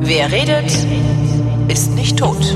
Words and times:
Wer 0.00 0.30
redet, 0.30 0.70
ist 1.68 1.92
nicht 1.92 2.18
tot. 2.18 2.54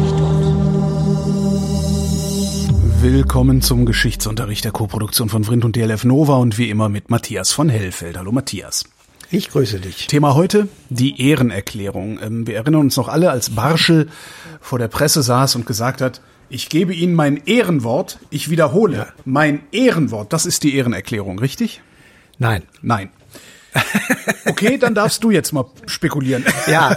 Willkommen 3.01 3.63
zum 3.63 3.87
Geschichtsunterricht 3.87 4.65
der 4.65 4.73
Koproduktion 4.73 5.29
von 5.29 5.45
Vrindt 5.45 5.65
und 5.65 5.77
DLF 5.77 6.05
Nova 6.05 6.37
und 6.37 6.59
wie 6.59 6.71
immer 6.71 6.89
mit 6.89 7.11
Matthias 7.11 7.53
von 7.53 7.69
Hellfeld. 7.69 8.17
Hallo 8.19 8.33
Matthias. 8.33 8.85
Ich 9.31 9.51
grüße 9.51 9.81
dich. 9.81 10.07
Thema 10.07 10.35
heute, 10.35 10.69
die 10.89 11.21
Ehrenerklärung. 11.21 12.19
Ähm, 12.23 12.47
wir 12.47 12.57
erinnern 12.57 12.83
uns 12.83 12.97
noch 12.97 13.09
alle, 13.09 13.31
als 13.31 13.51
Barschel 13.51 14.09
vor 14.61 14.79
der 14.79 14.89
Presse 14.89 15.23
saß 15.23 15.57
und 15.57 15.67
gesagt 15.67 16.01
hat, 16.01 16.21
ich 16.51 16.69
gebe 16.69 16.95
Ihnen 16.95 17.15
mein 17.15 17.43
Ehrenwort, 17.47 18.19
ich 18.31 18.51
wiederhole, 18.51 18.97
ja. 18.97 19.07
mein 19.25 19.61
Ehrenwort, 19.73 20.33
das 20.33 20.47
ist 20.47 20.63
die 20.63 20.75
Ehrenerklärung, 20.77 21.39
richtig? 21.39 21.83
Nein. 22.39 22.63
Nein. 22.83 23.11
Okay, 24.47 24.79
dann 24.79 24.95
darfst 24.95 25.23
du 25.23 25.31
jetzt 25.31 25.53
mal 25.53 25.67
spekulieren. 25.87 26.45
Ja, 26.67 26.97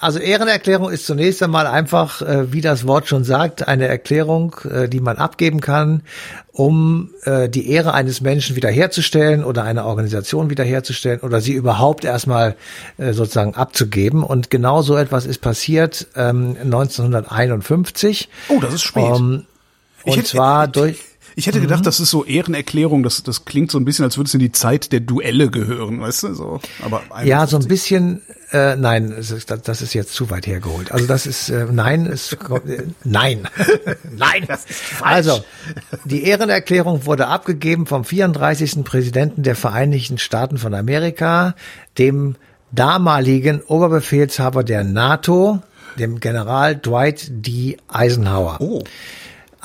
also 0.00 0.18
Ehrenerklärung 0.18 0.90
ist 0.90 1.06
zunächst 1.06 1.42
einmal 1.42 1.66
einfach, 1.66 2.22
äh, 2.22 2.52
wie 2.52 2.60
das 2.60 2.86
Wort 2.86 3.08
schon 3.08 3.24
sagt, 3.24 3.68
eine 3.68 3.86
Erklärung, 3.86 4.56
äh, 4.70 4.88
die 4.88 5.00
man 5.00 5.16
abgeben 5.16 5.60
kann, 5.60 6.02
um 6.52 7.10
äh, 7.24 7.48
die 7.48 7.70
Ehre 7.70 7.94
eines 7.94 8.20
Menschen 8.20 8.56
wiederherzustellen 8.56 9.44
oder 9.44 9.64
eine 9.64 9.84
Organisation 9.84 10.50
wiederherzustellen 10.50 11.20
oder 11.20 11.40
sie 11.40 11.52
überhaupt 11.52 12.04
erstmal 12.04 12.56
sozusagen 12.98 13.54
abzugeben. 13.54 14.22
Und 14.22 14.50
genau 14.50 14.82
so 14.82 14.96
etwas 14.96 15.26
ist 15.26 15.40
passiert 15.40 16.06
1951. 16.14 18.28
Ähm, 18.48 18.56
oh, 18.56 18.60
das 18.60 18.74
ist 18.74 18.82
spät. 18.82 19.04
Um, 19.04 19.46
und 20.04 20.16
hätte, 20.16 20.24
zwar 20.24 20.68
durch 20.68 20.98
ich 21.36 21.46
hätte 21.46 21.60
gedacht, 21.60 21.80
mhm. 21.80 21.84
das 21.84 22.00
ist 22.00 22.10
so 22.10 22.24
Ehrenerklärung, 22.24 23.02
das, 23.02 23.22
das 23.22 23.44
klingt 23.44 23.70
so 23.70 23.78
ein 23.78 23.84
bisschen, 23.84 24.04
als 24.04 24.16
würde 24.16 24.28
es 24.28 24.34
in 24.34 24.40
die 24.40 24.52
Zeit 24.52 24.92
der 24.92 25.00
Duelle 25.00 25.50
gehören, 25.50 26.00
weißt 26.00 26.24
du? 26.24 26.34
So, 26.34 26.60
aber 26.82 27.02
ja, 27.24 27.46
so 27.46 27.58
ein 27.58 27.66
bisschen, 27.66 28.22
äh, 28.52 28.76
nein, 28.76 29.10
das 29.10 29.82
ist, 29.82 29.94
jetzt 29.94 30.14
zu 30.14 30.30
weit 30.30 30.46
hergeholt. 30.46 30.92
Also 30.92 31.06
das 31.06 31.26
ist, 31.26 31.48
äh, 31.50 31.66
nein, 31.70 32.06
ist, 32.06 32.34
äh, 32.34 32.82
nein, 33.02 33.48
nein. 34.16 34.44
Das 34.46 34.64
ist 34.64 34.80
falsch. 34.80 35.14
Also, 35.14 35.44
die 36.04 36.24
Ehrenerklärung 36.24 37.04
wurde 37.06 37.26
abgegeben 37.26 37.86
vom 37.86 38.04
34. 38.04 38.84
Präsidenten 38.84 39.42
der 39.42 39.56
Vereinigten 39.56 40.18
Staaten 40.18 40.58
von 40.58 40.74
Amerika, 40.74 41.54
dem 41.98 42.36
damaligen 42.70 43.60
Oberbefehlshaber 43.62 44.62
der 44.62 44.84
NATO, 44.84 45.60
dem 45.98 46.20
General 46.20 46.76
Dwight 46.76 47.26
D. 47.30 47.76
Eisenhower. 47.88 48.56
Oh. 48.60 48.84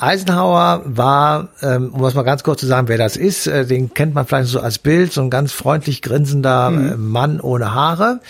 Eisenhower 0.02 0.82
war, 0.84 1.48
ähm, 1.62 1.90
um 1.92 2.02
das 2.02 2.14
mal 2.14 2.22
ganz 2.22 2.42
kurz 2.42 2.60
zu 2.60 2.66
sagen, 2.66 2.88
wer 2.88 2.98
das 2.98 3.16
ist, 3.16 3.46
äh, 3.46 3.66
den 3.66 3.92
kennt 3.92 4.14
man 4.14 4.26
vielleicht 4.26 4.48
so 4.48 4.60
als 4.60 4.78
Bild, 4.78 5.12
so 5.12 5.20
ein 5.20 5.30
ganz 5.30 5.52
freundlich 5.52 6.02
grinsender 6.02 6.70
mhm. 6.70 6.92
äh, 6.92 6.96
Mann 6.96 7.40
ohne 7.40 7.74
Haare. 7.74 8.20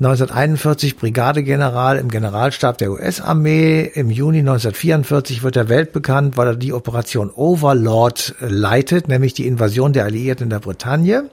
1941 0.00 0.96
Brigadegeneral 0.96 1.98
im 1.98 2.10
Generalstab 2.10 2.78
der 2.78 2.90
US-Armee. 2.90 3.90
Im 3.94 4.10
Juni 4.10 4.40
1944 4.40 5.42
wird 5.42 5.56
er 5.56 5.68
weltbekannt, 5.68 6.36
weil 6.36 6.48
er 6.48 6.56
die 6.56 6.72
Operation 6.72 7.30
Overlord 7.30 8.34
leitet, 8.40 9.08
nämlich 9.08 9.34
die 9.34 9.46
Invasion 9.46 9.92
der 9.92 10.04
Alliierten 10.04 10.44
in 10.44 10.50
der 10.50 10.60
Bretagne. 10.60 11.30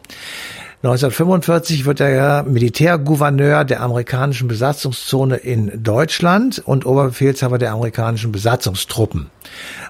1945 0.83 1.85
wird 1.85 1.99
er 1.99 2.41
Militärgouverneur 2.41 3.65
der 3.65 3.81
amerikanischen 3.81 4.47
Besatzungszone 4.47 5.37
in 5.37 5.83
Deutschland 5.83 6.57
und 6.65 6.87
Oberbefehlshaber 6.87 7.59
der 7.59 7.71
amerikanischen 7.71 8.31
Besatzungstruppen. 8.31 9.29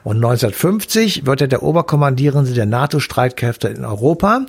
Und 0.04 0.18
1950 0.18 1.26
wird 1.26 1.40
er 1.40 1.48
der 1.48 1.64
Oberkommandierende 1.64 2.52
der 2.52 2.66
NATO-Streitkräfte 2.66 3.70
in 3.70 3.86
Europa. 3.86 4.46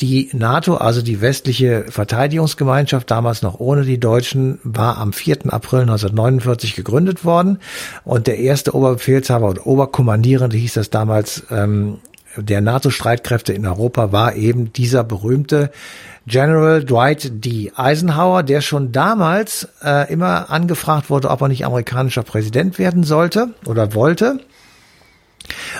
Die 0.00 0.30
NATO, 0.32 0.76
also 0.76 1.02
die 1.02 1.20
westliche 1.20 1.84
Verteidigungsgemeinschaft, 1.90 3.10
damals 3.10 3.42
noch 3.42 3.60
ohne 3.60 3.82
die 3.82 4.00
Deutschen, 4.00 4.58
war 4.62 4.96
am 4.96 5.12
4. 5.12 5.52
April 5.52 5.80
1949 5.80 6.74
gegründet 6.74 7.26
worden. 7.26 7.58
Und 8.02 8.28
der 8.28 8.38
erste 8.38 8.74
Oberbefehlshaber 8.74 9.50
oder 9.50 9.66
Oberkommandierende 9.66 10.56
hieß 10.56 10.72
das 10.72 10.88
damals 10.88 11.42
ähm, 11.50 11.98
der 12.38 12.60
NATO-Streitkräfte 12.60 13.52
in 13.52 13.66
Europa 13.66 14.12
war 14.12 14.34
eben 14.34 14.72
dieser 14.72 15.04
berühmte 15.04 15.70
General 16.26 16.84
Dwight 16.84 17.44
D. 17.44 17.72
Eisenhower, 17.76 18.42
der 18.42 18.60
schon 18.60 18.92
damals 18.92 19.68
äh, 19.84 20.12
immer 20.12 20.50
angefragt 20.50 21.08
wurde, 21.08 21.30
ob 21.30 21.40
er 21.40 21.48
nicht 21.48 21.64
amerikanischer 21.64 22.24
Präsident 22.24 22.78
werden 22.78 23.04
sollte 23.04 23.54
oder 23.64 23.94
wollte. 23.94 24.40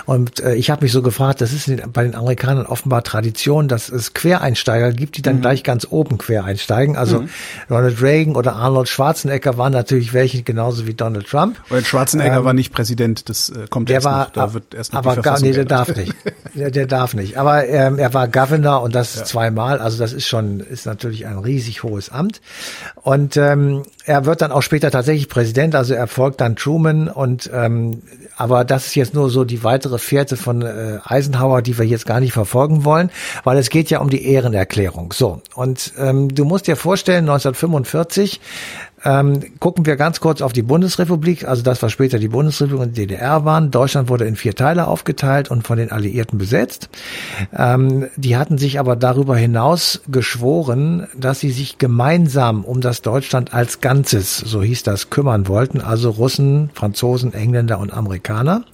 Und 0.05 0.39
äh, 0.39 0.55
ich 0.55 0.69
habe 0.69 0.83
mich 0.83 0.91
so 0.91 1.01
gefragt, 1.01 1.41
das 1.41 1.53
ist 1.53 1.69
bei 1.93 2.03
den 2.03 2.15
Amerikanern 2.15 2.65
offenbar 2.65 3.03
Tradition, 3.03 3.67
dass 3.67 3.89
es 3.89 4.13
Quereinsteiger 4.13 4.91
gibt, 4.91 5.17
die 5.17 5.21
dann 5.21 5.37
mhm. 5.37 5.41
gleich 5.41 5.63
ganz 5.63 5.87
oben 5.89 6.17
quer 6.17 6.45
einsteigen. 6.45 6.95
Also 6.95 7.21
mhm. 7.21 7.29
Ronald 7.69 8.01
Reagan 8.01 8.35
oder 8.35 8.55
Arnold 8.55 8.89
Schwarzenegger 8.89 9.57
waren 9.57 9.73
natürlich 9.73 10.13
welche 10.13 10.43
genauso 10.43 10.87
wie 10.87 10.93
Donald 10.93 11.27
Trump. 11.27 11.57
Weil 11.69 11.83
Schwarzenegger 11.83 12.37
ähm, 12.37 12.45
war 12.45 12.53
nicht 12.53 12.73
Präsident, 12.73 13.29
das 13.29 13.49
äh, 13.49 13.67
kommt 13.69 13.89
der 13.89 13.95
erst 13.95 14.05
war, 14.05 14.25
noch, 14.25 14.31
da 14.33 14.53
wird 14.53 14.73
erst 14.73 14.93
noch 14.93 14.99
aber 14.99 15.17
gar, 15.17 15.39
nee, 15.39 15.51
der 15.51 15.65
darf 15.65 15.95
nicht. 15.95 16.13
Der, 16.55 16.71
der 16.71 16.87
darf 16.87 17.13
nicht. 17.13 17.37
Aber 17.37 17.67
ähm, 17.67 17.99
er 17.99 18.15
war 18.15 18.27
Governor 18.27 18.81
und 18.81 18.95
das 18.95 19.15
ja. 19.15 19.23
zweimal. 19.25 19.77
Also 19.77 19.99
das 19.99 20.11
ist 20.11 20.27
schon, 20.27 20.59
ist 20.59 20.87
natürlich 20.87 21.27
ein 21.27 21.37
riesig 21.37 21.83
hohes 21.83 22.09
Amt. 22.09 22.41
Und 22.95 23.37
ähm, 23.37 23.83
er 24.07 24.25
wird 24.25 24.41
dann 24.41 24.53
auch 24.53 24.61
später 24.61 24.89
tatsächlich 24.89 25.27
Präsident, 25.27 25.75
also 25.75 25.93
er 25.93 26.07
folgt 26.07 26.39
dann 26.39 26.55
Truman 26.55 27.09
und 27.09 27.49
ähm, 27.53 28.01
aber 28.37 28.63
das 28.63 28.87
ist 28.87 28.95
jetzt 28.95 29.13
nur 29.13 29.29
so 29.29 29.43
die 29.43 29.65
weitere 29.65 29.97
Fährte 29.97 30.37
von 30.37 30.61
äh, 30.61 30.99
Eisenhower, 31.03 31.61
die 31.61 31.77
wir 31.77 31.85
jetzt 31.85 32.05
gar 32.05 32.21
nicht 32.21 32.31
verfolgen 32.31 32.85
wollen, 32.85 33.11
weil 33.43 33.57
es 33.57 33.69
geht 33.69 33.89
ja 33.89 33.99
um 33.99 34.09
die 34.09 34.25
Ehrenerklärung. 34.25 35.11
So 35.11 35.41
und 35.55 35.91
ähm, 35.99 36.33
du 36.33 36.45
musst 36.45 36.67
dir 36.67 36.77
vorstellen, 36.77 37.29
1945 37.29 38.39
ähm, 39.07 39.41
gucken 39.61 39.85
wir 39.85 39.95
ganz 39.95 40.19
kurz 40.19 40.41
auf 40.41 40.51
die 40.51 40.63
Bundesrepublik, 40.63 41.47
also 41.47 41.63
das, 41.63 41.81
was 41.81 41.93
später 41.93 42.19
die 42.19 42.27
Bundesrepublik 42.27 42.81
und 42.81 42.97
die 42.97 43.07
DDR 43.07 43.45
waren. 43.45 43.71
Deutschland 43.71 44.09
wurde 44.09 44.25
in 44.25 44.35
vier 44.35 44.53
Teile 44.53 44.85
aufgeteilt 44.87 45.49
und 45.49 45.65
von 45.65 45.77
den 45.77 45.93
Alliierten 45.93 46.37
besetzt. 46.37 46.89
Ähm, 47.57 48.09
die 48.17 48.35
hatten 48.35 48.57
sich 48.57 48.81
aber 48.81 48.97
darüber 48.97 49.37
hinaus 49.37 50.01
geschworen, 50.09 51.07
dass 51.17 51.39
sie 51.39 51.51
sich 51.51 51.77
gemeinsam 51.77 52.65
um 52.65 52.81
das 52.81 53.01
Deutschland 53.01 53.53
als 53.53 53.79
Ganzes, 53.79 54.39
so 54.39 54.61
hieß 54.61 54.83
das, 54.83 55.09
kümmern 55.09 55.47
wollten, 55.47 55.79
also 55.79 56.09
Russen, 56.09 56.69
Franzosen, 56.73 57.33
Engländer 57.33 57.79
und 57.79 57.93
Amerikaner. 57.93 58.65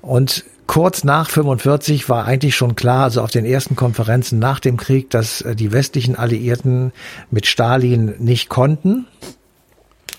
Und 0.00 0.44
kurz 0.68 1.02
nach 1.02 1.28
45 1.28 2.08
war 2.08 2.24
eigentlich 2.24 2.54
schon 2.54 2.76
klar, 2.76 3.02
also 3.02 3.20
auf 3.20 3.32
den 3.32 3.44
ersten 3.44 3.74
Konferenzen 3.74 4.38
nach 4.38 4.60
dem 4.60 4.76
Krieg, 4.76 5.10
dass 5.10 5.40
äh, 5.40 5.56
die 5.56 5.72
westlichen 5.72 6.14
Alliierten 6.14 6.92
mit 7.32 7.46
Stalin 7.46 8.14
nicht 8.20 8.48
konnten 8.48 9.06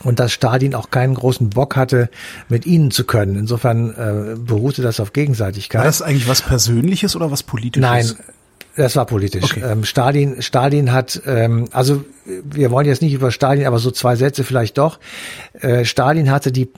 und 0.03 0.19
dass 0.19 0.31
Stalin 0.31 0.75
auch 0.75 0.89
keinen 0.91 1.15
großen 1.15 1.49
Bock 1.49 1.75
hatte, 1.75 2.09
mit 2.49 2.65
ihnen 2.65 2.91
zu 2.91 3.05
können. 3.05 3.35
Insofern 3.35 3.91
äh, 3.91 4.35
beruhte 4.37 4.81
das 4.81 4.99
auf 4.99 5.13
Gegenseitigkeit. 5.13 5.79
War 5.79 5.85
das 5.85 6.01
eigentlich 6.01 6.27
was 6.27 6.41
Persönliches 6.41 7.15
oder 7.15 7.31
was 7.31 7.43
Politisches? 7.43 7.81
Nein, 7.81 8.15
das 8.77 8.95
war 8.95 9.05
politisch. 9.05 9.43
Okay. 9.43 9.63
Ähm, 9.65 9.83
Stalin, 9.83 10.41
Stalin 10.41 10.91
hat, 10.91 11.21
ähm, 11.25 11.67
also 11.71 12.05
wir 12.25 12.69
wollen 12.69 12.85
jetzt 12.85 13.01
nicht 13.01 13.13
über 13.13 13.31
Stalin, 13.31 13.65
aber 13.65 13.79
so 13.79 13.89
zwei 13.89 14.15
Sätze 14.15 14.43
vielleicht 14.43 14.77
doch. 14.77 14.99
Äh, 15.59 15.83
Stalin 15.83 16.29
hatte 16.29 16.51
die 16.51 16.69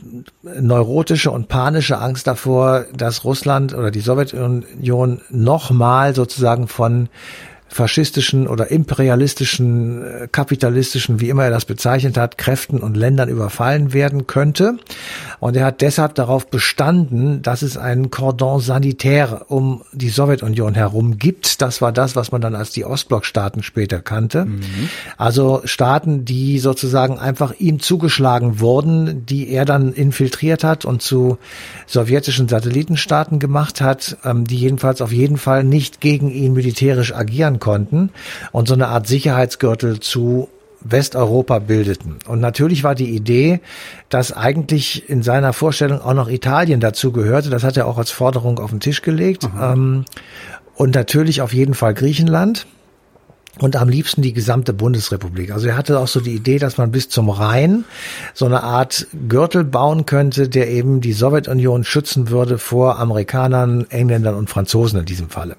neurotische 0.41 1.29
und 1.29 1.49
panische 1.49 1.97
Angst 1.97 2.25
davor, 2.25 2.85
dass 2.95 3.25
Russland 3.25 3.73
oder 3.73 3.91
die 3.91 3.99
Sowjetunion 3.99 5.21
nochmal 5.29 6.15
sozusagen 6.15 6.69
von 6.69 7.09
faschistischen 7.69 8.47
oder 8.47 8.71
imperialistischen, 8.71 10.03
äh, 10.03 10.27
kapitalistischen, 10.31 11.19
wie 11.19 11.29
immer 11.29 11.45
er 11.45 11.51
das 11.51 11.65
bezeichnet 11.65 12.17
hat, 12.17 12.37
Kräften 12.37 12.79
und 12.79 12.97
Ländern 12.97 13.29
überfallen 13.29 13.93
werden 13.93 14.27
könnte. 14.27 14.77
Und 15.39 15.55
er 15.55 15.65
hat 15.65 15.81
deshalb 15.81 16.15
darauf 16.15 16.49
bestanden, 16.49 17.41
dass 17.41 17.61
es 17.61 17.77
einen 17.77 18.09
Cordon 18.09 18.59
sanitaire 18.59 19.45
um 19.47 19.83
die 19.93 20.09
Sowjetunion 20.09 20.73
herum 20.73 21.17
gibt. 21.17 21.61
Das 21.61 21.81
war 21.81 21.91
das, 21.91 22.15
was 22.15 22.31
man 22.31 22.41
dann 22.41 22.55
als 22.55 22.71
die 22.71 22.85
Ostblockstaaten 22.85 23.63
später 23.63 24.01
kannte. 24.01 24.45
Mhm. 24.45 24.61
Also 25.17 25.61
Staaten, 25.63 26.25
die 26.25 26.59
sozusagen 26.59 27.19
einfach 27.19 27.53
ihm 27.59 27.79
zugeschlagen 27.79 28.59
wurden, 28.59 29.25
die 29.25 29.49
er 29.49 29.65
dann 29.65 29.93
infiltriert 29.93 30.63
hat 30.63 30.85
und 30.85 31.01
zu 31.01 31.37
sowjetischen 31.85 32.47
Satellitenstaaten 32.47 33.39
gemacht 33.39 33.79
hat, 33.79 34.17
ähm, 34.25 34.45
die 34.45 34.57
jedenfalls 34.57 35.01
auf 35.01 35.11
jeden 35.11 35.37
Fall 35.37 35.63
nicht 35.63 36.01
gegen 36.01 36.31
ihn 36.31 36.53
militärisch 36.53 37.13
agieren 37.13 37.58
konnten 37.59 38.11
und 38.51 38.67
so 38.67 38.73
eine 38.73 38.87
Art 38.87 39.07
Sicherheitsgürtel 39.07 39.99
zu 39.99 40.49
Westeuropa 40.81 41.59
bildeten. 41.59 42.19
Und 42.27 42.39
natürlich 42.39 42.83
war 42.83 42.95
die 42.95 43.09
Idee, 43.09 43.59
dass 44.07 44.31
eigentlich 44.31 45.09
in 45.09 45.23
seiner 45.23 45.53
Vorstellung 45.53 46.01
auch 46.01 46.13
noch 46.13 46.29
Italien 46.29 46.79
dazu 46.79 47.11
gehörte. 47.11 47.49
Das 47.49 47.63
hat 47.63 47.75
er 47.77 47.85
auch 47.85 47.97
als 47.97 48.11
Forderung 48.11 48.59
auf 48.59 48.69
den 48.69 48.79
Tisch 48.79 49.01
gelegt. 49.01 49.47
Ähm, 49.59 50.05
und 50.75 50.95
natürlich 50.95 51.41
auf 51.41 51.53
jeden 51.53 51.73
Fall 51.73 51.93
Griechenland. 51.93 52.65
Und 53.59 53.75
am 53.75 53.89
liebsten 53.89 54.21
die 54.21 54.33
gesamte 54.33 54.73
Bundesrepublik. 54.73 55.51
Also 55.51 55.67
er 55.67 55.77
hatte 55.77 55.99
auch 55.99 56.07
so 56.07 56.19
die 56.19 56.33
Idee, 56.33 56.59
dass 56.59 56.77
man 56.77 56.91
bis 56.91 57.09
zum 57.09 57.29
Rhein 57.29 57.85
so 58.33 58.45
eine 58.45 58.63
Art 58.63 59.07
Gürtel 59.27 59.63
bauen 59.63 60.05
könnte, 60.05 60.49
der 60.49 60.69
eben 60.69 61.01
die 61.01 61.13
Sowjetunion 61.13 61.83
schützen 61.83 62.29
würde 62.29 62.57
vor 62.57 62.99
Amerikanern, 62.99 63.85
Engländern 63.89 64.35
und 64.35 64.49
Franzosen 64.49 64.99
in 64.99 65.05
diesem 65.05 65.29
Falle. 65.29 65.55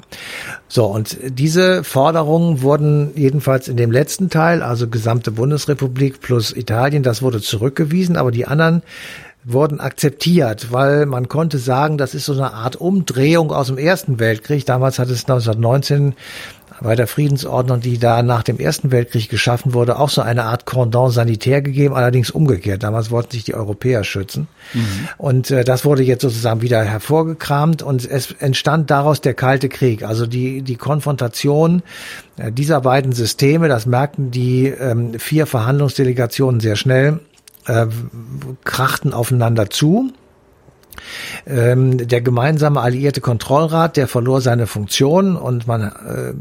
So, 0.68 0.86
und 0.86 1.16
diese 1.22 1.84
Forderungen 1.84 2.62
wurden 2.62 3.10
jedenfalls 3.14 3.68
in 3.68 3.76
dem 3.76 3.90
letzten 3.90 4.30
Teil, 4.30 4.62
also 4.62 4.88
gesamte 4.88 5.30
Bundesrepublik 5.30 6.20
plus 6.20 6.56
Italien, 6.56 7.02
das 7.02 7.22
wurde 7.22 7.40
zurückgewiesen, 7.40 8.16
aber 8.16 8.30
die 8.30 8.46
anderen 8.46 8.82
wurden 9.44 9.80
akzeptiert, 9.80 10.70
weil 10.70 11.06
man 11.06 11.28
konnte 11.28 11.58
sagen, 11.58 11.96
das 11.96 12.14
ist 12.14 12.26
so 12.26 12.32
eine 12.32 12.52
Art 12.52 12.76
Umdrehung 12.76 13.52
aus 13.52 13.68
dem 13.68 13.78
Ersten 13.78 14.18
Weltkrieg. 14.18 14.66
Damals 14.66 14.98
hat 14.98 15.08
es 15.08 15.24
1919 15.24 16.14
bei 16.80 16.96
der 16.96 17.06
Friedensordnung, 17.06 17.80
die 17.80 17.98
da 17.98 18.22
nach 18.22 18.42
dem 18.42 18.58
Ersten 18.58 18.90
Weltkrieg 18.90 19.28
geschaffen 19.28 19.74
wurde, 19.74 19.98
auch 19.98 20.08
so 20.08 20.22
eine 20.22 20.44
Art 20.44 20.64
Cordon 20.64 21.10
sanitär 21.10 21.62
gegeben, 21.62 21.94
allerdings 21.94 22.30
umgekehrt. 22.30 22.82
Damals 22.82 23.10
wollten 23.10 23.32
sich 23.32 23.44
die 23.44 23.54
Europäer 23.54 24.04
schützen. 24.04 24.48
Mhm. 24.72 25.08
Und 25.18 25.50
äh, 25.50 25.64
das 25.64 25.84
wurde 25.84 26.02
jetzt 26.02 26.22
sozusagen 26.22 26.62
wieder 26.62 26.82
hervorgekramt 26.82 27.82
und 27.82 28.08
es 28.08 28.32
entstand 28.32 28.90
daraus 28.90 29.20
der 29.20 29.34
Kalte 29.34 29.68
Krieg. 29.68 30.02
Also 30.02 30.26
die, 30.26 30.62
die 30.62 30.76
Konfrontation 30.76 31.82
äh, 32.36 32.50
dieser 32.50 32.80
beiden 32.80 33.12
Systeme, 33.12 33.68
das 33.68 33.86
merkten 33.86 34.30
die 34.30 34.66
ähm, 34.66 35.18
vier 35.18 35.46
Verhandlungsdelegationen 35.46 36.60
sehr 36.60 36.76
schnell, 36.76 37.20
äh, 37.66 37.86
krachten 38.64 39.12
aufeinander 39.12 39.68
zu. 39.70 40.12
Ähm, 41.46 42.08
der 42.08 42.20
gemeinsame 42.20 42.80
alliierte 42.80 43.20
Kontrollrat, 43.20 43.96
der 43.96 44.08
verlor 44.08 44.40
seine 44.40 44.66
Funktion 44.66 45.36
und 45.36 45.66
man 45.66 45.82
äh, 45.82 46.34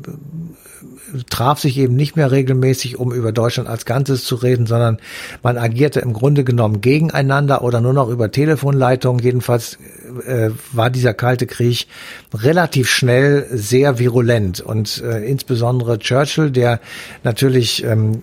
traf 1.29 1.59
sich 1.59 1.77
eben 1.77 1.95
nicht 1.95 2.15
mehr 2.15 2.31
regelmäßig, 2.31 2.97
um 2.97 3.11
über 3.13 3.31
Deutschland 3.31 3.69
als 3.69 3.85
Ganzes 3.85 4.23
zu 4.23 4.35
reden, 4.35 4.65
sondern 4.65 4.97
man 5.43 5.57
agierte 5.57 5.99
im 5.99 6.13
Grunde 6.13 6.43
genommen 6.43 6.81
gegeneinander 6.81 7.63
oder 7.63 7.81
nur 7.81 7.93
noch 7.93 8.09
über 8.09 8.31
Telefonleitungen. 8.31 9.23
Jedenfalls 9.23 9.77
äh, 10.25 10.51
war 10.71 10.89
dieser 10.89 11.13
Kalte 11.13 11.47
Krieg 11.47 11.87
relativ 12.33 12.89
schnell 12.89 13.47
sehr 13.51 13.99
virulent 13.99 14.61
und 14.61 15.01
äh, 15.03 15.23
insbesondere 15.25 15.99
Churchill, 15.99 16.51
der 16.51 16.79
natürlich 17.23 17.83
ähm, 17.83 18.21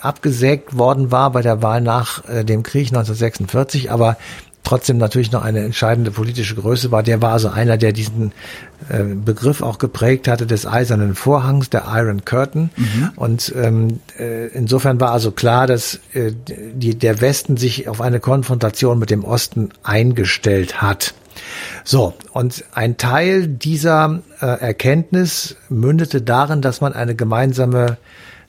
abgesägt 0.00 0.76
worden 0.76 1.10
war 1.10 1.32
bei 1.32 1.42
der 1.42 1.62
Wahl 1.62 1.80
nach 1.80 2.28
äh, 2.28 2.44
dem 2.44 2.62
Krieg 2.62 2.88
1946, 2.88 3.90
aber 3.90 4.16
trotzdem 4.64 4.98
natürlich 4.98 5.32
noch 5.32 5.42
eine 5.42 5.60
entscheidende 5.60 6.10
politische 6.10 6.54
Größe 6.54 6.90
war. 6.90 7.02
Der 7.02 7.20
war 7.20 7.32
also 7.32 7.48
einer, 7.48 7.76
der 7.76 7.92
diesen 7.92 8.32
äh, 8.88 9.02
Begriff 9.02 9.62
auch 9.62 9.78
geprägt 9.78 10.28
hatte 10.28 10.46
des 10.46 10.66
eisernen 10.66 11.14
Vorhangs, 11.14 11.70
der 11.70 11.84
Iron 11.88 12.24
Curtain. 12.24 12.70
Mhm. 12.76 13.10
Und 13.16 13.52
ähm, 13.56 14.00
äh, 14.18 14.48
insofern 14.48 15.00
war 15.00 15.12
also 15.12 15.30
klar, 15.32 15.66
dass 15.66 16.00
äh, 16.14 16.32
die, 16.46 16.94
der 16.96 17.20
Westen 17.20 17.56
sich 17.56 17.88
auf 17.88 18.00
eine 18.00 18.20
Konfrontation 18.20 18.98
mit 18.98 19.10
dem 19.10 19.24
Osten 19.24 19.70
eingestellt 19.82 20.80
hat. 20.80 21.14
So, 21.84 22.14
und 22.32 22.64
ein 22.72 22.96
Teil 22.96 23.48
dieser 23.48 24.20
äh, 24.40 24.46
Erkenntnis 24.46 25.56
mündete 25.68 26.22
darin, 26.22 26.62
dass 26.62 26.80
man 26.80 26.92
eine 26.92 27.14
gemeinsame 27.14 27.96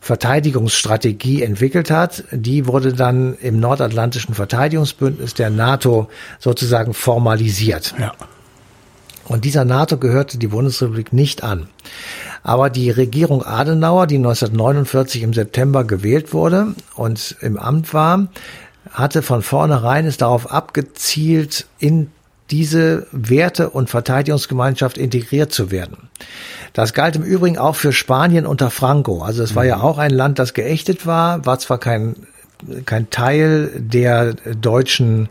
Verteidigungsstrategie 0.03 1.43
entwickelt 1.43 1.89
hat. 1.89 2.25
Die 2.33 2.67
wurde 2.67 2.91
dann 2.91 3.35
im 3.35 3.61
Nordatlantischen 3.61 4.35
Verteidigungsbündnis 4.35 5.33
der 5.33 5.49
NATO 5.49 6.09
sozusagen 6.39 6.93
formalisiert. 6.93 7.95
Ja. 7.97 8.11
Und 9.23 9.45
dieser 9.45 9.63
NATO 9.63 9.97
gehörte 9.97 10.37
die 10.37 10.47
Bundesrepublik 10.47 11.13
nicht 11.13 11.45
an. 11.45 11.69
Aber 12.43 12.69
die 12.69 12.89
Regierung 12.91 13.45
Adenauer, 13.45 14.05
die 14.05 14.17
1949 14.17 15.23
im 15.23 15.33
September 15.33 15.85
gewählt 15.85 16.33
wurde 16.33 16.75
und 16.95 17.37
im 17.39 17.57
Amt 17.57 17.93
war, 17.93 18.27
hatte 18.91 19.21
von 19.21 19.41
vornherein 19.41 20.05
es 20.05 20.17
darauf 20.17 20.51
abgezielt, 20.51 21.65
in 21.79 22.11
diese 22.51 23.07
Werte- 23.11 23.69
und 23.69 23.89
Verteidigungsgemeinschaft 23.89 24.97
integriert 24.97 25.51
zu 25.51 25.71
werden. 25.71 26.09
Das 26.73 26.93
galt 26.93 27.15
im 27.15 27.23
Übrigen 27.23 27.57
auch 27.57 27.75
für 27.75 27.93
Spanien 27.93 28.45
unter 28.45 28.69
Franco. 28.69 29.21
Also 29.21 29.43
es 29.43 29.55
war 29.55 29.65
ja 29.65 29.77
mhm. 29.77 29.83
auch 29.83 29.97
ein 29.97 30.11
Land, 30.11 30.39
das 30.39 30.53
geächtet 30.53 31.05
war, 31.05 31.45
war 31.45 31.59
zwar 31.59 31.77
kein 31.77 32.15
kein 32.85 33.09
Teil 33.09 33.71
der 33.75 34.33
deutschen 34.33 35.29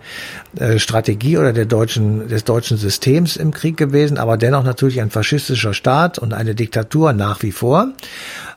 äh, 0.56 0.78
Strategie 0.78 1.38
oder 1.38 1.52
der 1.52 1.64
deutschen, 1.64 2.28
des 2.28 2.44
deutschen 2.44 2.76
Systems 2.76 3.36
im 3.36 3.52
Krieg 3.52 3.76
gewesen, 3.76 4.18
aber 4.18 4.36
dennoch 4.36 4.64
natürlich 4.64 5.00
ein 5.00 5.10
faschistischer 5.10 5.74
Staat 5.74 6.18
und 6.18 6.34
eine 6.34 6.54
Diktatur 6.54 7.12
nach 7.12 7.42
wie 7.42 7.52
vor. 7.52 7.88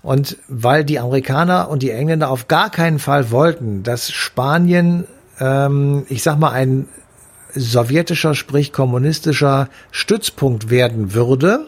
Und 0.02 0.38
weil 0.48 0.84
die 0.84 1.00
Amerikaner 1.00 1.70
und 1.70 1.84
die 1.84 1.92
Engländer 1.92 2.30
auf 2.30 2.48
gar 2.48 2.70
keinen 2.70 3.00
Fall 3.00 3.32
wollten, 3.32 3.84
dass 3.84 4.12
Spanien, 4.12 5.06
ähm, 5.40 6.06
ich 6.10 6.22
sag 6.22 6.38
mal, 6.38 6.52
ein 6.52 6.88
sowjetischer, 7.56 8.36
sprich 8.36 8.72
kommunistischer 8.72 9.70
Stützpunkt 9.92 10.70
werden 10.70 11.14
würde, 11.14 11.68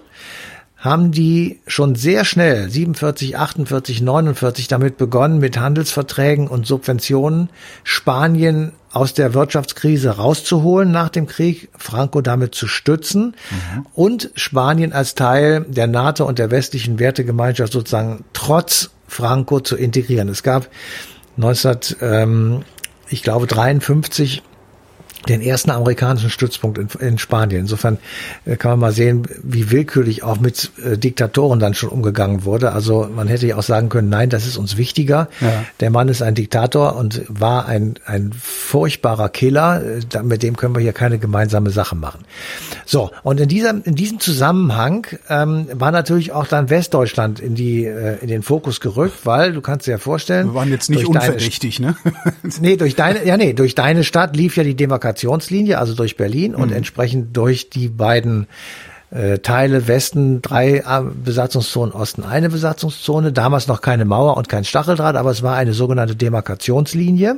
haben 0.78 1.12
die 1.12 1.60
schon 1.66 1.96
sehr 1.96 2.24
schnell, 2.24 2.70
47, 2.70 3.38
48, 3.38 4.02
49, 4.02 4.68
damit 4.68 4.98
begonnen, 4.98 5.40
mit 5.40 5.58
Handelsverträgen 5.58 6.48
und 6.48 6.68
Subventionen 6.68 7.50
Spanien 7.84 8.74
aus 8.92 9.14
der 9.14 9.34
Wirtschaftskrise 9.34 10.12
rauszuholen 10.12 10.92
nach 10.92 11.10
dem 11.10 11.28
Krieg, 11.28 11.70
Franco 11.78 12.22
damit 12.22 12.54
zu 12.54 12.68
stützen 12.68 13.36
mhm. 13.50 13.86
und 13.94 14.32
Spanien 14.36 14.94
als 14.94 15.16
Teil 15.16 15.66
der 15.68 15.88
NATO 15.88 16.26
und 16.26 16.40
der 16.40 16.52
westlichen 16.52 17.00
Wertegemeinschaft 17.00 17.74
sozusagen 17.74 18.24
trotz 18.34 18.92
Franco 19.08 19.60
zu 19.60 19.76
integrieren. 19.76 20.30
Es 20.30 20.44
gab 20.44 20.68
19, 21.38 21.78
ähm, 22.02 22.62
ich 23.10 23.24
glaube 23.24 23.48
53 23.48 24.44
den 25.28 25.42
ersten 25.42 25.72
amerikanischen 25.72 26.30
Stützpunkt 26.30 26.78
in, 26.78 26.88
in 27.00 27.18
Spanien. 27.18 27.62
Insofern 27.62 27.98
äh, 28.46 28.56
kann 28.56 28.72
man 28.72 28.80
mal 28.80 28.92
sehen, 28.92 29.28
wie 29.44 29.72
willkürlich 29.72 30.24
auch 30.24 30.40
mit 30.40 30.72
äh, 30.84 30.98
Diktatoren 30.98 31.60
dann 31.60 31.74
schon 31.74 31.90
umgegangen 31.90 32.46
wurde. 32.46 32.72
Also 32.72 33.10
man 33.14 33.28
hätte 33.28 33.48
ja 33.48 33.58
auch 33.58 33.64
sagen 33.64 33.90
können, 33.90 34.10
nein, 34.10 34.30
das 34.30 34.46
ist 34.46 34.58
uns 34.58 34.78
wichtiger. 34.78 35.28
Ja. 35.42 35.66
Der 35.80 35.90
Mann 35.90 36.08
ist 36.10 36.22
ein 36.22 36.36
Diktator 36.36 36.96
und 36.96 37.24
war 37.28 37.66
ein, 37.68 37.96
ein 38.06 38.32
furchtbarer 38.34 39.30
Killer. 39.30 39.82
Äh, 40.14 40.24
mit 40.24 40.44
dem 40.44 40.56
können 40.56 40.76
wir 40.76 40.82
hier 40.82 40.94
keine 40.94 41.18
gemeinsame 41.20 41.72
Sache 41.72 41.96
machen. 41.96 42.22
So, 42.86 43.12
und 43.24 43.40
in, 43.40 43.50
dieser, 43.50 43.86
in 43.86 43.96
diesem 43.96 44.20
Zusammenhang 44.20 45.08
ähm, 45.30 45.68
war 45.74 45.92
natürlich 45.92 46.32
auch 46.32 46.48
dann 46.48 46.70
Westdeutschland 46.70 47.40
in, 47.40 47.56
die, 47.56 47.86
äh, 47.86 48.18
in 48.22 48.28
den 48.28 48.44
Fokus 48.44 48.80
gerückt, 48.80 49.26
weil 49.26 49.54
du 49.54 49.62
kannst 49.62 49.88
dir 49.88 49.92
ja 49.92 49.98
vorstellen. 49.98 50.48
Wir 50.48 50.54
waren 50.54 50.70
jetzt 50.70 50.90
nicht 50.90 51.06
unverdächtig, 51.06 51.78
deine, 51.78 51.96
ne? 52.04 52.14
nee, 52.62 52.78
durch 52.78 52.96
deine, 52.96 53.26
ja 53.26 53.36
nee, 53.36 53.54
durch 53.54 53.76
deine 53.76 54.04
Stadt 54.04 54.36
lief 54.36 54.56
ja 54.56 54.64
die 54.64 54.76
Demarkation 54.76 55.17
Demarkationslinie, 55.18 55.78
also 55.78 55.94
durch 55.94 56.18
Berlin 56.18 56.52
mhm. 56.54 56.62
und 56.62 56.72
entsprechend 56.72 57.36
durch 57.36 57.70
die 57.70 57.90
beiden 57.90 58.48
äh, 59.10 59.40
Teile 59.40 59.88
Westen 59.88 60.42
drei 60.42 60.78
äh, 60.80 61.02
Besatzungszonen, 61.24 61.94
Osten 61.94 62.24
eine 62.24 62.50
Besatzungszone. 62.50 63.32
Damals 63.32 63.68
noch 63.68 63.82
keine 63.82 64.06
Mauer 64.06 64.38
und 64.38 64.50
kein 64.50 64.66
Stacheldraht, 64.66 65.16
aber 65.16 65.32
es 65.32 65.44
war 65.44 65.56
eine 65.56 65.74
sogenannte 65.74 66.16
Demarkationslinie. 66.16 67.38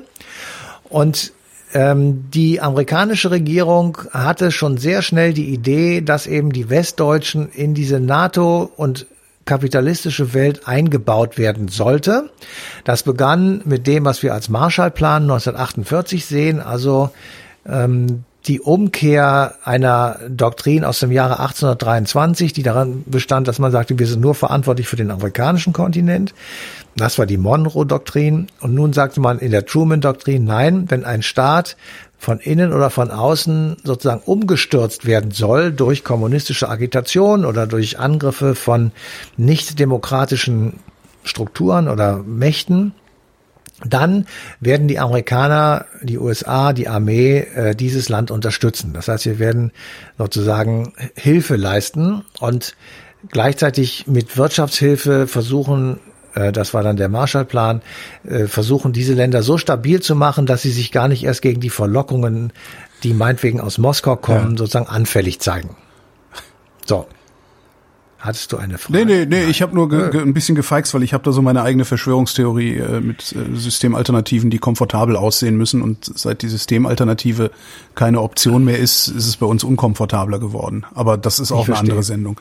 Und 0.90 1.32
ähm, 1.74 2.32
die 2.32 2.62
amerikanische 2.62 3.30
Regierung 3.30 4.00
hatte 4.12 4.52
schon 4.52 4.78
sehr 4.78 5.04
schnell 5.04 5.34
die 5.34 5.54
Idee, 5.54 6.02
dass 6.02 6.26
eben 6.26 6.52
die 6.52 6.70
Westdeutschen 6.70 7.50
in 7.50 7.76
diese 7.76 8.00
NATO 8.00 8.72
und 8.76 9.06
kapitalistische 9.46 10.34
Welt 10.34 10.68
eingebaut 10.68 11.38
werden 11.38 11.70
sollte. 11.70 12.30
Das 12.84 13.04
begann 13.04 13.62
mit 13.66 13.88
dem, 13.88 14.06
was 14.06 14.22
wir 14.22 14.34
als 14.34 14.50
Marshallplan 14.50 15.24
1948 15.24 16.26
sehen, 16.26 16.60
also 16.60 17.10
ähm, 17.70 18.24
die 18.48 18.62
Umkehr 18.62 19.56
einer 19.64 20.18
Doktrin 20.30 20.86
aus 20.86 21.00
dem 21.00 21.12
Jahre 21.12 21.40
1823, 21.40 22.54
die 22.54 22.64
daran 22.64 23.04
bestand, 23.06 23.48
dass 23.48 23.60
man 23.60 23.72
sagte, 23.72 24.00
wir 24.00 24.08
sind 24.08 24.22
nur 24.22 24.34
verantwortlich 24.34 24.88
für 24.88 24.96
den 24.96 25.12
afrikanischen 25.12 25.74
Kontinent. 25.74 26.34
Das 26.96 27.20
war 27.20 27.26
die 27.26 27.38
Monroe-Doktrin. 27.38 28.48
Und 28.62 28.74
nun 28.74 28.94
sagte 28.94 29.20
man 29.20 29.40
in 29.40 29.52
der 29.52 29.66
Truman-Doktrin, 29.66 30.46
nein, 30.46 30.86
wenn 30.90 31.06
ein 31.06 31.22
Staat 31.22 31.76
von 32.18 32.40
innen 32.40 32.74
oder 32.74 32.90
von 32.90 33.12
außen 33.12 33.78
sozusagen 33.84 34.22
umgestürzt 34.26 35.06
werden 35.06 35.32
soll 35.32 35.72
durch 35.72 36.04
kommunistische 36.04 36.70
Agitation 36.70 37.46
oder 37.46 37.68
durch 37.68 38.00
Angriffe 38.00 38.56
von 38.56 38.92
nicht 39.38 39.80
demokratischen 39.80 40.80
Strukturen 41.24 41.88
oder 41.88 42.18
Mächten, 42.18 42.94
dann 43.86 44.26
werden 44.60 44.88
die 44.88 45.00
Amerikaner, 45.00 45.86
die 46.02 46.18
USA, 46.18 46.74
die 46.74 46.88
Armee 46.88 47.40
äh, 47.40 47.76
dieses 47.76 48.10
Land 48.10 48.32
unterstützen. 48.32 48.94
Das 48.94 49.08
heißt, 49.08 49.26
wir 49.26 49.40
werden 49.40 49.72
sozusagen 50.18 50.94
Hilfe 51.16 51.56
leisten 51.56 52.24
und 52.40 52.76
gleichzeitig 53.30 54.08
mit 54.08 54.38
Wirtschaftshilfe 54.38 55.28
versuchen, 55.28 56.00
äh, 56.36 56.52
das 56.52 56.74
war 56.74 56.84
dann 56.84 56.98
der 56.98 57.10
Marshallplan, 57.10 57.82
äh, 58.28 58.46
versuchen 58.46 58.94
diese 58.94 59.14
Länder 59.14 59.44
so 59.44 59.58
stabil 59.58 60.02
zu 60.02 60.16
machen, 60.16 60.46
dass 60.46 60.62
sie 60.62 60.72
sich 60.72 60.92
gar 60.92 61.08
nicht 61.08 61.24
erst 61.24 61.42
gegen 61.42 61.62
die 61.62 61.70
Verlockungen, 61.70 62.52
die 63.04 63.14
meinetwegen 63.14 63.62
aus 63.62 63.78
Moskau 63.78 64.16
kommen, 64.16 64.52
ja. 64.52 64.58
sozusagen 64.58 64.88
anfällig 64.88 65.40
zeigen. 65.40 65.76
So. 66.86 67.08
Hattest 68.20 68.52
du 68.52 68.58
eine 68.58 68.78
Frage? 68.78 69.06
Nee, 69.06 69.06
nee, 69.06 69.26
nee, 69.26 69.44
ich 69.46 69.62
habe 69.62 69.74
nur 69.74 69.92
ein 69.92 70.34
bisschen 70.34 70.56
gefeixt, 70.56 70.94
weil 70.94 71.04
ich 71.04 71.14
habe 71.14 71.24
da 71.24 71.32
so 71.32 71.42
meine 71.42 71.62
eigene 71.62 71.86
Verschwörungstheorie 71.86 72.76
äh, 72.76 73.00
mit 73.00 73.32
äh, 73.32 73.56
Systemalternativen, 73.56 74.50
die 74.50 74.60
komfortabel 74.60 75.16
aussehen 75.16 75.56
müssen 75.56 75.82
und 75.82 76.12
seit 76.18 76.42
die 76.42 76.50
Systemalternative 76.50 77.50
keine 77.96 78.22
Option 78.22 78.66
mehr 78.66 78.78
ist, 78.78 79.08
ist 79.08 79.28
es 79.28 79.38
bei 79.38 79.46
uns 79.46 79.64
unkomfortabler 79.64 80.38
geworden. 80.38 80.86
Aber 80.94 81.18
das 81.18 81.40
ist 81.40 81.54
auch 81.54 81.68
eine 81.68 81.78
andere 81.78 82.04
Sendung. 82.04 82.40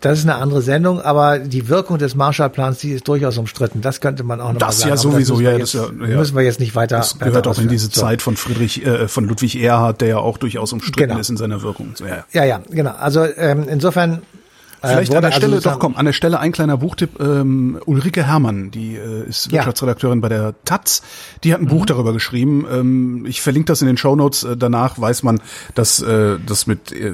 Das 0.00 0.18
ist 0.18 0.24
eine 0.26 0.34
andere 0.34 0.60
Sendung, 0.60 1.00
aber 1.00 1.38
die 1.38 1.68
Wirkung 1.68 1.96
des 1.96 2.14
Marshallplans, 2.14 2.78
die 2.80 2.92
ist 2.92 3.08
durchaus 3.08 3.38
umstritten. 3.38 3.80
Das 3.80 4.02
könnte 4.02 4.22
man 4.24 4.42
auch 4.42 4.52
noch 4.52 4.58
das 4.58 4.80
mal 4.80 4.80
sagen. 4.80 4.90
Ja 4.90 4.96
sowieso, 4.98 5.40
ja, 5.40 5.56
das 5.56 5.72
ja, 5.72 5.86
ja, 5.86 6.18
müssen 6.18 6.36
wir 6.36 6.42
jetzt 6.42 6.60
nicht 6.60 6.74
weiter. 6.74 6.98
Das 6.98 7.18
gehört 7.18 7.46
auch 7.46 7.58
in 7.58 7.68
diese. 7.68 7.90
Zeit 7.90 8.20
von 8.20 8.36
Friedrich, 8.36 8.84
äh, 8.84 9.08
von 9.08 9.26
Ludwig 9.26 9.56
Erhard, 9.56 10.02
der 10.02 10.08
ja 10.08 10.18
auch 10.18 10.36
durchaus 10.36 10.74
umstritten 10.74 11.08
genau. 11.08 11.20
ist 11.20 11.30
in 11.30 11.38
seiner 11.38 11.62
Wirkung. 11.62 11.92
So, 11.94 12.04
ja, 12.04 12.24
ja, 12.32 12.44
ja, 12.44 12.60
genau. 12.68 12.90
Also 12.90 13.24
ähm, 13.24 13.66
insofern 13.70 14.20
Vielleicht 14.82 15.14
an 15.14 15.22
der 15.22 15.32
Stelle, 15.32 15.56
also 15.56 15.70
doch 15.70 15.78
komm, 15.78 15.96
an 15.96 16.06
der 16.06 16.12
Stelle 16.12 16.38
ein 16.38 16.52
kleiner 16.52 16.76
Buchtipp. 16.76 17.20
Ähm, 17.20 17.80
Ulrike 17.86 18.24
Herrmann, 18.24 18.70
die 18.70 18.96
äh, 18.96 19.28
ist 19.28 19.50
Wirtschaftsredakteurin 19.50 20.20
bei 20.20 20.28
der 20.28 20.54
Taz, 20.64 21.02
die 21.44 21.52
hat 21.52 21.60
ein 21.60 21.64
mhm. 21.64 21.70
Buch 21.70 21.86
darüber 21.86 22.12
geschrieben. 22.12 22.66
Ähm, 22.70 23.26
ich 23.26 23.40
verlinke 23.40 23.66
das 23.66 23.80
in 23.80 23.86
den 23.86 23.96
Shownotes. 23.96 24.44
Äh, 24.44 24.56
danach 24.56 25.00
weiß 25.00 25.22
man, 25.22 25.40
dass 25.74 26.00
äh, 26.02 26.38
das 26.44 26.66
mit, 26.66 26.92
äh, 26.92 27.12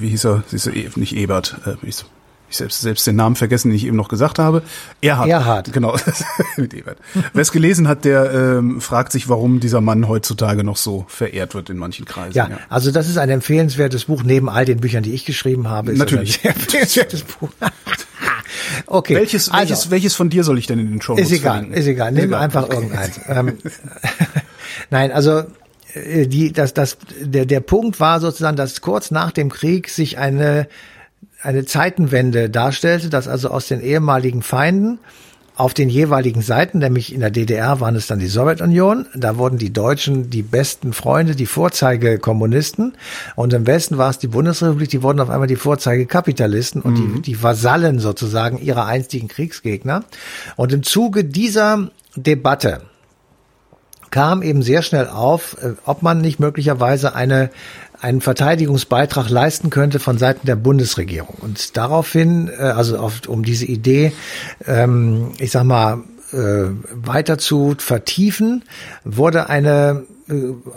wie 0.00 0.08
hieß 0.08 0.24
er, 0.24 0.42
hieß 0.50 0.66
er 0.68 0.72
nicht 0.96 1.16
Ebert, 1.16 1.56
äh, 1.66 1.74
hieß, 1.84 2.06
ich 2.50 2.56
selbst, 2.56 2.80
selbst 2.80 3.06
den 3.06 3.16
Namen 3.16 3.36
vergessen, 3.36 3.68
den 3.68 3.76
ich 3.76 3.86
eben 3.86 3.96
noch 3.96 4.08
gesagt 4.08 4.38
habe. 4.38 4.62
Erhard. 5.00 5.28
Erhard. 5.28 5.72
Genau, 5.72 5.96
mit 6.56 6.74
Ebert. 6.74 6.98
Wer 7.32 7.42
es 7.42 7.52
gelesen 7.52 7.88
hat, 7.88 8.04
der 8.04 8.32
ähm, 8.32 8.80
fragt 8.80 9.12
sich, 9.12 9.28
warum 9.28 9.60
dieser 9.60 9.80
Mann 9.80 10.08
heutzutage 10.08 10.64
noch 10.64 10.76
so 10.76 11.04
verehrt 11.08 11.54
wird 11.54 11.70
in 11.70 11.78
manchen 11.78 12.04
Kreisen. 12.04 12.36
Ja, 12.36 12.48
ja, 12.48 12.58
also 12.68 12.90
das 12.90 13.08
ist 13.08 13.18
ein 13.18 13.30
empfehlenswertes 13.30 14.06
Buch, 14.06 14.22
neben 14.22 14.48
all 14.48 14.64
den 14.64 14.80
Büchern, 14.80 15.02
die 15.02 15.12
ich 15.12 15.24
geschrieben 15.24 15.68
habe. 15.68 15.92
Ist 15.92 15.98
Natürlich. 15.98 16.44
ein 16.44 16.54
empfehlenswertes 16.54 17.22
Buch. 17.22 17.48
okay. 18.86 19.14
Welches, 19.14 19.48
also, 19.50 19.58
welches, 19.58 19.90
welches 19.90 20.14
von 20.14 20.30
dir 20.30 20.44
soll 20.44 20.58
ich 20.58 20.66
denn 20.66 20.78
in 20.78 20.90
den 20.90 21.00
Show 21.00 21.14
Ist 21.14 21.32
egal, 21.32 21.52
verlinken? 21.52 21.80
ist 21.80 21.86
egal. 21.86 22.12
Nimm 22.12 22.34
einfach 22.34 22.68
irgendeins. 22.68 23.20
ähm, 23.28 23.58
Nein, 24.90 25.12
also 25.12 25.44
äh, 25.94 26.26
die, 26.26 26.52
das, 26.52 26.74
das, 26.74 26.98
der, 27.20 27.46
der 27.46 27.60
Punkt 27.60 28.00
war 28.00 28.20
sozusagen, 28.20 28.56
dass 28.56 28.80
kurz 28.80 29.10
nach 29.10 29.30
dem 29.30 29.50
Krieg 29.50 29.88
sich 29.88 30.18
eine 30.18 30.68
eine 31.42 31.64
Zeitenwende 31.64 32.50
darstellte, 32.50 33.08
dass 33.08 33.28
also 33.28 33.50
aus 33.50 33.68
den 33.68 33.80
ehemaligen 33.80 34.42
Feinden 34.42 34.98
auf 35.60 35.74
den 35.74 35.90
jeweiligen 35.90 36.40
Seiten, 36.40 36.78
nämlich 36.78 37.12
in 37.12 37.20
der 37.20 37.30
DDR 37.30 37.80
waren 37.80 37.94
es 37.94 38.06
dann 38.06 38.18
die 38.18 38.28
Sowjetunion, 38.28 39.04
da 39.14 39.36
wurden 39.36 39.58
die 39.58 39.74
Deutschen 39.74 40.30
die 40.30 40.42
besten 40.42 40.94
Freunde, 40.94 41.36
die 41.36 41.44
Vorzeigekommunisten 41.44 42.94
und 43.36 43.52
im 43.52 43.66
Westen 43.66 43.98
war 43.98 44.08
es 44.08 44.18
die 44.18 44.28
Bundesrepublik, 44.28 44.88
die 44.88 45.02
wurden 45.02 45.20
auf 45.20 45.28
einmal 45.28 45.48
die 45.48 45.56
Vorzeigekapitalisten 45.56 46.80
und 46.80 46.94
mhm. 46.94 47.14
die, 47.16 47.22
die 47.22 47.42
Vasallen 47.42 47.98
sozusagen 47.98 48.56
ihrer 48.56 48.86
einstigen 48.86 49.28
Kriegsgegner. 49.28 50.04
Und 50.56 50.72
im 50.72 50.82
Zuge 50.82 51.24
dieser 51.24 51.90
Debatte 52.16 52.80
kam 54.10 54.42
eben 54.42 54.62
sehr 54.62 54.80
schnell 54.80 55.08
auf, 55.08 55.58
äh, 55.60 55.74
ob 55.84 56.02
man 56.02 56.22
nicht 56.22 56.40
möglicherweise 56.40 57.14
eine 57.14 57.50
einen 58.00 58.20
Verteidigungsbeitrag 58.20 59.28
leisten 59.28 59.70
könnte 59.70 59.98
von 59.98 60.18
Seiten 60.18 60.46
der 60.46 60.56
Bundesregierung. 60.56 61.36
Und 61.40 61.76
daraufhin, 61.76 62.48
äh, 62.48 62.62
also 62.62 62.98
auf, 62.98 63.28
um 63.28 63.44
diese 63.44 63.66
Idee, 63.66 64.12
ähm, 64.66 65.32
ich 65.38 65.50
sag 65.50 65.64
mal, 65.64 66.02
äh, 66.32 66.70
weiter 66.92 67.38
zu 67.38 67.74
vertiefen, 67.78 68.64
wurde 69.04 69.48
eine 69.48 70.04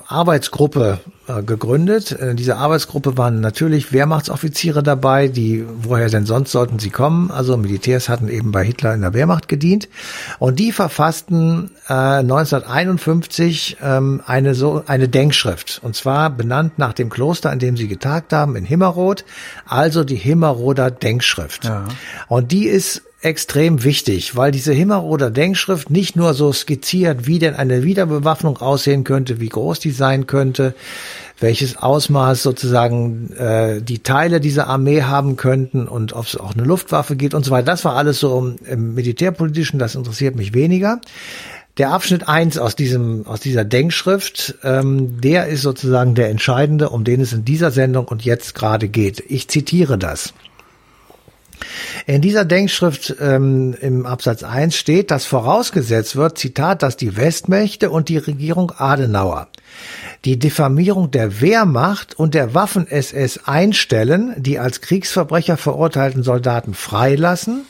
Arbeitsgruppe 0.07 0.99
äh, 1.27 1.43
gegründet. 1.43 2.11
In 2.11 2.35
dieser 2.35 2.57
Arbeitsgruppe 2.57 3.17
waren 3.17 3.39
natürlich 3.39 3.93
Wehrmachtsoffiziere 3.93 4.83
dabei, 4.83 5.27
die, 5.27 5.65
woher 5.81 6.09
denn 6.09 6.25
sonst 6.25 6.51
sollten 6.51 6.79
sie 6.79 6.89
kommen? 6.89 7.31
Also 7.31 7.55
Militärs 7.55 8.09
hatten 8.09 8.29
eben 8.29 8.51
bei 8.51 8.63
Hitler 8.63 8.93
in 8.93 9.01
der 9.01 9.13
Wehrmacht 9.13 9.47
gedient. 9.47 9.89
Und 10.39 10.59
die 10.59 10.71
verfassten 10.71 11.71
äh, 11.87 11.93
1951 11.93 13.77
ähm, 13.81 14.21
eine 14.25 14.55
so 14.55 14.83
eine 14.87 15.07
Denkschrift. 15.07 15.79
Und 15.83 15.95
zwar 15.95 16.29
benannt 16.29 16.79
nach 16.79 16.93
dem 16.93 17.09
Kloster, 17.09 17.53
in 17.53 17.59
dem 17.59 17.77
sie 17.77 17.87
getagt 17.87 18.33
haben, 18.33 18.55
in 18.55 18.65
Himmerod, 18.65 19.23
also 19.65 20.03
die 20.03 20.15
Himmeroder 20.15 20.91
Denkschrift. 20.91 21.65
Ja. 21.65 21.85
Und 22.27 22.51
die 22.51 22.65
ist 22.65 23.03
extrem 23.23 23.83
wichtig, 23.83 24.35
weil 24.35 24.51
diese 24.51 24.73
Himmeroder 24.73 25.31
Denkschrift 25.31 25.89
nicht 25.89 26.15
nur 26.15 26.33
so 26.33 26.51
skizziert, 26.51 27.25
wie 27.25 27.39
denn 27.39 27.55
eine 27.55 27.83
Wiederbewaffnung 27.83 28.57
aussehen 28.57 29.03
könnte, 29.03 29.39
wie 29.39 29.49
groß 29.49 29.79
die 29.79 29.91
sein 29.91 30.27
könnte, 30.27 30.75
welches 31.39 31.77
Ausmaß 31.77 32.43
sozusagen 32.43 33.31
äh, 33.33 33.81
die 33.81 33.99
Teile 33.99 34.41
dieser 34.41 34.67
Armee 34.67 35.03
haben 35.03 35.37
könnten 35.37 35.87
und 35.87 36.13
ob 36.13 36.25
es 36.25 36.37
auch 36.37 36.53
eine 36.53 36.63
Luftwaffe 36.63 37.15
gibt 37.15 37.33
und 37.33 37.45
so 37.45 37.51
weiter. 37.51 37.65
Das 37.65 37.85
war 37.85 37.95
alles 37.95 38.19
so 38.19 38.55
im 38.65 38.93
Militärpolitischen, 38.93 39.79
das 39.79 39.95
interessiert 39.95 40.35
mich 40.35 40.53
weniger. 40.53 40.99
Der 41.77 41.91
Abschnitt 41.91 42.27
eins 42.27 42.57
aus 42.59 42.75
diesem 42.75 43.25
aus 43.25 43.39
dieser 43.39 43.65
Denkschrift, 43.65 44.55
ähm, 44.63 45.21
der 45.21 45.47
ist 45.47 45.63
sozusagen 45.63 46.13
der 46.13 46.29
entscheidende, 46.29 46.89
um 46.89 47.03
den 47.03 47.21
es 47.21 47.33
in 47.33 47.45
dieser 47.45 47.71
Sendung 47.71 48.05
und 48.07 48.23
jetzt 48.23 48.53
gerade 48.53 48.89
geht. 48.89 49.23
Ich 49.27 49.47
zitiere 49.47 49.97
das. 49.97 50.33
In 52.05 52.21
dieser 52.21 52.45
Denkschrift 52.45 53.15
ähm, 53.19 53.75
im 53.79 54.05
Absatz 54.05 54.43
1 54.43 54.75
steht, 54.75 55.11
dass 55.11 55.25
vorausgesetzt 55.25 56.15
wird, 56.15 56.37
Zitat, 56.37 56.83
dass 56.83 56.97
die 56.97 57.15
Westmächte 57.17 57.89
und 57.89 58.09
die 58.09 58.17
Regierung 58.17 58.71
Adenauer 58.75 59.47
die 60.25 60.39
Diffamierung 60.39 61.11
der 61.11 61.41
Wehrmacht 61.41 62.17
und 62.17 62.33
der 62.33 62.53
Waffen-SS 62.53 63.41
einstellen, 63.45 64.33
die 64.37 64.57
als 64.57 64.79
Kriegsverbrecher 64.79 65.57
verurteilten 65.57 66.23
Soldaten 66.23 66.73
freilassen, 66.73 67.65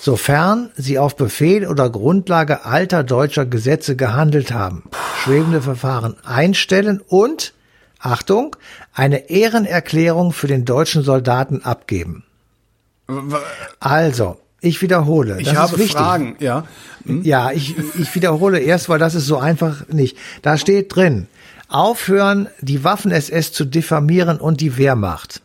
sofern 0.00 0.70
sie 0.76 0.98
auf 0.98 1.16
Befehl 1.16 1.66
oder 1.66 1.90
Grundlage 1.90 2.64
alter 2.64 3.02
deutscher 3.02 3.44
Gesetze 3.44 3.96
gehandelt 3.96 4.52
haben, 4.52 4.84
schwebende 5.22 5.62
Verfahren 5.62 6.16
einstellen 6.24 7.00
und, 7.06 7.54
Achtung, 7.98 8.54
eine 8.94 9.30
Ehrenerklärung 9.30 10.32
für 10.32 10.46
den 10.46 10.64
deutschen 10.64 11.02
Soldaten 11.02 11.62
abgeben. 11.64 12.25
Also, 13.80 14.38
ich 14.60 14.82
wiederhole. 14.82 15.40
Ich 15.40 15.54
habe 15.54 15.78
Fragen, 15.78 16.36
ja. 16.40 16.64
Hm? 17.04 17.22
Ja, 17.22 17.52
ich, 17.52 17.76
ich 17.98 18.14
wiederhole 18.14 18.58
erst, 18.58 18.88
weil 18.88 18.98
das 18.98 19.14
ist 19.14 19.26
so 19.26 19.38
einfach 19.38 19.88
nicht. 19.88 20.16
Da 20.42 20.58
steht 20.58 20.94
drin, 20.94 21.28
aufhören, 21.68 22.48
die 22.60 22.82
Waffen-SS 22.82 23.52
zu 23.52 23.64
diffamieren 23.64 24.38
und 24.38 24.60
die 24.60 24.76
Wehrmacht. 24.76 25.42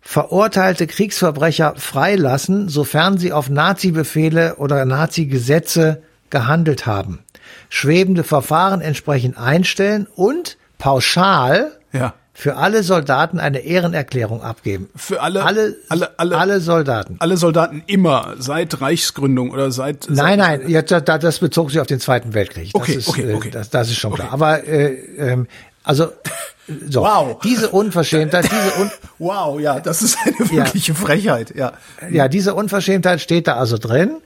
Verurteilte 0.00 0.86
Kriegsverbrecher 0.86 1.74
freilassen, 1.76 2.68
sofern 2.68 3.18
sie 3.18 3.32
auf 3.32 3.50
Nazi-Befehle 3.50 4.56
oder 4.56 4.84
Nazi-Gesetze 4.84 6.02
gehandelt 6.30 6.86
haben. 6.86 7.20
Schwebende 7.68 8.24
Verfahren 8.24 8.80
entsprechend 8.80 9.38
einstellen 9.38 10.06
und 10.14 10.56
pauschal 10.78 11.72
ja 11.92 12.14
für 12.38 12.54
alle 12.54 12.84
Soldaten 12.84 13.40
eine 13.40 13.58
Ehrenerklärung 13.58 14.42
abgeben. 14.42 14.88
Für 14.94 15.22
alle, 15.22 15.42
alle, 15.42 15.74
alle, 15.88 16.16
alle, 16.20 16.36
alle 16.36 16.60
Soldaten. 16.60 17.16
Alle 17.18 17.36
Soldaten 17.36 17.82
immer, 17.88 18.36
seit 18.38 18.80
Reichsgründung 18.80 19.50
oder 19.50 19.72
seit. 19.72 20.08
Nein, 20.08 20.38
nein, 20.38 20.68
jetzt, 20.68 20.92
das 20.92 21.38
bezog 21.40 21.72
sich 21.72 21.80
auf 21.80 21.88
den 21.88 21.98
Zweiten 21.98 22.34
Weltkrieg. 22.34 22.70
Das 22.72 22.80
okay, 22.80 22.92
ist, 22.92 23.08
okay, 23.08 23.32
äh, 23.32 23.34
okay. 23.34 23.50
Das, 23.50 23.70
das 23.70 23.88
ist 23.88 23.96
schon 23.96 24.12
klar. 24.12 24.28
Aber 24.30 24.64
äh, 24.68 24.92
ähm, 25.18 25.48
also 25.82 26.12
so, 26.88 27.02
wow. 27.02 27.38
diese 27.42 27.70
Unverschämtheit, 27.70 28.44
diese 28.50 28.80
Un 28.80 28.90
Wow, 29.18 29.58
ja, 29.60 29.80
das 29.80 30.02
ist 30.02 30.16
eine 30.24 30.50
wirkliche 30.50 30.92
ja. 30.92 30.98
Frechheit, 30.98 31.54
ja. 31.56 31.72
Ja, 32.10 32.28
diese 32.28 32.54
Unverschämtheit 32.54 33.20
steht 33.20 33.48
da 33.48 33.56
also 33.56 33.78
drin. 33.78 34.18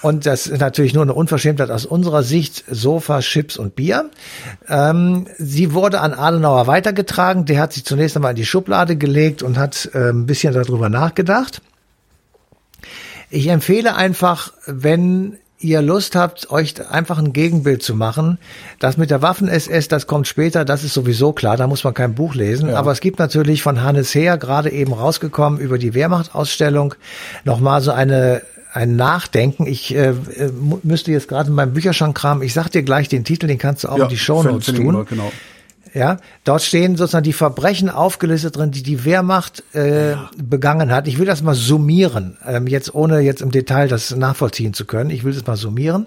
Und 0.00 0.26
das 0.26 0.46
ist 0.46 0.60
natürlich 0.60 0.94
nur 0.94 1.02
eine 1.02 1.14
Unverschämtheit 1.14 1.70
aus 1.70 1.84
unserer 1.84 2.22
Sicht, 2.22 2.64
Sofa, 2.70 3.18
Chips 3.18 3.56
und 3.56 3.74
Bier. 3.74 4.10
Ähm, 4.68 5.26
sie 5.38 5.72
wurde 5.72 6.00
an 6.00 6.14
Adenauer 6.14 6.68
weitergetragen. 6.68 7.46
Der 7.46 7.60
hat 7.60 7.72
sich 7.72 7.84
zunächst 7.84 8.16
einmal 8.16 8.30
in 8.30 8.36
die 8.36 8.46
Schublade 8.46 8.96
gelegt 8.96 9.42
und 9.42 9.58
hat 9.58 9.90
äh, 9.94 10.10
ein 10.10 10.26
bisschen 10.26 10.54
darüber 10.54 10.88
nachgedacht. 10.88 11.62
Ich 13.30 13.48
empfehle 13.48 13.96
einfach, 13.96 14.52
wenn 14.66 15.38
ihr 15.60 15.82
Lust 15.82 16.14
habt, 16.14 16.50
euch 16.50 16.74
einfach 16.90 17.18
ein 17.18 17.32
Gegenbild 17.32 17.82
zu 17.82 17.94
machen. 17.94 18.38
Das 18.78 18.96
mit 18.96 19.10
der 19.10 19.22
Waffen-SS, 19.22 19.88
das 19.88 20.06
kommt 20.06 20.28
später, 20.28 20.64
das 20.64 20.84
ist 20.84 20.94
sowieso 20.94 21.32
klar, 21.32 21.56
da 21.56 21.66
muss 21.66 21.84
man 21.84 21.94
kein 21.94 22.14
Buch 22.14 22.34
lesen. 22.34 22.68
Ja. 22.70 22.76
Aber 22.76 22.92
es 22.92 23.00
gibt 23.00 23.18
natürlich 23.18 23.62
von 23.62 23.82
Hannes 23.82 24.14
Heer, 24.14 24.38
gerade 24.38 24.70
eben 24.70 24.92
rausgekommen, 24.92 25.58
über 25.58 25.78
die 25.78 25.94
Wehrmachtausstellung, 25.94 26.94
nochmal 27.44 27.80
so 27.80 27.92
eine 27.92 28.42
ein 28.72 28.96
Nachdenken. 28.96 29.66
Ich 29.66 29.94
äh, 29.94 30.12
müsste 30.82 31.10
jetzt 31.10 31.26
gerade 31.26 31.48
in 31.48 31.54
meinem 31.54 31.72
Bücherschrank 31.72 32.16
kramen. 32.16 32.42
Ich 32.42 32.52
sag 32.52 32.68
dir 32.68 32.82
gleich 32.82 33.08
den 33.08 33.24
Titel, 33.24 33.46
den 33.46 33.58
kannst 33.58 33.84
du 33.84 33.88
auch 33.88 33.96
ja, 33.96 34.04
in 34.04 34.10
die 34.10 34.18
Shownotes 34.18 34.66
tun. 34.66 34.94
Wir, 34.94 35.04
genau. 35.04 35.32
Ja, 35.94 36.18
dort 36.44 36.62
stehen 36.62 36.96
sozusagen 36.96 37.24
die 37.24 37.32
Verbrechen 37.32 37.90
aufgelistet 37.90 38.56
drin, 38.56 38.70
die 38.70 38.82
die 38.82 39.04
Wehrmacht 39.04 39.62
äh, 39.74 40.12
ja. 40.12 40.30
begangen 40.36 40.90
hat. 40.90 41.08
Ich 41.08 41.18
will 41.18 41.26
das 41.26 41.42
mal 41.42 41.54
summieren, 41.54 42.36
ähm, 42.46 42.66
jetzt 42.66 42.94
ohne 42.94 43.20
jetzt 43.20 43.42
im 43.42 43.50
Detail 43.50 43.88
das 43.88 44.14
nachvollziehen 44.14 44.74
zu 44.74 44.84
können. 44.84 45.10
Ich 45.10 45.24
will 45.24 45.32
das 45.32 45.46
mal 45.46 45.56
summieren. 45.56 46.06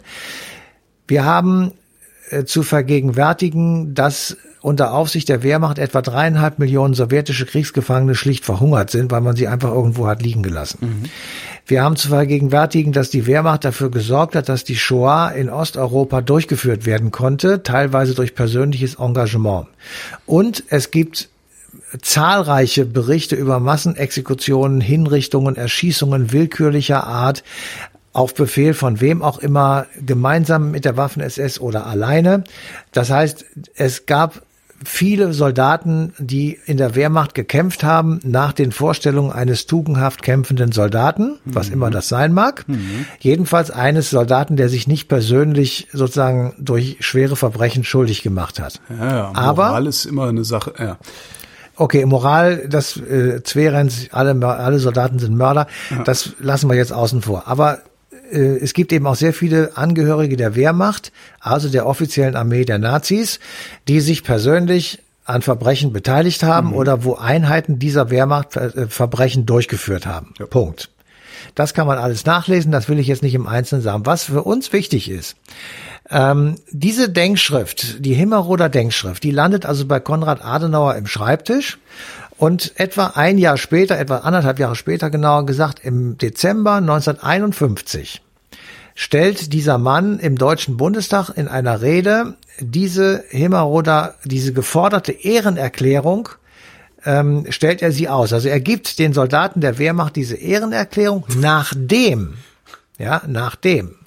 Wir 1.07 1.25
haben 1.25 1.73
äh, 2.29 2.45
zu 2.45 2.63
vergegenwärtigen, 2.63 3.93
dass 3.93 4.37
unter 4.61 4.93
Aufsicht 4.93 5.27
der 5.27 5.43
Wehrmacht 5.43 5.79
etwa 5.79 6.01
dreieinhalb 6.01 6.59
Millionen 6.59 6.93
sowjetische 6.93 7.45
Kriegsgefangene 7.45 8.15
schlicht 8.15 8.45
verhungert 8.45 8.91
sind, 8.91 9.11
weil 9.11 9.21
man 9.21 9.35
sie 9.35 9.47
einfach 9.47 9.71
irgendwo 9.71 10.07
hat 10.07 10.21
liegen 10.21 10.43
gelassen. 10.43 10.77
Mhm. 10.81 11.09
Wir 11.65 11.83
haben 11.83 11.95
zu 11.95 12.09
vergegenwärtigen, 12.09 12.91
dass 12.91 13.09
die 13.09 13.27
Wehrmacht 13.27 13.63
dafür 13.63 13.91
gesorgt 13.91 14.35
hat, 14.35 14.49
dass 14.49 14.63
die 14.63 14.75
Shoah 14.75 15.31
in 15.31 15.49
Osteuropa 15.49 16.21
durchgeführt 16.21 16.85
werden 16.85 17.11
konnte, 17.11 17.63
teilweise 17.63 18.15
durch 18.15 18.35
persönliches 18.35 18.95
Engagement. 18.95 19.67
Und 20.25 20.63
es 20.69 20.91
gibt 20.91 21.29
zahlreiche 22.01 22.85
Berichte 22.85 23.35
über 23.35 23.59
Massenexekutionen, 23.59 24.81
Hinrichtungen, 24.81 25.55
Erschießungen 25.55 26.31
willkürlicher 26.31 27.05
Art, 27.05 27.43
auf 28.13 28.33
Befehl 28.33 28.73
von 28.73 28.99
wem 28.99 29.21
auch 29.21 29.39
immer, 29.39 29.87
gemeinsam 30.05 30.71
mit 30.71 30.83
der 30.83 30.97
Waffen-SS 30.97 31.59
oder 31.59 31.87
alleine. 31.87 32.43
Das 32.91 33.09
heißt, 33.09 33.45
es 33.75 34.05
gab 34.05 34.41
viele 34.83 35.33
Soldaten, 35.33 36.13
die 36.17 36.59
in 36.65 36.77
der 36.77 36.95
Wehrmacht 36.95 37.35
gekämpft 37.35 37.83
haben, 37.83 38.19
nach 38.23 38.53
den 38.53 38.71
Vorstellungen 38.71 39.31
eines 39.31 39.65
tugendhaft 39.65 40.21
kämpfenden 40.21 40.71
Soldaten, 40.71 41.37
was 41.45 41.67
mhm. 41.67 41.73
immer 41.73 41.89
das 41.89 42.07
sein 42.07 42.33
mag. 42.33 42.67
Mhm. 42.67 43.05
Jedenfalls 43.19 43.71
eines 43.71 44.09
Soldaten, 44.09 44.55
der 44.55 44.69
sich 44.69 44.87
nicht 44.87 45.07
persönlich 45.07 45.87
sozusagen 45.93 46.53
durch 46.59 46.97
schwere 46.99 47.35
Verbrechen 47.35 47.83
schuldig 47.83 48.23
gemacht 48.23 48.59
hat. 48.59 48.81
Ja, 48.89 49.05
ja, 49.05 49.27
Moral 49.29 49.35
Aber 49.35 49.89
ist 49.89 50.05
immer 50.05 50.27
eine 50.27 50.43
Sache. 50.43 50.73
Ja. 50.79 50.97
Okay, 51.75 52.05
Moral, 52.05 52.67
das 52.67 52.97
äh, 52.97 53.41
Zwerens, 53.43 54.09
alle, 54.11 54.35
alle 54.45 54.79
Soldaten 54.79 55.19
sind 55.19 55.35
Mörder, 55.35 55.67
ja. 55.89 56.03
das 56.03 56.33
lassen 56.39 56.69
wir 56.69 56.75
jetzt 56.75 56.93
außen 56.93 57.21
vor. 57.21 57.47
Aber 57.47 57.79
äh, 58.31 58.57
es 58.57 58.73
gibt 58.73 58.91
eben 58.93 59.07
auch 59.07 59.15
sehr 59.15 59.33
viele 59.33 59.77
Angehörige 59.77 60.37
der 60.37 60.55
Wehrmacht, 60.55 61.11
also 61.39 61.69
der 61.69 61.85
offiziellen 61.85 62.35
Armee 62.35 62.65
der 62.65 62.79
Nazis, 62.79 63.39
die 63.87 63.99
sich 63.99 64.23
persönlich 64.23 64.99
an 65.25 65.41
Verbrechen 65.41 65.93
beteiligt 65.93 66.43
haben 66.43 66.69
mhm. 66.69 66.73
oder 66.73 67.03
wo 67.03 67.15
Einheiten 67.15 67.79
dieser 67.79 68.09
Wehrmacht 68.09 68.57
äh, 68.57 68.87
Verbrechen 68.87 69.45
durchgeführt 69.45 70.05
haben. 70.05 70.33
Ja. 70.39 70.45
Punkt. 70.45 70.89
Das 71.55 71.73
kann 71.73 71.87
man 71.87 71.97
alles 71.97 72.25
nachlesen, 72.25 72.71
das 72.71 72.87
will 72.87 72.99
ich 72.99 73.07
jetzt 73.07 73.23
nicht 73.23 73.33
im 73.33 73.47
Einzelnen 73.47 73.81
sagen. 73.81 74.05
Was 74.05 74.23
für 74.23 74.43
uns 74.43 74.73
wichtig 74.73 75.09
ist, 75.09 75.35
ähm, 76.09 76.55
diese 76.69 77.09
Denkschrift, 77.09 78.05
die 78.05 78.13
Himmeroder 78.13 78.69
Denkschrift, 78.69 79.23
die 79.23 79.31
landet 79.31 79.65
also 79.65 79.85
bei 79.85 79.99
Konrad 79.99 80.43
Adenauer 80.43 80.95
im 80.95 81.07
Schreibtisch 81.07 81.79
und 82.41 82.71
etwa 82.79 83.11
ein 83.13 83.37
Jahr 83.37 83.55
später, 83.55 83.99
etwa 83.99 84.17
anderthalb 84.17 84.57
Jahre 84.57 84.75
später 84.75 85.11
genauer 85.11 85.45
gesagt, 85.45 85.85
im 85.85 86.17
Dezember 86.17 86.77
1951, 86.77 88.23
stellt 88.95 89.53
dieser 89.53 89.77
Mann 89.77 90.17
im 90.17 90.39
Deutschen 90.39 90.75
Bundestag 90.75 91.29
in 91.29 91.47
einer 91.47 91.83
Rede 91.83 92.33
diese 92.59 93.23
Himmeroder, 93.29 94.15
diese 94.25 94.53
geforderte 94.53 95.11
Ehrenerklärung, 95.11 96.29
ähm, 97.05 97.45
stellt 97.49 97.83
er 97.83 97.91
sie 97.91 98.09
aus. 98.09 98.33
Also 98.33 98.49
er 98.49 98.59
gibt 98.59 98.97
den 98.97 99.13
Soldaten 99.13 99.61
der 99.61 99.77
Wehrmacht 99.77 100.15
diese 100.15 100.35
Ehrenerklärung, 100.35 101.25
nachdem, 101.37 102.37
ja, 102.97 103.21
nachdem 103.27 103.97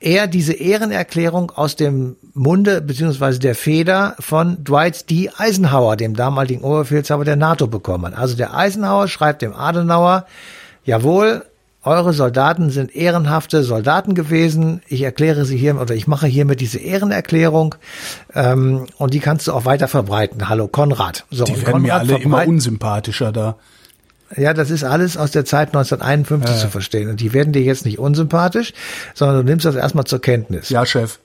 er 0.00 0.26
diese 0.26 0.52
Ehrenerklärung 0.52 1.50
aus 1.50 1.76
dem 1.76 2.16
Munde 2.38 2.80
beziehungsweise 2.80 3.38
der 3.38 3.54
Feder 3.54 4.16
von 4.20 4.62
Dwight 4.64 5.10
D. 5.10 5.30
Eisenhower, 5.36 5.96
dem 5.96 6.14
damaligen 6.14 6.62
Oberbefehlshaber 6.62 7.24
der 7.24 7.36
NATO, 7.36 7.66
bekommen 7.66 8.06
hat. 8.06 8.18
Also 8.18 8.36
der 8.36 8.54
Eisenhower 8.54 9.08
schreibt 9.08 9.42
dem 9.42 9.54
Adenauer, 9.54 10.26
jawohl, 10.84 11.44
eure 11.84 12.12
Soldaten 12.12 12.70
sind 12.70 12.94
ehrenhafte 12.94 13.62
Soldaten 13.62 14.14
gewesen. 14.14 14.82
Ich 14.88 15.02
erkläre 15.02 15.44
sie 15.44 15.56
hier 15.56 15.80
oder 15.80 15.94
ich 15.94 16.06
mache 16.06 16.26
hiermit 16.26 16.60
diese 16.60 16.78
Ehrenerklärung 16.78 17.76
ähm, 18.34 18.86
und 18.98 19.14
die 19.14 19.20
kannst 19.20 19.46
du 19.46 19.52
auch 19.52 19.64
weiter 19.64 19.88
verbreiten. 19.88 20.48
Hallo 20.48 20.68
Konrad. 20.68 21.24
So, 21.30 21.44
die 21.44 21.52
werden 21.52 21.82
Konrad 21.82 21.82
mir 21.82 21.94
alle 21.94 22.22
immer 22.22 22.46
unsympathischer 22.46 23.32
da. 23.32 23.56
Ja, 24.36 24.52
das 24.52 24.70
ist 24.70 24.84
alles 24.84 25.16
aus 25.16 25.30
der 25.30 25.44
Zeit 25.44 25.68
1951 25.68 26.56
ja. 26.56 26.62
zu 26.62 26.68
verstehen. 26.68 27.08
Und 27.08 27.20
die 27.20 27.32
werden 27.32 27.52
dir 27.52 27.62
jetzt 27.62 27.86
nicht 27.86 27.98
unsympathisch, 27.98 28.74
sondern 29.14 29.38
du 29.38 29.42
nimmst 29.44 29.64
das 29.64 29.74
erstmal 29.74 30.04
zur 30.04 30.20
Kenntnis. 30.20 30.68
Ja, 30.68 30.84
Chef. 30.84 31.18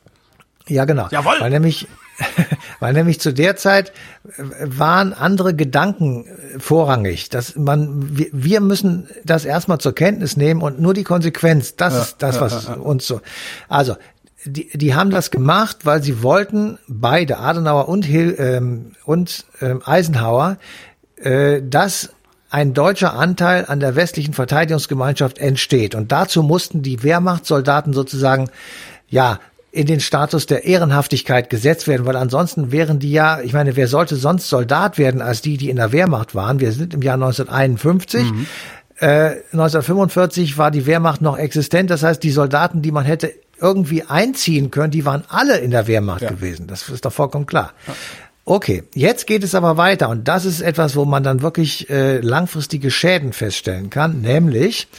Ja, 0.67 0.86
genau. 0.86 1.08
Jawohl. 1.12 1.36
Weil 1.39 1.50
nämlich, 1.50 1.88
weil 2.79 2.93
nämlich 2.93 3.20
zu 3.20 3.34
der 3.34 3.55
Zeit 3.55 3.91
waren 4.60 5.13
andere 5.13 5.55
Gedanken 5.55 6.25
vorrangig. 6.60 7.29
Dass 7.29 7.55
man, 7.55 8.10
wir 8.10 8.62
müssen 8.62 9.08
das 9.25 9.46
erstmal 9.46 9.79
zur 9.79 9.93
Kenntnis 9.96 10.38
nehmen 10.38 10.62
und 10.62 10.79
nur 10.79 10.93
die 10.93 11.03
Konsequenz, 11.03 11.75
das 11.75 11.94
ja, 11.94 12.01
ist 12.01 12.16
das, 12.20 12.42
was 12.42 12.68
ja, 12.68 12.74
uns 12.75 13.05
so. 13.05 13.22
Also, 13.68 13.96
die, 14.46 14.70
die 14.77 14.94
haben 14.94 15.09
das 15.09 15.31
gemacht, 15.31 15.85
weil 15.85 16.03
sie 16.03 16.22
wollten, 16.22 16.77
beide, 16.87 17.40
Adenauer 17.40 17.87
und, 17.87 18.03
Hill, 18.03 18.35
ähm, 18.37 18.92
und 19.05 19.46
ähm, 19.61 19.81
Eisenhower, 19.85 20.57
äh, 21.16 21.61
dass 21.64 22.09
ein 22.50 22.74
deutscher 22.74 23.14
Anteil 23.14 23.66
an 23.68 23.79
der 23.79 23.96
westlichen 23.96 24.33
Verteidigungsgemeinschaft 24.33 25.40
entsteht. 25.40 25.96
Und 25.96 26.11
dazu 26.11 26.44
mussten 26.44 26.83
die 26.83 27.01
Wehrmachtssoldaten 27.01 27.94
sozusagen, 27.94 28.50
ja, 29.09 29.40
in 29.74 29.88
den 29.88 30.00
Status 30.00 30.46
der 30.46 30.66
Ehrenhaftigkeit 30.66 31.50
gesetzt 31.50 31.88
werden, 31.88 32.05
weil 32.05 32.16
ansonsten 32.16 32.72
wären 32.72 33.00
die 33.00 33.12
ja, 33.12 33.42
ich 33.42 33.53
meine, 33.53 33.75
wer 33.75 33.88
sollte 33.88 34.16
sonst 34.16 34.48
Soldat 34.48 35.00
werden 35.00 35.20
als 35.20 35.42
die, 35.42 35.57
die 35.57 35.72
in 35.72 35.77
der 35.77 35.92
Wehrmacht 35.92 36.36
waren? 36.36 36.59
Wir 36.59 36.72
sind 36.72 36.94
im 36.94 37.01
Jahr 37.01 37.16
1951. 37.16 38.31
Mhm. 38.31 38.46
Äh, 39.00 39.07
1945 39.51 40.59
war 40.59 40.70
die 40.70 40.86
Wehrmacht 40.86 41.24
noch 41.24 41.40
existent. 41.40 41.90
Das 41.90 42.03
heißt, 42.03 42.22
die 42.22 42.29
Soldaten, 42.29 42.83
die 42.83 42.92
man 42.92 43.03
hätte 43.03 43.33
irgendwie 43.59 44.03
einziehen 44.03 44.70
können, 44.70 44.92
die 44.92 45.05
waren 45.05 45.24
alle 45.27 45.57
in 45.57 45.72
der 45.72 45.88
Wehrmacht 45.88 46.22
ja. 46.22 46.29
gewesen. 46.29 46.68
Das 46.68 46.88
ist 46.90 47.03
doch 47.03 47.14
vollkommen 47.14 47.48
klar. 47.48 47.74
Ja. 47.88 47.94
Okay, 48.46 48.84
jetzt 48.94 49.25
geht 49.25 49.42
es 49.46 49.56
aber 49.56 49.77
weiter 49.77 50.10
und 50.10 50.27
das 50.27 50.44
ist 50.44 50.60
etwas, 50.60 50.98
wo 50.98 51.06
man 51.06 51.24
dann 51.24 51.42
wirklich 51.42 51.90
äh, 51.90 52.20
langfristige 52.20 52.92
Schäden 52.92 53.32
feststellen 53.32 53.90
kann, 53.90 54.20
nämlich 54.20 54.90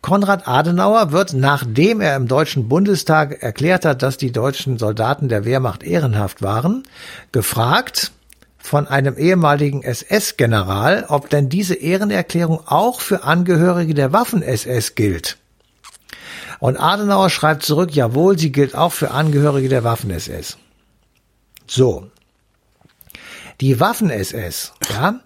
Konrad 0.00 0.48
Adenauer 0.48 1.12
wird, 1.12 1.34
nachdem 1.34 2.00
er 2.00 2.16
im 2.16 2.28
Deutschen 2.28 2.66
Bundestag 2.66 3.42
erklärt 3.42 3.84
hat, 3.84 4.00
dass 4.00 4.16
die 4.16 4.32
deutschen 4.32 4.78
Soldaten 4.78 5.28
der 5.28 5.44
Wehrmacht 5.44 5.82
ehrenhaft 5.82 6.40
waren, 6.40 6.84
gefragt 7.30 8.12
von 8.56 8.88
einem 8.88 9.18
ehemaligen 9.18 9.82
SS-General, 9.82 11.04
ob 11.08 11.28
denn 11.28 11.50
diese 11.50 11.74
Ehrenerklärung 11.74 12.60
auch 12.64 13.02
für 13.02 13.24
Angehörige 13.24 13.92
der 13.92 14.14
Waffen-SS 14.14 14.94
gilt. 14.94 15.36
Und 16.58 16.78
Adenauer 16.78 17.28
schreibt 17.28 17.64
zurück, 17.64 17.94
jawohl, 17.94 18.38
sie 18.38 18.50
gilt 18.50 18.74
auch 18.74 18.92
für 18.92 19.10
Angehörige 19.10 19.68
der 19.68 19.84
Waffen-SS. 19.84 20.56
So, 21.66 22.06
die 23.60 23.80
Waffen-SS, 23.80 24.72
ja, 24.90 25.20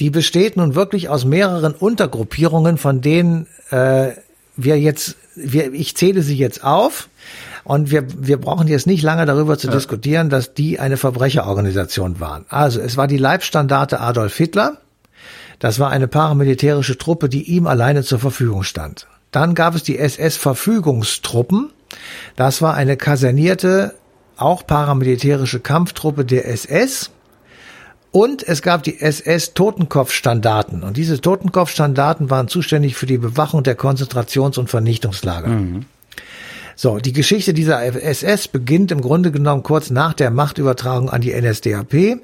die 0.00 0.10
besteht 0.10 0.56
nun 0.56 0.74
wirklich 0.74 1.08
aus 1.08 1.24
mehreren 1.24 1.72
Untergruppierungen, 1.72 2.78
von 2.78 3.00
denen 3.00 3.46
äh, 3.70 4.12
wir 4.56 4.78
jetzt, 4.78 5.16
wir, 5.34 5.72
ich 5.72 5.96
zähle 5.96 6.22
sie 6.22 6.36
jetzt 6.36 6.64
auf. 6.64 7.08
Und 7.64 7.90
wir, 7.90 8.04
wir 8.18 8.36
brauchen 8.38 8.68
jetzt 8.68 8.86
nicht 8.86 9.02
lange 9.02 9.24
darüber 9.24 9.56
zu 9.56 9.68
ja. 9.68 9.72
diskutieren, 9.72 10.28
dass 10.28 10.52
die 10.52 10.78
eine 10.78 10.98
Verbrecherorganisation 10.98 12.20
waren. 12.20 12.44
Also 12.50 12.78
es 12.78 12.98
war 12.98 13.06
die 13.06 13.16
Leibstandarte 13.16 14.00
Adolf 14.00 14.36
Hitler. 14.36 14.76
Das 15.60 15.78
war 15.78 15.88
eine 15.88 16.06
paramilitärische 16.06 16.98
Truppe, 16.98 17.30
die 17.30 17.44
ihm 17.44 17.66
alleine 17.66 18.02
zur 18.02 18.18
Verfügung 18.18 18.64
stand. 18.64 19.06
Dann 19.30 19.54
gab 19.54 19.74
es 19.74 19.82
die 19.82 19.98
SS-Verfügungstruppen. 19.98 21.70
Das 22.36 22.60
war 22.60 22.74
eine 22.74 22.98
kasernierte, 22.98 23.94
auch 24.36 24.66
paramilitärische 24.66 25.60
Kampftruppe 25.60 26.26
der 26.26 26.46
SS. 26.46 27.10
Und 28.14 28.46
es 28.46 28.62
gab 28.62 28.84
die 28.84 29.00
SS-Totenkopfstandarten. 29.00 30.84
Und 30.84 30.96
diese 30.96 31.20
Totenkopfstandarten 31.20 32.30
waren 32.30 32.46
zuständig 32.46 32.94
für 32.94 33.06
die 33.06 33.18
Bewachung 33.18 33.64
der 33.64 33.76
Konzentrations- 33.76 34.56
und 34.56 34.70
Vernichtungslager. 34.70 35.48
Mhm. 35.48 35.86
So, 36.76 36.98
die 36.98 37.12
Geschichte 37.12 37.52
dieser 37.54 37.82
SS 37.82 38.46
beginnt 38.46 38.92
im 38.92 39.00
Grunde 39.00 39.32
genommen 39.32 39.64
kurz 39.64 39.90
nach 39.90 40.14
der 40.14 40.30
Machtübertragung 40.30 41.10
an 41.10 41.22
die 41.22 41.32
NSDAP. 41.32 42.20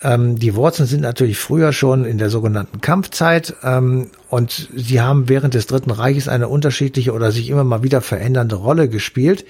Ähm, 0.00 0.38
die 0.38 0.54
Wurzeln 0.54 0.88
sind 0.88 1.02
natürlich 1.02 1.36
früher 1.36 1.74
schon 1.74 2.06
in 2.06 2.16
der 2.16 2.30
sogenannten 2.30 2.80
Kampfzeit 2.80 3.54
ähm, 3.62 4.08
und 4.30 4.70
sie 4.74 5.02
haben 5.02 5.28
während 5.28 5.52
des 5.52 5.66
Dritten 5.66 5.90
Reiches 5.90 6.28
eine 6.28 6.48
unterschiedliche 6.48 7.12
oder 7.12 7.32
sich 7.32 7.50
immer 7.50 7.64
mal 7.64 7.82
wieder 7.82 8.00
verändernde 8.00 8.56
Rolle 8.56 8.88
gespielt. 8.88 9.44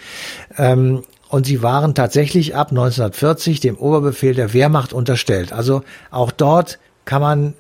Ähm, 0.56 1.04
und 1.28 1.46
sie 1.46 1.62
waren 1.62 1.94
tatsächlich 1.94 2.54
ab 2.56 2.70
1940 2.70 3.60
dem 3.60 3.76
Oberbefehl 3.76 4.34
der 4.34 4.52
Wehrmacht 4.52 4.92
unterstellt. 4.92 5.52
Also 5.52 5.82
auch 6.10 6.30
dort 6.30 6.78
kann 7.04 7.22
man 7.22 7.54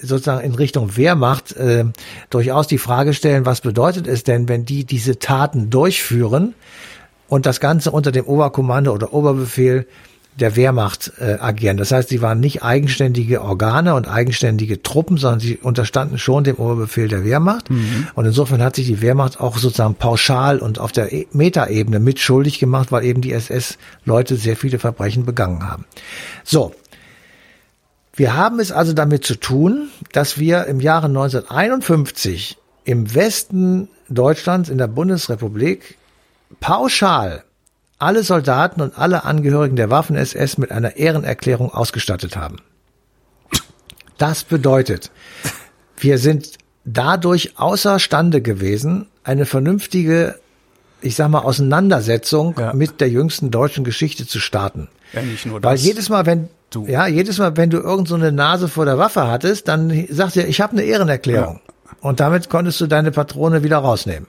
sozusagen 0.00 0.44
in 0.44 0.54
Richtung 0.54 0.96
Wehrmacht 0.96 1.56
äh, 1.56 1.84
durchaus 2.30 2.66
die 2.66 2.78
Frage 2.78 3.14
stellen, 3.14 3.46
was 3.46 3.62
bedeutet 3.62 4.06
es 4.06 4.22
denn, 4.22 4.48
wenn 4.48 4.64
die 4.64 4.84
diese 4.84 5.18
Taten 5.18 5.70
durchführen 5.70 6.54
und 7.28 7.46
das 7.46 7.60
Ganze 7.60 7.90
unter 7.90 8.12
dem 8.12 8.26
Oberkommando 8.26 8.92
oder 8.92 9.12
Oberbefehl 9.12 9.86
der 10.38 10.56
Wehrmacht 10.56 11.12
äh, 11.18 11.36
agieren. 11.40 11.76
Das 11.76 11.90
heißt, 11.90 12.08
sie 12.08 12.22
waren 12.22 12.38
nicht 12.40 12.62
eigenständige 12.62 13.42
Organe 13.42 13.94
und 13.94 14.08
eigenständige 14.08 14.82
Truppen, 14.82 15.16
sondern 15.16 15.40
sie 15.40 15.56
unterstanden 15.56 16.18
schon 16.18 16.44
dem 16.44 16.56
Oberbefehl 16.56 17.08
der 17.08 17.24
Wehrmacht. 17.24 17.70
Mhm. 17.70 18.08
Und 18.14 18.24
insofern 18.24 18.62
hat 18.62 18.76
sich 18.76 18.86
die 18.86 19.00
Wehrmacht 19.00 19.40
auch 19.40 19.58
sozusagen 19.58 19.96
pauschal 19.96 20.60
und 20.60 20.78
auf 20.78 20.92
der 20.92 21.12
e-, 21.12 21.26
Metaebene 21.32 21.98
mitschuldig 21.98 22.58
gemacht, 22.58 22.92
weil 22.92 23.04
eben 23.04 23.20
die 23.20 23.32
SS-Leute 23.32 24.36
sehr 24.36 24.56
viele 24.56 24.78
Verbrechen 24.78 25.24
begangen 25.24 25.68
haben. 25.68 25.84
So. 26.44 26.72
Wir 28.14 28.34
haben 28.34 28.58
es 28.58 28.72
also 28.72 28.94
damit 28.94 29.24
zu 29.24 29.36
tun, 29.36 29.90
dass 30.12 30.38
wir 30.38 30.66
im 30.66 30.80
Jahre 30.80 31.06
1951 31.06 32.58
im 32.84 33.14
Westen 33.14 33.88
Deutschlands 34.08 34.68
in 34.70 34.78
der 34.78 34.88
Bundesrepublik 34.88 35.96
pauschal 36.58 37.44
alle 37.98 38.22
Soldaten 38.22 38.80
und 38.80 38.96
alle 38.96 39.24
Angehörigen 39.24 39.76
der 39.76 39.90
Waffen-SS 39.90 40.58
mit 40.58 40.70
einer 40.70 40.96
Ehrenerklärung 40.96 41.72
ausgestattet 41.72 42.36
haben. 42.36 42.56
Das 44.18 44.44
bedeutet, 44.44 45.10
wir 45.96 46.18
sind 46.18 46.58
dadurch 46.84 47.58
außerstande 47.58 48.40
gewesen, 48.40 49.06
eine 49.24 49.46
vernünftige, 49.46 50.38
ich 51.00 51.14
sag 51.14 51.28
mal, 51.28 51.40
Auseinandersetzung 51.40 52.54
ja. 52.58 52.72
mit 52.72 53.00
der 53.00 53.10
jüngsten 53.10 53.50
deutschen 53.50 53.84
Geschichte 53.84 54.26
zu 54.26 54.40
starten. 54.40 54.88
Ja, 55.12 55.22
nicht 55.22 55.46
nur 55.46 55.60
das. 55.60 55.70
Weil 55.70 55.78
jedes 55.78 56.08
Mal, 56.08 56.26
wenn 56.26 56.48
du 56.70 56.86
ja 56.86 57.06
jedes 57.06 57.38
Mal, 57.38 57.56
wenn 57.56 57.70
du 57.70 57.78
irgend 57.78 58.08
so 58.08 58.14
eine 58.14 58.32
Nase 58.32 58.68
vor 58.68 58.84
der 58.84 58.98
Waffe 58.98 59.26
hattest, 59.28 59.68
dann 59.68 60.06
sagst 60.10 60.36
du, 60.36 60.42
ich 60.42 60.60
habe 60.60 60.72
eine 60.72 60.82
Ehrenerklärung. 60.82 61.60
Ja. 61.64 61.96
Und 62.00 62.20
damit 62.20 62.48
konntest 62.48 62.80
du 62.80 62.86
deine 62.86 63.10
Patrone 63.10 63.62
wieder 63.62 63.78
rausnehmen. 63.78 64.26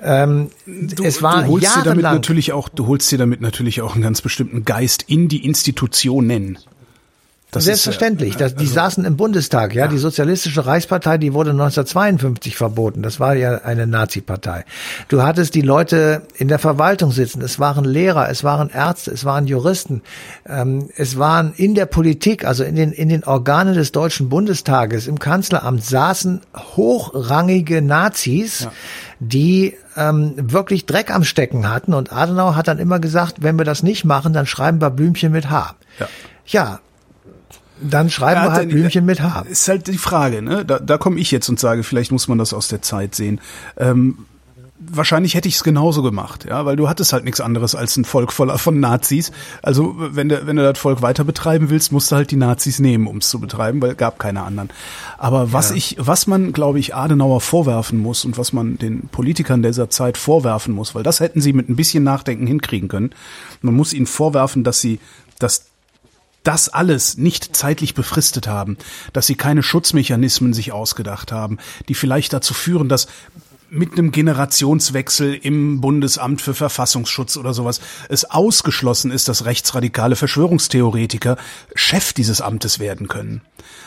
Ähm, 0.00 0.50
du, 0.66 1.04
es 1.04 1.22
war 1.22 1.42
du 1.42 1.52
holst 1.52 1.64
jahrelang, 1.64 1.96
dir 1.96 2.02
damit 2.02 2.18
natürlich 2.18 2.52
auch, 2.52 2.68
du 2.68 2.86
holst 2.86 3.10
dir 3.10 3.18
damit 3.18 3.40
natürlich 3.40 3.82
auch 3.82 3.94
einen 3.94 4.02
ganz 4.02 4.22
bestimmten 4.22 4.64
Geist 4.64 5.04
in 5.06 5.28
die 5.28 5.44
Institutionen. 5.44 6.58
Das 7.52 7.64
Selbstverständlich. 7.64 8.30
Ist, 8.30 8.36
äh, 8.36 8.44
das, 8.44 8.54
die 8.54 8.64
also, 8.64 8.74
saßen 8.74 9.04
im 9.04 9.16
Bundestag, 9.16 9.74
ja? 9.74 9.84
ja. 9.84 9.90
Die 9.90 9.98
Sozialistische 9.98 10.66
Reichspartei, 10.66 11.16
die 11.16 11.32
wurde 11.32 11.50
1952 11.50 12.56
verboten. 12.56 13.02
Das 13.02 13.20
war 13.20 13.34
ja 13.34 13.58
eine 13.62 13.86
Nazi-Partei. 13.86 14.64
Du 15.08 15.22
hattest 15.22 15.54
die 15.54 15.62
Leute 15.62 16.22
in 16.36 16.48
der 16.48 16.58
Verwaltung 16.58 17.12
sitzen. 17.12 17.40
Es 17.40 17.60
waren 17.60 17.84
Lehrer, 17.84 18.28
es 18.28 18.42
waren 18.42 18.68
Ärzte, 18.68 19.12
es 19.12 19.24
waren 19.24 19.46
Juristen. 19.46 20.02
Ähm, 20.46 20.90
es 20.96 21.18
waren 21.18 21.54
in 21.56 21.74
der 21.74 21.86
Politik, 21.86 22.44
also 22.44 22.64
in 22.64 22.74
den, 22.74 22.92
in 22.92 23.08
den 23.08 23.22
Organen 23.22 23.74
des 23.74 23.92
Deutschen 23.92 24.28
Bundestages, 24.28 25.06
im 25.06 25.18
Kanzleramt 25.18 25.84
saßen 25.84 26.40
hochrangige 26.76 27.80
Nazis, 27.80 28.60
ja. 28.64 28.72
Die 29.18 29.74
ähm, 29.96 30.34
wirklich 30.36 30.86
Dreck 30.86 31.14
am 31.14 31.24
Stecken 31.24 31.68
hatten. 31.68 31.94
Und 31.94 32.12
Adenauer 32.12 32.56
hat 32.56 32.68
dann 32.68 32.78
immer 32.78 33.00
gesagt, 33.00 33.36
wenn 33.42 33.58
wir 33.58 33.64
das 33.64 33.82
nicht 33.82 34.04
machen, 34.04 34.32
dann 34.32 34.46
schreiben 34.46 34.80
wir 34.80 34.90
Blümchen 34.90 35.32
mit 35.32 35.50
H. 35.50 35.74
Ja. 35.98 36.08
Ja, 36.46 36.80
dann 37.80 38.08
schreiben 38.08 38.42
wir 38.42 38.52
halt 38.52 38.68
Blümchen 38.68 39.04
mit 39.04 39.20
H. 39.20 39.42
Ist 39.48 39.68
halt 39.68 39.86
die 39.86 39.98
Frage, 39.98 40.42
ne? 40.42 40.64
Da, 40.64 40.78
da 40.78 40.98
komme 40.98 41.18
ich 41.18 41.30
jetzt 41.30 41.48
und 41.48 41.60
sage, 41.60 41.82
vielleicht 41.82 42.12
muss 42.12 42.28
man 42.28 42.38
das 42.38 42.54
aus 42.54 42.68
der 42.68 42.82
Zeit 42.82 43.14
sehen. 43.14 43.40
Ähm, 43.76 44.18
wahrscheinlich 44.90 45.34
hätte 45.34 45.48
ich 45.48 45.56
es 45.56 45.64
genauso 45.64 46.02
gemacht, 46.02 46.44
ja, 46.44 46.64
weil 46.64 46.76
du 46.76 46.88
hattest 46.88 47.12
halt 47.12 47.24
nichts 47.24 47.40
anderes 47.40 47.74
als 47.74 47.96
ein 47.96 48.04
Volk 48.04 48.32
voller 48.32 48.58
von 48.58 48.80
Nazis. 48.80 49.32
Also 49.62 49.94
wenn 49.96 50.28
du 50.28 50.46
wenn 50.46 50.56
du 50.56 50.62
das 50.62 50.78
Volk 50.78 51.02
weiter 51.02 51.24
betreiben 51.24 51.70
willst, 51.70 51.92
musst 51.92 52.10
du 52.10 52.16
halt 52.16 52.30
die 52.30 52.36
Nazis 52.36 52.78
nehmen, 52.78 53.06
um 53.06 53.18
es 53.18 53.28
zu 53.28 53.40
betreiben, 53.40 53.80
weil 53.82 53.94
gab 53.94 54.18
keine 54.18 54.42
anderen. 54.42 54.70
Aber 55.18 55.52
was 55.52 55.70
ja. 55.70 55.76
ich, 55.76 55.96
was 55.98 56.26
man, 56.26 56.52
glaube 56.52 56.78
ich, 56.78 56.94
Adenauer 56.94 57.40
vorwerfen 57.40 57.98
muss 58.00 58.24
und 58.24 58.38
was 58.38 58.52
man 58.52 58.78
den 58.78 59.08
Politikern 59.08 59.62
dieser 59.62 59.90
Zeit 59.90 60.18
vorwerfen 60.18 60.74
muss, 60.74 60.94
weil 60.94 61.02
das 61.02 61.20
hätten 61.20 61.40
sie 61.40 61.52
mit 61.52 61.68
ein 61.68 61.76
bisschen 61.76 62.04
Nachdenken 62.04 62.46
hinkriegen 62.46 62.88
können. 62.88 63.10
Man 63.62 63.74
muss 63.74 63.92
ihnen 63.92 64.06
vorwerfen, 64.06 64.64
dass 64.64 64.80
sie 64.80 65.00
das 65.38 65.66
das 66.46 66.68
alles 66.68 67.16
nicht 67.16 67.56
zeitlich 67.56 67.94
befristet 67.94 68.46
haben, 68.46 68.76
dass 69.12 69.26
sie 69.26 69.34
keine 69.34 69.64
Schutzmechanismen 69.64 70.52
sich 70.52 70.70
ausgedacht 70.70 71.32
haben, 71.32 71.58
die 71.88 71.94
vielleicht 71.94 72.32
dazu 72.32 72.54
führen, 72.54 72.88
dass 72.88 73.08
mit 73.70 73.92
einem 73.92 74.12
Generationswechsel 74.12 75.34
im 75.34 75.80
Bundesamt 75.80 76.40
für 76.40 76.54
Verfassungsschutz 76.54 77.36
oder 77.36 77.52
sowas 77.52 77.80
es 78.08 78.30
ausgeschlossen 78.30 79.10
ist, 79.10 79.28
dass 79.28 79.44
rechtsradikale 79.44 80.16
Verschwörungstheoretiker 80.16 81.36
Chef 81.74 82.12
dieses 82.12 82.40
Amtes 82.40 82.78
werden 82.78 83.08
können. 83.08 83.42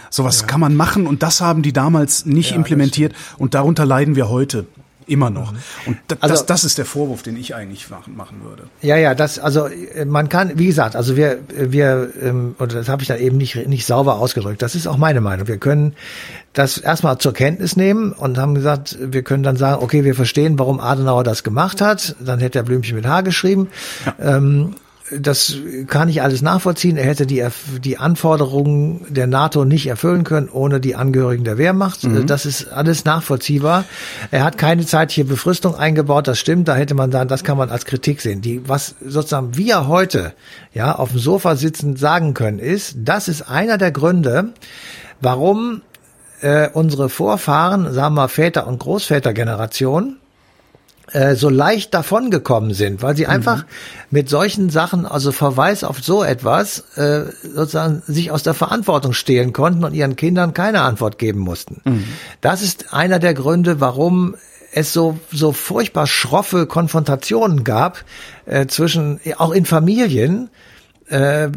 Sowas 0.09 0.41
ja. 0.41 0.47
kann 0.47 0.59
man 0.59 0.75
machen 0.75 1.07
und 1.07 1.23
das 1.23 1.41
haben 1.41 1.61
die 1.61 1.73
damals 1.73 2.25
nicht 2.25 2.51
ja, 2.51 2.55
implementiert 2.55 3.13
und 3.37 3.53
darunter 3.53 3.85
leiden 3.85 4.15
wir 4.15 4.29
heute. 4.29 4.65
Immer 5.09 5.31
noch. 5.31 5.53
Und 5.85 5.97
das, 6.07 6.21
also, 6.21 6.43
das 6.43 6.63
ist 6.63 6.77
der 6.77 6.85
Vorwurf, 6.85 7.23
den 7.23 7.35
ich 7.35 7.55
eigentlich 7.55 7.89
machen, 7.89 8.15
machen 8.15 8.41
würde. 8.43 8.63
Ja, 8.81 8.95
ja, 8.95 9.15
das, 9.15 9.39
also 9.39 9.65
äh, 9.65 10.05
man 10.05 10.29
kann, 10.29 10.57
wie 10.59 10.67
gesagt, 10.67 10.95
also 10.95 11.17
wir, 11.17 11.39
wir, 11.49 12.11
ähm, 12.21 12.55
und 12.59 12.73
das 12.73 12.87
habe 12.87 13.01
ich 13.01 13.07
da 13.07 13.15
eben 13.15 13.37
nicht, 13.37 13.67
nicht 13.67 13.85
sauber 13.85 14.19
ausgedrückt, 14.19 14.61
das 14.61 14.75
ist 14.75 14.85
auch 14.85 14.97
meine 14.97 15.19
Meinung. 15.19 15.47
Wir 15.47 15.57
können 15.57 15.95
das 16.53 16.77
erstmal 16.77 17.17
zur 17.17 17.33
Kenntnis 17.33 17.75
nehmen 17.75 18.11
und 18.11 18.37
haben 18.37 18.53
gesagt, 18.53 18.97
wir 18.99 19.23
können 19.23 19.43
dann 19.43 19.57
sagen, 19.57 19.81
okay, 19.83 20.03
wir 20.03 20.13
verstehen, 20.13 20.59
warum 20.59 20.79
Adenauer 20.79 21.23
das 21.23 21.43
gemacht 21.43 21.81
hat. 21.81 22.15
Dann 22.19 22.39
hätte 22.39 22.59
er 22.59 22.63
Blümchen 22.63 22.95
mit 22.95 23.07
H 23.07 23.21
geschrieben. 23.21 23.69
Ja. 24.05 24.37
Ähm, 24.37 24.75
das 25.11 25.55
kann 25.87 26.09
ich 26.09 26.21
alles 26.21 26.41
nachvollziehen. 26.41 26.97
Er 26.97 27.05
hätte 27.05 27.25
die, 27.25 27.45
die 27.83 27.97
Anforderungen 27.97 29.05
der 29.09 29.27
NATO 29.27 29.65
nicht 29.65 29.87
erfüllen 29.87 30.23
können 30.23 30.49
ohne 30.49 30.79
die 30.79 30.95
Angehörigen 30.95 31.43
der 31.43 31.57
Wehrmacht. 31.57 32.03
Mhm. 32.03 32.27
Das 32.27 32.45
ist 32.45 32.71
alles 32.71 33.05
nachvollziehbar. 33.05 33.85
Er 34.31 34.43
hat 34.43 34.57
keine 34.57 34.85
zeitliche 34.85 35.25
Befristung 35.25 35.75
eingebaut. 35.75 36.27
Das 36.27 36.39
stimmt. 36.39 36.67
Da 36.67 36.75
hätte 36.75 36.93
man 36.93 37.11
dann, 37.11 37.27
das 37.27 37.43
kann 37.43 37.57
man 37.57 37.69
als 37.69 37.85
Kritik 37.85 38.21
sehen. 38.21 38.41
Die, 38.41 38.67
was 38.67 38.95
sozusagen 39.03 39.57
wir 39.57 39.87
heute, 39.87 40.33
ja, 40.73 40.95
auf 40.95 41.11
dem 41.11 41.19
Sofa 41.19 41.55
sitzend 41.55 41.97
sagen 41.97 42.33
können, 42.33 42.59
ist, 42.59 42.95
das 42.97 43.27
ist 43.27 43.49
einer 43.49 43.77
der 43.77 43.91
Gründe, 43.91 44.53
warum 45.21 45.81
äh, 46.41 46.69
unsere 46.71 47.09
Vorfahren, 47.09 47.91
sagen 47.93 48.15
wir 48.15 48.29
Väter 48.29 48.67
und 48.67 48.79
Großvätergeneration, 48.79 50.18
äh, 51.11 51.35
so 51.35 51.49
leicht 51.49 51.93
davongekommen 51.93 52.73
sind, 52.73 53.01
weil 53.01 53.15
sie 53.15 53.23
mhm. 53.23 53.31
einfach 53.31 53.65
mit 54.11 54.29
solchen 54.29 54.69
Sachen, 54.69 55.05
also 55.05 55.31
Verweis 55.31 55.83
auf 55.83 56.01
so 56.01 56.23
etwas, 56.23 56.83
äh, 56.95 57.23
sozusagen 57.43 58.03
sich 58.07 58.31
aus 58.31 58.43
der 58.43 58.53
Verantwortung 58.53 59.13
stehlen 59.13 59.53
konnten 59.53 59.83
und 59.83 59.93
ihren 59.93 60.15
Kindern 60.15 60.53
keine 60.53 60.81
Antwort 60.81 61.17
geben 61.17 61.39
mussten. 61.39 61.81
Mhm. 61.83 62.03
Das 62.41 62.61
ist 62.61 62.93
einer 62.93 63.19
der 63.19 63.33
Gründe, 63.33 63.79
warum 63.79 64.35
es 64.71 64.93
so 64.93 65.17
so 65.31 65.51
furchtbar 65.51 66.05
schroffe 66.05 66.67
Konfrontationen 66.67 67.63
gab 67.63 68.03
äh, 68.45 68.67
zwischen 68.67 69.19
auch 69.37 69.51
in 69.51 69.65
Familien 69.65 70.49
äh, 71.09 71.49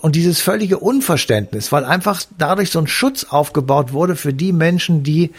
und 0.00 0.16
dieses 0.16 0.40
völlige 0.40 0.78
Unverständnis, 0.78 1.70
weil 1.70 1.84
einfach 1.84 2.22
dadurch 2.38 2.70
so 2.70 2.78
ein 2.78 2.86
Schutz 2.86 3.24
aufgebaut 3.24 3.92
wurde 3.92 4.16
für 4.16 4.32
die 4.32 4.52
Menschen, 4.52 5.02
die 5.02 5.32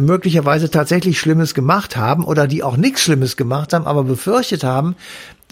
möglicherweise 0.00 0.70
tatsächlich 0.70 1.18
Schlimmes 1.18 1.54
gemacht 1.54 1.96
haben 1.96 2.24
oder 2.24 2.46
die 2.46 2.62
auch 2.62 2.76
nichts 2.76 3.02
Schlimmes 3.02 3.36
gemacht 3.36 3.72
haben, 3.72 3.86
aber 3.86 4.04
befürchtet 4.04 4.64
haben, 4.64 4.96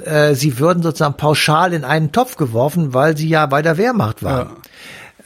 äh, 0.04 0.34
sie 0.34 0.58
würden 0.58 0.82
sozusagen 0.82 1.16
pauschal 1.16 1.72
in 1.72 1.84
einen 1.84 2.12
Topf 2.12 2.36
geworfen, 2.36 2.94
weil 2.94 3.16
sie 3.16 3.28
ja 3.28 3.46
bei 3.46 3.62
der 3.62 3.78
Wehrmacht 3.78 4.22
waren. 4.22 4.48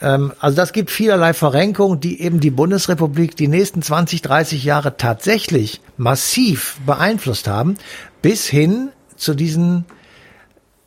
Ja. 0.01 0.15
Ähm, 0.15 0.33
also 0.39 0.57
das 0.57 0.73
gibt 0.73 0.91
vielerlei 0.91 1.33
Verrenkungen, 1.35 2.01
die 2.01 2.21
eben 2.21 2.41
die 2.41 2.51
Bundesrepublik 2.51 3.37
die 3.37 3.49
nächsten 3.49 3.83
20, 3.83 4.23
30 4.23 4.65
Jahre 4.65 4.97
tatsächlich 4.97 5.81
massiv 5.97 6.79
beeinflusst 6.85 7.49
haben, 7.49 7.77
bis 8.23 8.47
hin 8.47 8.91
zu 9.17 9.35
diesen 9.35 9.85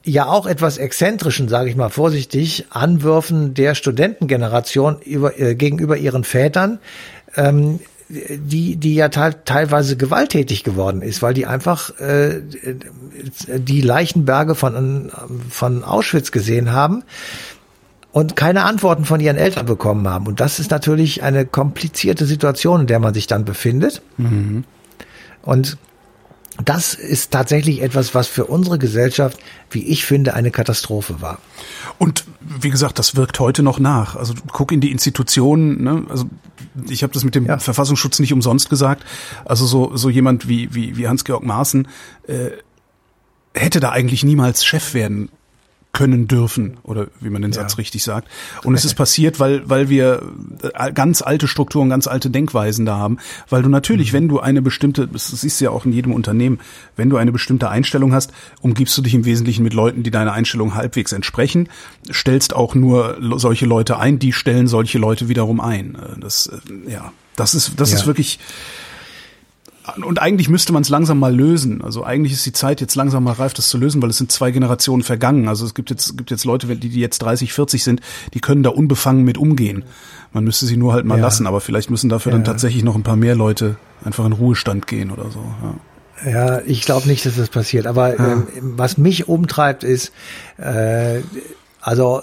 ja 0.03 0.27
auch 0.27 0.45
etwas 0.45 0.77
exzentrischen, 0.77 1.49
sage 1.49 1.69
ich 1.69 1.75
mal 1.75 1.89
vorsichtig, 1.89 2.65
Anwürfen 2.69 3.53
der 3.53 3.75
Studentengeneration 3.75 5.01
über, 5.01 5.39
äh, 5.39 5.55
gegenüber 5.55 5.97
ihren 5.97 6.23
Vätern, 6.23 6.79
ähm, 7.35 7.79
die, 8.09 8.75
die 8.75 8.95
ja 8.95 9.09
teilweise 9.09 9.95
gewalttätig 9.95 10.63
geworden 10.63 11.01
ist, 11.03 11.21
weil 11.21 11.35
die 11.35 11.45
einfach 11.45 11.97
äh, 11.99 12.41
die 13.47 13.81
Leichenberge 13.81 14.55
von, 14.55 15.11
von 15.49 15.83
Auschwitz 15.83 16.31
gesehen 16.31 16.71
haben 16.71 17.03
und 18.11 18.35
keine 18.35 18.63
Antworten 18.63 19.05
von 19.05 19.19
ihren 19.19 19.37
Eltern 19.37 19.67
bekommen 19.67 20.07
haben. 20.07 20.25
Und 20.25 20.39
das 20.39 20.59
ist 20.59 20.71
natürlich 20.71 21.21
eine 21.21 21.45
komplizierte 21.45 22.25
Situation, 22.25 22.81
in 22.81 22.87
der 22.87 22.99
man 22.99 23.13
sich 23.13 23.27
dann 23.27 23.45
befindet. 23.45 24.01
Mhm. 24.17 24.63
Und 25.43 25.77
das 26.63 26.93
ist 26.93 27.31
tatsächlich 27.31 27.81
etwas, 27.81 28.13
was 28.13 28.27
für 28.27 28.45
unsere 28.45 28.77
Gesellschaft, 28.77 29.39
wie 29.71 29.87
ich 29.87 30.05
finde, 30.05 30.33
eine 30.33 30.51
Katastrophe 30.51 31.21
war. 31.21 31.39
Und 31.97 32.25
wie 32.39 32.69
gesagt, 32.69 32.99
das 32.99 33.15
wirkt 33.15 33.39
heute 33.39 33.63
noch 33.63 33.79
nach. 33.79 34.15
Also 34.15 34.33
guck 34.51 34.71
in 34.71 34.81
die 34.81 34.91
Institutionen. 34.91 35.83
Ne? 35.83 36.05
Also 36.09 36.25
ich 36.89 37.03
habe 37.03 37.13
das 37.13 37.23
mit 37.23 37.35
dem 37.35 37.45
ja. 37.45 37.59
Verfassungsschutz 37.59 38.19
nicht 38.19 38.33
umsonst 38.33 38.69
gesagt. 38.69 39.05
Also 39.45 39.65
so 39.65 39.95
so 39.95 40.09
jemand 40.09 40.47
wie 40.47 40.73
wie, 40.73 40.97
wie 40.97 41.07
Hans-Georg 41.07 41.43
Maaßen 41.43 41.87
äh, 42.27 42.51
hätte 43.53 43.79
da 43.79 43.89
eigentlich 43.91 44.23
niemals 44.23 44.65
Chef 44.65 44.93
werden 44.93 45.29
können 45.91 46.27
dürfen 46.27 46.77
oder 46.83 47.07
wie 47.19 47.29
man 47.29 47.41
den 47.41 47.51
Satz 47.51 47.77
richtig 47.79 48.03
sagt. 48.03 48.27
Und 48.63 48.75
es 48.75 48.85
ist 48.85 48.93
passiert, 48.93 49.39
weil 49.39 49.67
weil 49.67 49.89
wir 49.89 50.21
äh, 50.61 50.93
ganz 50.93 51.21
alte 51.21 51.47
Strukturen, 51.47 51.89
ganz 51.89 52.07
alte 52.07 52.29
Denkweisen 52.29 52.85
da 52.85 52.97
haben. 52.97 53.17
Weil 53.49 53.63
du 53.63 53.69
natürlich, 53.69 54.13
mhm. 54.13 54.17
wenn 54.17 54.27
du 54.27 54.39
eine 54.39 54.61
bestimmte, 54.61 55.07
das 55.07 55.29
siehst 55.29 55.59
du 55.59 55.65
ja 55.65 55.71
auch 55.71 55.85
in 55.85 55.91
jedem 55.91 56.13
Unternehmen, 56.13 56.59
wenn 56.95 57.09
du 57.09 57.17
eine 57.17 57.31
bestimmte 57.31 57.69
Einstellung 57.69 58.13
hast, 58.13 58.31
umgibst 58.61 58.97
du 58.97 59.01
dich 59.01 59.15
im 59.15 59.25
Wesentlichen 59.25 59.63
mit 59.63 59.73
Leuten, 59.73 60.03
die 60.03 60.11
deiner 60.11 60.33
Einstellung 60.33 60.75
halbwegs 60.75 61.11
entsprechen, 61.11 61.69
stellst 62.11 62.55
auch 62.55 62.75
nur 62.75 63.17
solche 63.37 63.65
Leute 63.65 63.97
ein, 63.97 64.19
die 64.19 64.31
stellen 64.31 64.67
solche 64.67 64.99
Leute 64.99 65.27
wiederum 65.27 65.59
ein. 65.59 65.95
Äh, 65.95 66.19
das 66.19 66.47
äh, 66.47 66.91
ja, 66.91 67.11
das 67.35 67.55
ist 67.55 67.73
das 67.77 67.91
ja. 67.91 67.97
ist 67.97 68.05
wirklich 68.05 68.39
und 69.97 70.21
eigentlich 70.21 70.49
müsste 70.49 70.73
man 70.73 70.81
es 70.81 70.89
langsam 70.89 71.19
mal 71.19 71.33
lösen. 71.33 71.81
Also 71.81 72.03
eigentlich 72.03 72.33
ist 72.33 72.45
die 72.45 72.53
Zeit 72.53 72.81
jetzt 72.81 72.95
langsam 72.95 73.23
mal 73.23 73.33
reif, 73.33 73.53
das 73.53 73.69
zu 73.69 73.77
lösen, 73.77 74.01
weil 74.01 74.09
es 74.09 74.17
sind 74.17 74.31
zwei 74.31 74.51
Generationen 74.51 75.03
vergangen. 75.03 75.47
Also 75.47 75.65
es 75.65 75.73
gibt 75.73 75.89
jetzt, 75.89 76.17
gibt 76.17 76.31
jetzt 76.31 76.45
Leute, 76.45 76.67
die, 76.75 76.89
die 76.89 76.99
jetzt 76.99 77.19
30, 77.19 77.53
40 77.53 77.83
sind, 77.83 78.01
die 78.33 78.39
können 78.39 78.63
da 78.63 78.69
unbefangen 78.69 79.23
mit 79.23 79.37
umgehen. 79.37 79.83
Man 80.33 80.43
müsste 80.43 80.65
sie 80.65 80.77
nur 80.77 80.93
halt 80.93 81.05
mal 81.05 81.17
ja. 81.17 81.23
lassen, 81.23 81.47
aber 81.47 81.61
vielleicht 81.61 81.89
müssen 81.89 82.09
dafür 82.09 82.31
ja. 82.31 82.37
dann 82.37 82.45
tatsächlich 82.45 82.83
noch 82.83 82.95
ein 82.95 83.03
paar 83.03 83.15
mehr 83.15 83.35
Leute 83.35 83.77
einfach 84.03 84.25
in 84.25 84.33
Ruhestand 84.33 84.87
gehen 84.87 85.11
oder 85.11 85.29
so. 85.31 85.39
Ja. 85.63 85.75
Ja, 86.25 86.61
ich 86.65 86.81
glaube 86.81 87.07
nicht, 87.07 87.25
dass 87.25 87.37
das 87.37 87.47
passiert. 87.47 87.87
Aber 87.87 88.17
ja. 88.17 88.33
äh, 88.33 88.37
was 88.61 88.97
mich 88.97 89.29
umtreibt, 89.29 89.85
ist, 89.85 90.11
äh, 90.57 91.21
also 91.79 92.21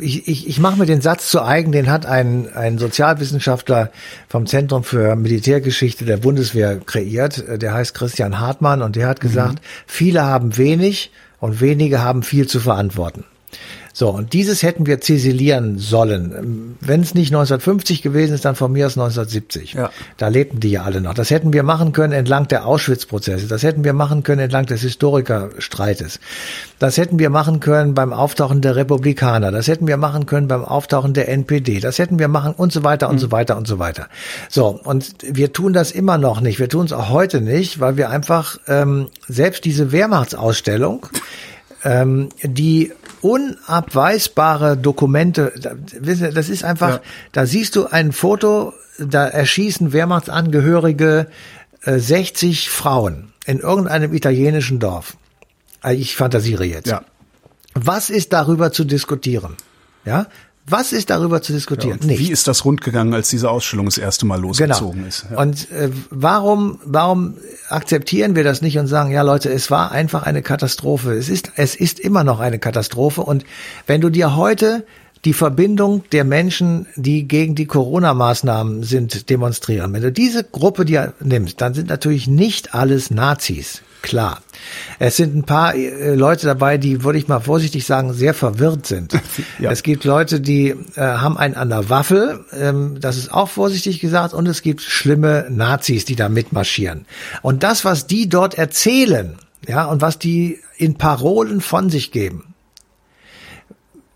ich, 0.00 0.28
ich, 0.28 0.48
ich 0.48 0.58
mache 0.58 0.78
mir 0.78 0.86
den 0.86 1.00
Satz 1.00 1.30
zu 1.30 1.42
eigen, 1.42 1.72
den 1.72 1.90
hat 1.90 2.06
ein, 2.06 2.52
ein 2.54 2.78
Sozialwissenschaftler 2.78 3.90
vom 4.28 4.46
Zentrum 4.46 4.84
für 4.84 5.16
Militärgeschichte 5.16 6.04
der 6.04 6.18
Bundeswehr 6.18 6.78
kreiert. 6.78 7.44
Der 7.62 7.72
heißt 7.72 7.94
Christian 7.94 8.38
Hartmann 8.38 8.82
und 8.82 8.96
der 8.96 9.08
hat 9.08 9.20
gesagt, 9.20 9.54
mhm. 9.54 9.66
viele 9.86 10.24
haben 10.24 10.56
wenig 10.56 11.12
und 11.38 11.60
wenige 11.60 12.02
haben 12.02 12.22
viel 12.22 12.46
zu 12.46 12.60
verantworten. 12.60 13.24
So, 13.98 14.10
und 14.10 14.34
dieses 14.34 14.62
hätten 14.62 14.84
wir 14.84 15.00
zäsilieren 15.00 15.78
sollen. 15.78 16.76
Wenn 16.82 17.00
es 17.00 17.14
nicht 17.14 17.28
1950 17.28 18.02
gewesen 18.02 18.34
ist, 18.34 18.44
dann 18.44 18.54
von 18.54 18.70
mir 18.70 18.84
aus 18.84 18.98
1970. 18.98 19.72
Ja. 19.72 19.90
Da 20.18 20.28
lebten 20.28 20.60
die 20.60 20.70
ja 20.70 20.82
alle 20.82 21.00
noch. 21.00 21.14
Das 21.14 21.30
hätten 21.30 21.54
wir 21.54 21.62
machen 21.62 21.92
können 21.92 22.12
entlang 22.12 22.46
der 22.46 22.66
Auschwitz-Prozesse. 22.66 23.46
Das 23.46 23.62
hätten 23.62 23.84
wir 23.84 23.94
machen 23.94 24.22
können 24.22 24.42
entlang 24.42 24.66
des 24.66 24.82
Historikerstreites. 24.82 26.20
Das 26.78 26.98
hätten 26.98 27.18
wir 27.18 27.30
machen 27.30 27.58
können 27.60 27.94
beim 27.94 28.12
Auftauchen 28.12 28.60
der 28.60 28.76
Republikaner. 28.76 29.50
Das 29.50 29.66
hätten 29.66 29.86
wir 29.86 29.96
machen 29.96 30.26
können 30.26 30.46
beim 30.46 30.66
Auftauchen 30.66 31.14
der 31.14 31.30
NPD. 31.30 31.80
Das 31.80 31.98
hätten 31.98 32.18
wir 32.18 32.28
machen 32.28 32.52
und 32.52 32.74
so 32.74 32.84
weiter 32.84 33.08
und 33.08 33.14
mhm. 33.14 33.20
so 33.20 33.32
weiter 33.32 33.56
und 33.56 33.66
so 33.66 33.78
weiter. 33.78 34.08
So, 34.50 34.78
und 34.84 35.14
wir 35.22 35.54
tun 35.54 35.72
das 35.72 35.90
immer 35.90 36.18
noch 36.18 36.42
nicht. 36.42 36.58
Wir 36.58 36.68
tun 36.68 36.84
es 36.84 36.92
auch 36.92 37.08
heute 37.08 37.40
nicht, 37.40 37.80
weil 37.80 37.96
wir 37.96 38.10
einfach 38.10 38.58
ähm, 38.68 39.08
selbst 39.26 39.64
diese 39.64 39.90
Wehrmachtsausstellung, 39.90 41.06
ähm, 41.82 42.28
die 42.42 42.92
unabweisbare 43.22 44.76
Dokumente. 44.76 45.52
Das 46.00 46.48
ist 46.48 46.64
einfach, 46.64 46.90
ja. 46.90 47.00
da 47.32 47.46
siehst 47.46 47.76
du 47.76 47.86
ein 47.86 48.12
Foto, 48.12 48.72
da 48.98 49.26
erschießen 49.26 49.92
Wehrmachtsangehörige 49.92 51.26
äh, 51.82 51.98
60 51.98 52.70
Frauen 52.70 53.32
in 53.44 53.60
irgendeinem 53.60 54.12
italienischen 54.12 54.78
Dorf. 54.78 55.16
Also 55.80 56.00
ich 56.00 56.16
fantasiere 56.16 56.64
jetzt. 56.64 56.88
Ja. 56.88 57.02
Was 57.74 58.10
ist 58.10 58.32
darüber 58.32 58.72
zu 58.72 58.84
diskutieren? 58.84 59.56
Ja, 60.04 60.26
was 60.68 60.92
ist 60.92 61.10
darüber 61.10 61.42
zu 61.42 61.52
diskutieren? 61.52 62.00
Ja, 62.02 62.18
wie 62.18 62.30
ist 62.30 62.48
das 62.48 62.64
rundgegangen, 62.64 63.14
als 63.14 63.28
diese 63.28 63.48
Ausstellung 63.48 63.86
das 63.86 63.98
erste 63.98 64.26
Mal 64.26 64.40
losgezogen 64.40 64.96
genau. 64.96 65.08
ist? 65.08 65.26
Ja. 65.30 65.38
Und 65.38 65.70
äh, 65.70 65.90
warum, 66.10 66.80
warum 66.84 67.34
akzeptieren 67.68 68.34
wir 68.34 68.42
das 68.42 68.62
nicht 68.62 68.76
und 68.76 68.88
sagen, 68.88 69.12
ja 69.12 69.22
Leute, 69.22 69.52
es 69.52 69.70
war 69.70 69.92
einfach 69.92 70.24
eine 70.24 70.42
Katastrophe. 70.42 71.12
Es 71.12 71.28
ist, 71.28 71.52
es 71.54 71.76
ist 71.76 72.00
immer 72.00 72.24
noch 72.24 72.40
eine 72.40 72.58
Katastrophe. 72.58 73.22
Und 73.22 73.44
wenn 73.86 74.00
du 74.00 74.10
dir 74.10 74.34
heute 74.34 74.84
die 75.24 75.32
Verbindung 75.32 76.04
der 76.12 76.24
Menschen, 76.24 76.86
die 76.96 77.26
gegen 77.26 77.54
die 77.54 77.66
Corona-Maßnahmen 77.66 78.82
sind, 78.82 79.30
demonstrieren. 79.30 79.92
Wenn 79.92 80.02
du 80.02 80.12
diese 80.12 80.44
Gruppe 80.44 80.84
dir 80.84 81.14
nimmst, 81.20 81.60
dann 81.60 81.74
sind 81.74 81.88
natürlich 81.88 82.28
nicht 82.28 82.74
alles 82.74 83.10
Nazis 83.10 83.82
klar. 84.06 84.40
Es 84.98 85.16
sind 85.16 85.34
ein 85.34 85.42
paar 85.42 85.74
äh, 85.74 86.14
Leute 86.14 86.46
dabei, 86.46 86.78
die, 86.78 87.02
würde 87.02 87.18
ich 87.18 87.28
mal 87.28 87.40
vorsichtig 87.40 87.84
sagen, 87.84 88.12
sehr 88.12 88.34
verwirrt 88.34 88.86
sind. 88.86 89.12
ja. 89.58 89.70
Es 89.70 89.82
gibt 89.82 90.04
Leute, 90.04 90.40
die 90.40 90.68
äh, 90.94 91.00
haben 91.00 91.36
einen 91.36 91.54
an 91.54 91.68
der 91.68 91.90
Waffel, 91.90 92.44
ähm, 92.52 92.98
das 93.00 93.16
ist 93.16 93.32
auch 93.32 93.48
vorsichtig 93.48 94.00
gesagt, 94.00 94.32
und 94.32 94.46
es 94.46 94.62
gibt 94.62 94.80
schlimme 94.80 95.46
Nazis, 95.50 96.04
die 96.04 96.16
da 96.16 96.28
mitmarschieren. 96.28 97.04
Und 97.42 97.64
das, 97.64 97.84
was 97.84 98.06
die 98.06 98.28
dort 98.28 98.56
erzählen, 98.56 99.36
ja, 99.66 99.84
und 99.86 100.00
was 100.00 100.18
die 100.18 100.60
in 100.76 100.96
Parolen 100.96 101.60
von 101.60 101.90
sich 101.90 102.12
geben, 102.12 102.54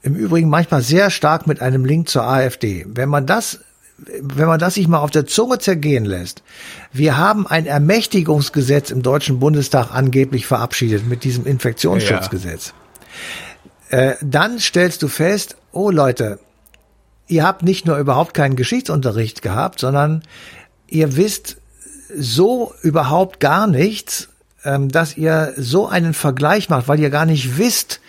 im 0.02 0.14
Übrigen 0.14 0.48
manchmal 0.48 0.82
sehr 0.82 1.10
stark 1.10 1.46
mit 1.46 1.60
einem 1.60 1.84
Link 1.84 2.08
zur 2.08 2.24
AfD. 2.24 2.86
Wenn 2.88 3.08
man 3.08 3.26
das 3.26 3.60
wenn 4.22 4.46
man 4.46 4.58
das 4.58 4.74
sich 4.74 4.88
mal 4.88 5.00
auf 5.00 5.10
der 5.10 5.26
Zunge 5.26 5.58
zergehen 5.58 6.04
lässt, 6.04 6.42
wir 6.92 7.18
haben 7.18 7.46
ein 7.46 7.66
Ermächtigungsgesetz 7.66 8.90
im 8.90 9.02
Deutschen 9.02 9.40
Bundestag 9.40 9.90
angeblich 9.92 10.46
verabschiedet 10.46 11.06
mit 11.06 11.24
diesem 11.24 11.46
Infektionsschutzgesetz. 11.46 12.72
Ja. 13.90 13.98
Äh, 13.98 14.16
dann 14.22 14.58
stellst 14.58 15.02
du 15.02 15.08
fest, 15.08 15.56
oh 15.72 15.90
Leute, 15.90 16.38
ihr 17.26 17.44
habt 17.44 17.62
nicht 17.62 17.86
nur 17.86 17.98
überhaupt 17.98 18.34
keinen 18.34 18.56
Geschichtsunterricht 18.56 19.42
gehabt, 19.42 19.80
sondern 19.80 20.22
ihr 20.86 21.16
wisst 21.16 21.58
so 22.16 22.74
überhaupt 22.82 23.40
gar 23.40 23.66
nichts, 23.66 24.28
ähm, 24.64 24.88
dass 24.88 25.16
ihr 25.16 25.54
so 25.56 25.88
einen 25.88 26.14
Vergleich 26.14 26.68
macht, 26.68 26.88
weil 26.88 27.00
ihr 27.00 27.10
gar 27.10 27.26
nicht 27.26 27.58
wisst, 27.58 28.00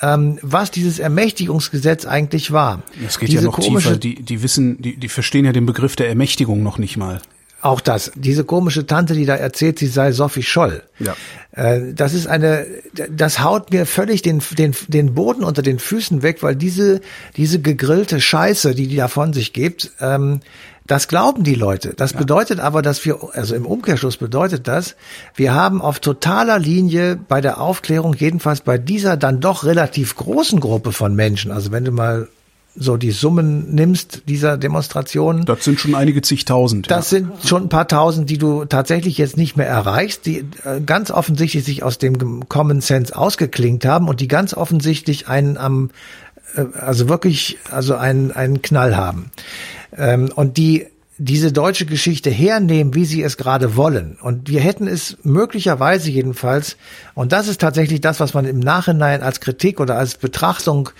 ähm, 0.00 0.38
was 0.42 0.70
dieses 0.70 0.98
Ermächtigungsgesetz 0.98 2.06
eigentlich 2.06 2.52
war. 2.52 2.82
Es 3.06 3.18
geht 3.18 3.28
Diese 3.28 3.42
ja 3.42 3.50
noch 3.50 3.58
tiefer. 3.58 3.96
Die, 3.96 4.22
die 4.22 4.42
wissen, 4.42 4.80
die, 4.80 4.96
die 4.96 5.08
verstehen 5.08 5.44
ja 5.44 5.52
den 5.52 5.66
Begriff 5.66 5.96
der 5.96 6.08
Ermächtigung 6.08 6.62
noch 6.62 6.78
nicht 6.78 6.96
mal. 6.96 7.20
Auch 7.64 7.80
das. 7.80 8.12
Diese 8.14 8.44
komische 8.44 8.86
Tante, 8.86 9.14
die 9.14 9.24
da 9.24 9.36
erzählt, 9.36 9.78
sie 9.78 9.86
sei 9.86 10.12
Sophie 10.12 10.42
Scholl. 10.42 10.82
Ja. 10.98 11.16
Äh, 11.52 11.94
das 11.94 12.12
ist 12.12 12.26
eine, 12.26 12.66
das 13.10 13.40
haut 13.40 13.72
mir 13.72 13.86
völlig 13.86 14.20
den, 14.20 14.42
den, 14.58 14.74
den 14.88 15.14
Boden 15.14 15.44
unter 15.44 15.62
den 15.62 15.78
Füßen 15.78 16.22
weg, 16.22 16.42
weil 16.42 16.56
diese, 16.56 17.00
diese 17.38 17.60
gegrillte 17.60 18.20
Scheiße, 18.20 18.74
die 18.74 18.86
die 18.86 18.96
da 18.96 19.08
von 19.08 19.32
sich 19.32 19.54
gibt, 19.54 19.92
ähm, 20.00 20.40
das 20.86 21.08
glauben 21.08 21.44
die 21.44 21.54
Leute. 21.54 21.94
Das 21.96 22.12
ja. 22.12 22.18
bedeutet 22.18 22.60
aber, 22.60 22.82
dass 22.82 23.04
wir, 23.04 23.18
also 23.32 23.54
im 23.54 23.64
Umkehrschluss 23.64 24.18
bedeutet 24.18 24.68
das, 24.68 24.96
wir 25.34 25.54
haben 25.54 25.80
auf 25.80 25.98
totaler 25.98 26.58
Linie 26.58 27.16
bei 27.16 27.40
der 27.40 27.60
Aufklärung, 27.60 28.14
jedenfalls 28.14 28.60
bei 28.60 28.76
dieser 28.76 29.16
dann 29.16 29.40
doch 29.40 29.64
relativ 29.64 30.16
großen 30.16 30.60
Gruppe 30.60 30.92
von 30.92 31.14
Menschen, 31.14 31.50
also 31.50 31.72
wenn 31.72 31.84
du 31.84 31.92
mal 31.92 32.28
so 32.76 32.96
die 32.96 33.12
Summen 33.12 33.72
nimmst 33.74 34.22
dieser 34.26 34.58
Demonstrationen. 34.58 35.44
Das 35.44 35.62
sind 35.62 35.78
schon 35.78 35.94
einige 35.94 36.22
zigtausend. 36.22 36.90
Das 36.90 37.10
ja. 37.10 37.18
sind 37.18 37.46
schon 37.46 37.64
ein 37.64 37.68
paar 37.68 37.86
tausend, 37.86 38.28
die 38.28 38.38
du 38.38 38.64
tatsächlich 38.64 39.16
jetzt 39.16 39.36
nicht 39.36 39.56
mehr 39.56 39.68
erreichst, 39.68 40.26
die 40.26 40.40
äh, 40.64 40.80
ganz 40.84 41.10
offensichtlich 41.12 41.64
sich 41.64 41.82
aus 41.84 41.98
dem 41.98 42.48
Common 42.48 42.80
Sense 42.80 43.16
ausgeklingt 43.16 43.84
haben 43.84 44.08
und 44.08 44.20
die 44.20 44.28
ganz 44.28 44.54
offensichtlich 44.54 45.28
einen 45.28 45.56
am, 45.56 45.90
äh, 46.56 46.64
also 46.76 47.08
wirklich, 47.08 47.58
also 47.70 47.94
einen, 47.94 48.32
einen 48.32 48.60
Knall 48.60 48.96
haben 48.96 49.30
ähm, 49.96 50.30
und 50.34 50.56
die 50.56 50.86
diese 51.16 51.52
deutsche 51.52 51.86
Geschichte 51.86 52.28
hernehmen, 52.28 52.94
wie 52.94 53.04
sie 53.04 53.22
es 53.22 53.36
gerade 53.36 53.76
wollen. 53.76 54.18
Und 54.20 54.48
wir 54.48 54.60
hätten 54.60 54.88
es 54.88 55.16
möglicherweise 55.22 56.10
jedenfalls, 56.10 56.76
und 57.14 57.30
das 57.30 57.46
ist 57.46 57.60
tatsächlich 57.60 58.00
das, 58.00 58.18
was 58.18 58.34
man 58.34 58.46
im 58.46 58.58
Nachhinein 58.58 59.22
als 59.22 59.40
Kritik 59.40 59.78
oder 59.78 59.96
als 59.96 60.16
Betrachtung 60.16 60.90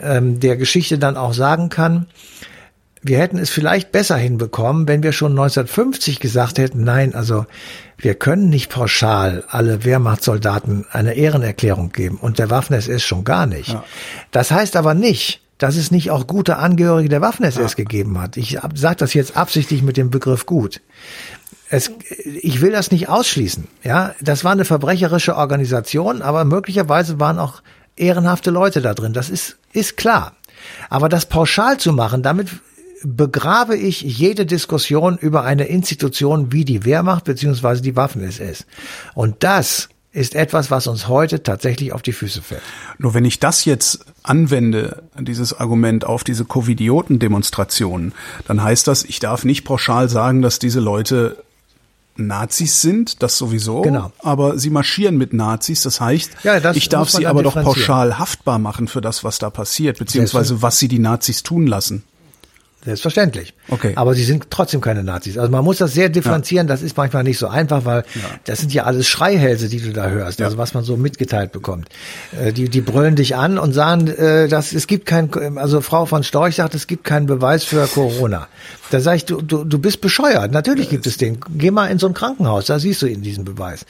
ähm, 0.00 0.40
der 0.40 0.56
Geschichte 0.56 0.98
dann 0.98 1.18
auch 1.18 1.34
sagen 1.34 1.68
kann, 1.68 2.06
wir 3.02 3.18
hätten 3.18 3.38
es 3.38 3.50
vielleicht 3.50 3.92
besser 3.92 4.16
hinbekommen, 4.16 4.88
wenn 4.88 5.02
wir 5.02 5.12
schon 5.12 5.32
1950 5.32 6.18
gesagt 6.18 6.58
hätten, 6.58 6.82
nein, 6.82 7.14
also 7.14 7.46
wir 7.96 8.14
können 8.14 8.48
nicht 8.48 8.70
pauschal 8.70 9.44
alle 9.48 9.84
Wehrmachtssoldaten 9.84 10.86
eine 10.90 11.14
Ehrenerklärung 11.14 11.92
geben 11.92 12.18
und 12.20 12.38
der 12.38 12.50
Waffen-SS 12.50 13.02
schon 13.02 13.24
gar 13.24 13.46
nicht. 13.46 13.68
Ja. 13.68 13.84
Das 14.32 14.50
heißt 14.50 14.76
aber 14.76 14.94
nicht, 14.94 15.40
dass 15.58 15.76
es 15.76 15.90
nicht 15.90 16.10
auch 16.10 16.26
gute 16.26 16.56
Angehörige 16.56 17.08
der 17.08 17.20
Waffen-SS 17.20 17.72
ja. 17.72 17.76
gegeben 17.76 18.20
hat. 18.20 18.36
Ich 18.36 18.58
sage 18.74 18.96
das 18.96 19.14
jetzt 19.14 19.36
absichtlich 19.36 19.82
mit 19.82 19.96
dem 19.96 20.10
Begriff 20.10 20.46
gut. 20.46 20.80
Es, 21.68 21.90
ich 22.24 22.60
will 22.60 22.72
das 22.72 22.90
nicht 22.90 23.08
ausschließen. 23.08 23.68
Ja, 23.84 24.14
das 24.20 24.44
war 24.44 24.52
eine 24.52 24.64
verbrecherische 24.64 25.36
Organisation, 25.36 26.22
aber 26.22 26.44
möglicherweise 26.44 27.20
waren 27.20 27.38
auch 27.38 27.62
ehrenhafte 27.96 28.50
Leute 28.50 28.80
da 28.80 28.94
drin. 28.94 29.12
Das 29.12 29.28
ist 29.28 29.58
ist 29.72 29.96
klar. 29.96 30.32
Aber 30.88 31.08
das 31.08 31.26
pauschal 31.26 31.78
zu 31.78 31.92
machen, 31.92 32.22
damit 32.22 32.48
begrabe 33.02 33.76
ich 33.76 34.00
jede 34.00 34.44
Diskussion 34.44 35.18
über 35.18 35.44
eine 35.44 35.66
Institution 35.66 36.52
wie 36.52 36.64
die 36.64 36.84
Wehrmacht 36.84 37.24
beziehungsweise 37.24 37.80
die 37.80 37.94
Waffen-SS. 37.94 38.66
Und 39.14 39.44
das 39.44 39.88
ist 40.12 40.34
etwas, 40.34 40.70
was 40.70 40.86
uns 40.86 41.06
heute 41.08 41.42
tatsächlich 41.42 41.92
auf 41.92 42.02
die 42.02 42.12
Füße 42.12 42.40
fällt. 42.42 42.62
Nur 42.98 43.14
wenn 43.14 43.24
ich 43.24 43.40
das 43.40 43.64
jetzt 43.64 44.06
anwende, 44.22 45.02
dieses 45.18 45.58
Argument 45.58 46.04
auf 46.04 46.24
diese 46.24 46.44
Covidioten-Demonstrationen, 46.44 48.14
dann 48.46 48.62
heißt 48.62 48.88
das, 48.88 49.04
ich 49.04 49.20
darf 49.20 49.44
nicht 49.44 49.64
pauschal 49.64 50.08
sagen, 50.08 50.40
dass 50.42 50.58
diese 50.58 50.80
Leute 50.80 51.36
Nazis 52.16 52.80
sind, 52.82 53.22
das 53.22 53.38
sowieso. 53.38 53.82
Genau. 53.82 54.10
Aber 54.18 54.58
sie 54.58 54.70
marschieren 54.70 55.16
mit 55.18 55.32
Nazis, 55.32 55.82
das 55.82 56.00
heißt, 56.00 56.32
Ja, 56.42 56.58
das 56.58 56.76
ich 56.76 56.88
darf 56.88 57.10
sie 57.10 57.26
aber 57.26 57.42
doch 57.42 57.54
pauschal 57.54 58.18
haftbar 58.18 58.58
machen 58.58 58.88
für 58.88 59.00
das, 59.00 59.24
was 59.24 59.38
da 59.38 59.50
passiert, 59.50 59.98
beziehungsweise 59.98 60.60
was 60.60 60.78
sie 60.78 60.88
die 60.88 60.98
Nazis 60.98 61.42
tun 61.42 61.66
lassen. 61.66 62.02
Selbstverständlich. 62.88 63.54
Okay. 63.68 63.92
Aber 63.96 64.14
sie 64.14 64.24
sind 64.24 64.46
trotzdem 64.50 64.80
keine 64.80 65.04
Nazis. 65.04 65.36
Also 65.36 65.52
man 65.52 65.62
muss 65.62 65.78
das 65.78 65.92
sehr 65.92 66.08
differenzieren. 66.08 66.66
Das 66.66 66.82
ist 66.82 66.96
manchmal 66.96 67.22
nicht 67.22 67.38
so 67.38 67.48
einfach, 67.48 67.84
weil 67.84 68.04
das 68.44 68.60
sind 68.60 68.72
ja 68.72 68.84
alles 68.84 69.06
Schreihälse, 69.06 69.68
die 69.68 69.80
du 69.80 69.92
da 69.92 70.08
hörst. 70.08 70.40
Also 70.40 70.56
was 70.56 70.74
man 70.74 70.84
so 70.84 70.96
mitgeteilt 70.96 71.52
bekommt. 71.52 71.88
Äh, 72.40 72.52
Die, 72.52 72.68
die 72.68 72.80
brüllen 72.80 73.14
dich 73.14 73.36
an 73.36 73.58
und 73.58 73.72
sagen, 73.74 74.08
äh, 74.08 74.48
dass 74.48 74.72
es 74.72 74.86
gibt 74.86 75.04
kein, 75.06 75.30
also 75.58 75.80
Frau 75.82 76.06
von 76.06 76.22
Storch 76.24 76.56
sagt, 76.56 76.74
es 76.74 76.86
gibt 76.86 77.04
keinen 77.04 77.26
Beweis 77.26 77.64
für 77.64 77.86
Corona. 77.86 78.48
Da 78.90 79.00
sage 79.00 79.18
ich, 79.18 79.24
du, 79.26 79.42
du, 79.42 79.64
du 79.64 79.78
bist 79.78 80.00
bescheuert. 80.00 80.50
Natürlich 80.50 80.88
gibt 80.88 81.06
es 81.06 81.18
den. 81.18 81.38
Geh 81.54 81.70
mal 81.70 81.88
in 81.88 81.98
so 81.98 82.06
ein 82.06 82.14
Krankenhaus, 82.14 82.66
da 82.66 82.78
siehst 82.78 83.02
du 83.02 83.06
ihn, 83.06 83.20
diesen 83.20 83.44
Beweis. 83.44 83.84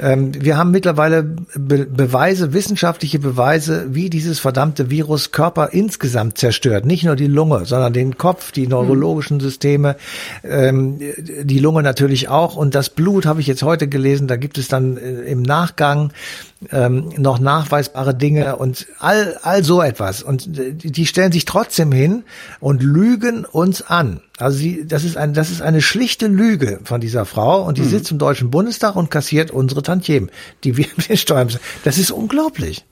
Ähm, 0.00 0.32
wir 0.34 0.56
haben 0.56 0.70
mittlerweile 0.70 1.22
Be 1.22 1.84
Beweise, 1.84 2.54
wissenschaftliche 2.54 3.18
Beweise, 3.18 3.88
wie 3.90 4.08
dieses 4.08 4.38
verdammte 4.38 4.88
Virus 4.88 5.32
Körper 5.32 5.70
insgesamt 5.72 6.38
zerstört. 6.38 6.86
Nicht 6.86 7.04
nur 7.04 7.16
die 7.16 7.26
Lunge, 7.26 7.66
sondern 7.66 7.92
den 7.92 8.16
Kopf, 8.16 8.37
die 8.52 8.66
neurologischen 8.66 9.40
Systeme, 9.40 9.96
ähm, 10.44 10.98
die 11.42 11.58
Lunge 11.58 11.82
natürlich 11.82 12.28
auch. 12.28 12.56
Und 12.56 12.74
das 12.74 12.90
Blut 12.90 13.26
habe 13.26 13.40
ich 13.40 13.46
jetzt 13.46 13.62
heute 13.62 13.88
gelesen, 13.88 14.28
da 14.28 14.36
gibt 14.36 14.58
es 14.58 14.68
dann 14.68 14.96
äh, 14.96 15.22
im 15.22 15.42
Nachgang 15.42 16.12
ähm, 16.72 17.10
noch 17.16 17.38
nachweisbare 17.38 18.14
Dinge 18.14 18.56
und 18.56 18.86
all, 18.98 19.38
all 19.42 19.62
so 19.62 19.80
etwas. 19.82 20.22
Und 20.22 20.58
äh, 20.58 20.72
die 20.72 21.06
stellen 21.06 21.32
sich 21.32 21.44
trotzdem 21.44 21.92
hin 21.92 22.24
und 22.60 22.82
lügen 22.82 23.44
uns 23.44 23.82
an. 23.82 24.20
Also 24.38 24.58
sie, 24.58 24.86
das 24.86 25.04
ist 25.04 25.16
ein, 25.16 25.34
das 25.34 25.50
ist 25.50 25.62
eine 25.62 25.82
schlichte 25.82 26.26
Lüge 26.26 26.80
von 26.84 27.00
dieser 27.00 27.24
Frau 27.24 27.64
und 27.66 27.78
die 27.78 27.84
sitzt 27.84 28.10
im 28.10 28.18
Deutschen 28.18 28.50
Bundestag 28.50 28.96
und 28.96 29.10
kassiert 29.10 29.50
unsere 29.50 29.82
Tantiemen, 29.82 30.30
die 30.64 30.76
wir 30.76 30.86
mit 30.96 31.08
den 31.08 31.16
Steuern. 31.16 31.48
Das 31.84 31.98
ist 31.98 32.10
unglaublich. 32.10 32.84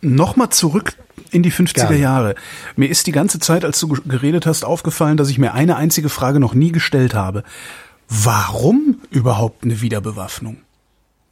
Nochmal 0.00 0.50
zurück 0.50 0.94
in 1.30 1.42
die 1.42 1.52
50er 1.52 1.74
Gerne. 1.74 1.96
Jahre. 1.98 2.34
Mir 2.76 2.88
ist 2.88 3.06
die 3.06 3.12
ganze 3.12 3.38
Zeit, 3.38 3.64
als 3.64 3.80
du 3.80 3.88
geredet 3.88 4.46
hast, 4.46 4.64
aufgefallen, 4.64 5.16
dass 5.16 5.28
ich 5.28 5.38
mir 5.38 5.54
eine 5.54 5.76
einzige 5.76 6.08
Frage 6.08 6.40
noch 6.40 6.54
nie 6.54 6.72
gestellt 6.72 7.14
habe. 7.14 7.44
Warum 8.08 8.96
überhaupt 9.10 9.64
eine 9.64 9.80
Wiederbewaffnung? 9.80 10.58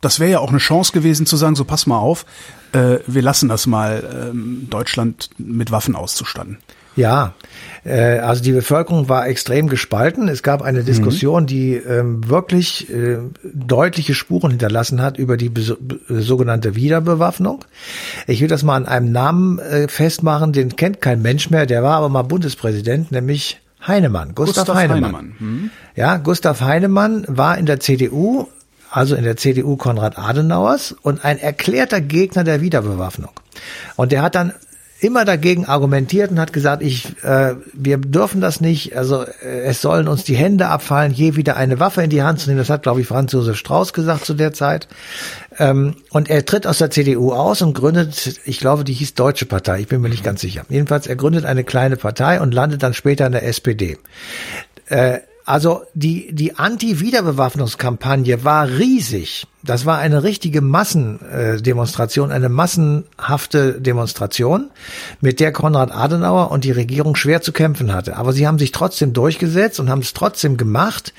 Das 0.01 0.21
wäre 0.21 0.31
ja 0.31 0.39
auch 0.41 0.51
eine 0.51 0.59
Chance 0.59 0.93
gewesen 0.93 1.27
zu 1.27 1.37
sagen, 1.37 1.57
so 1.57 1.65
pass 1.65 1.87
mal 1.87 1.99
auf, 1.99 2.27
äh, 2.73 2.99
wir 3.07 3.23
lassen 3.23 3.49
das 3.49 3.67
mal, 3.67 4.29
ähm, 4.31 4.67
Deutschland 4.69 5.31
mit 5.39 5.71
Waffen 5.71 5.97
auszustatten. 5.97 6.59
Ja, 6.97 7.35
äh, 7.85 8.19
also 8.19 8.43
die 8.43 8.53
Bevölkerung 8.53 9.09
war 9.09 9.29
extrem 9.29 9.69
gespalten. 9.69 10.29
Es 10.29 10.43
gab 10.43 10.63
eine 10.63 10.83
Diskussion, 10.83 11.47
die 11.47 11.75
ähm, 11.75 12.29
wirklich 12.29 12.91
äh, 12.91 13.19
deutliche 13.45 14.15
Spuren 14.15 14.51
hinterlassen 14.51 15.01
hat 15.03 15.19
über 15.19 15.37
die 15.37 15.53
sogenannte 16.09 16.75
Wiederbewaffnung. 16.75 17.65
Ich 18.27 18.41
will 18.41 18.49
das 18.49 18.63
mal 18.63 18.77
an 18.77 18.87
einem 18.87 19.13
Namen 19.13 19.59
äh, 19.59 19.89
festmachen, 19.89 20.53
den 20.53 20.75
kennt 20.77 21.01
kein 21.01 21.23
Mensch 21.23 21.51
mehr, 21.51 21.67
der 21.67 21.83
war 21.83 21.97
aber 21.97 22.09
mal 22.09 22.23
Bundespräsident, 22.23 23.13
nämlich 23.13 23.61
Heinemann, 23.87 24.35
Gustav, 24.35 24.75
Heinemann. 24.75 25.35
Hm? 25.39 25.71
Ja, 25.95 26.17
Gustav 26.17 26.61
Heinemann 26.61 27.25
war 27.29 27.57
in 27.59 27.67
der 27.67 27.79
CDU, 27.79 28.49
also 28.91 29.15
in 29.15 29.23
der 29.23 29.37
CDU 29.37 29.77
Konrad 29.77 30.19
Adenauers 30.19 30.93
und 31.03 31.25
ein 31.25 31.39
erklärter 31.39 32.01
Gegner 32.01 32.43
der 32.43 32.61
Wiederbewaffnung. 32.61 33.31
Und 33.97 34.13
der 34.13 34.23
hat 34.23 34.35
dann 34.35 34.53
immer 35.01 35.25
dagegen 35.25 35.67
argumentiert 35.67 36.31
und 36.31 36.41
hat 36.41 36.53
gesagt, 36.53 36.83
ich, 36.83 37.23
äh, 37.23 37.55
wir 37.75 37.99
dürfen 37.99 38.41
das 38.41 38.61
nicht, 38.61 38.97
also 38.97 39.23
äh, 39.23 39.65
es 39.65 39.83
sollen 39.83 40.09
uns 40.09 40.25
die 40.25 40.37
Hände 40.37 40.69
abfallen, 40.69 41.13
je 41.13 41.37
wieder 41.37 41.57
eine 41.57 41.79
Waffe 41.81 42.03
in 42.03 42.11
die 42.11 42.23
Hand 42.23 42.41
zu 42.41 42.49
nehmen. 42.49 42.59
Das 42.59 42.71
hat, 42.71 42.83
glaube 42.83 43.03
ich, 43.03 43.07
Franz 43.07 43.33
Josef 43.33 43.57
Strauß 43.57 43.93
gesagt 43.93 44.25
zu 44.25 44.35
der 44.35 44.53
Zeit. 44.53 44.89
Ähm, 45.59 45.97
und 46.11 46.31
er 46.31 46.45
tritt 46.47 46.67
aus 46.67 46.79
der 46.79 46.91
CDU 46.91 47.33
aus 47.33 47.61
und 47.61 47.75
gründet, 47.75 48.41
ich 48.45 48.59
glaube, 48.59 48.85
die 48.85 48.95
hieß 48.95 49.15
Deutsche 49.15 49.47
Partei, 49.47 49.81
ich 49.81 49.89
bin 49.89 50.01
mir 50.01 50.09
nicht 50.09 50.25
ganz 50.25 50.41
sicher. 50.41 50.65
Jedenfalls, 50.69 51.07
er 51.07 51.17
gründet 51.17 51.45
eine 51.45 51.65
kleine 51.65 51.97
Partei 51.97 52.41
und 52.41 52.55
landet 52.55 52.83
dann 52.83 52.95
später 52.95 53.27
in 53.27 53.33
der 53.33 53.47
SPD. 53.47 53.99
Äh, 54.87 55.19
also 55.47 55.85
die, 55.95 56.35
die 56.35 56.59
Anti-Wiederbewaffnungskampagne 56.59 58.43
war 58.43 58.67
riesig. 58.69 59.47
Das 59.63 59.87
war 59.87 59.99
eine 59.99 60.25
richtige 60.25 60.61
Massendemonstration, 60.61 62.33
eine 62.33 62.49
massenhafte 62.49 63.81
Demonstration, 63.81 64.71
mit 65.21 65.39
der 65.39 65.53
Konrad 65.53 65.93
Adenauer 65.93 66.51
und 66.51 66.65
die 66.65 66.73
Regierung 66.73 67.15
schwer 67.15 67.43
zu 67.43 67.53
kämpfen 67.53 67.95
hatte. 67.95 68.17
Aber 68.17 68.33
sie 68.33 68.47
haben 68.49 68.59
sich 68.59 68.73
trotzdem 68.73 69.13
durchgesetzt 69.13 69.79
und 69.79 69.89
haben 69.89 70.01
es 70.01 70.15
trotzdem 70.15 70.57
gemacht. 70.57 71.15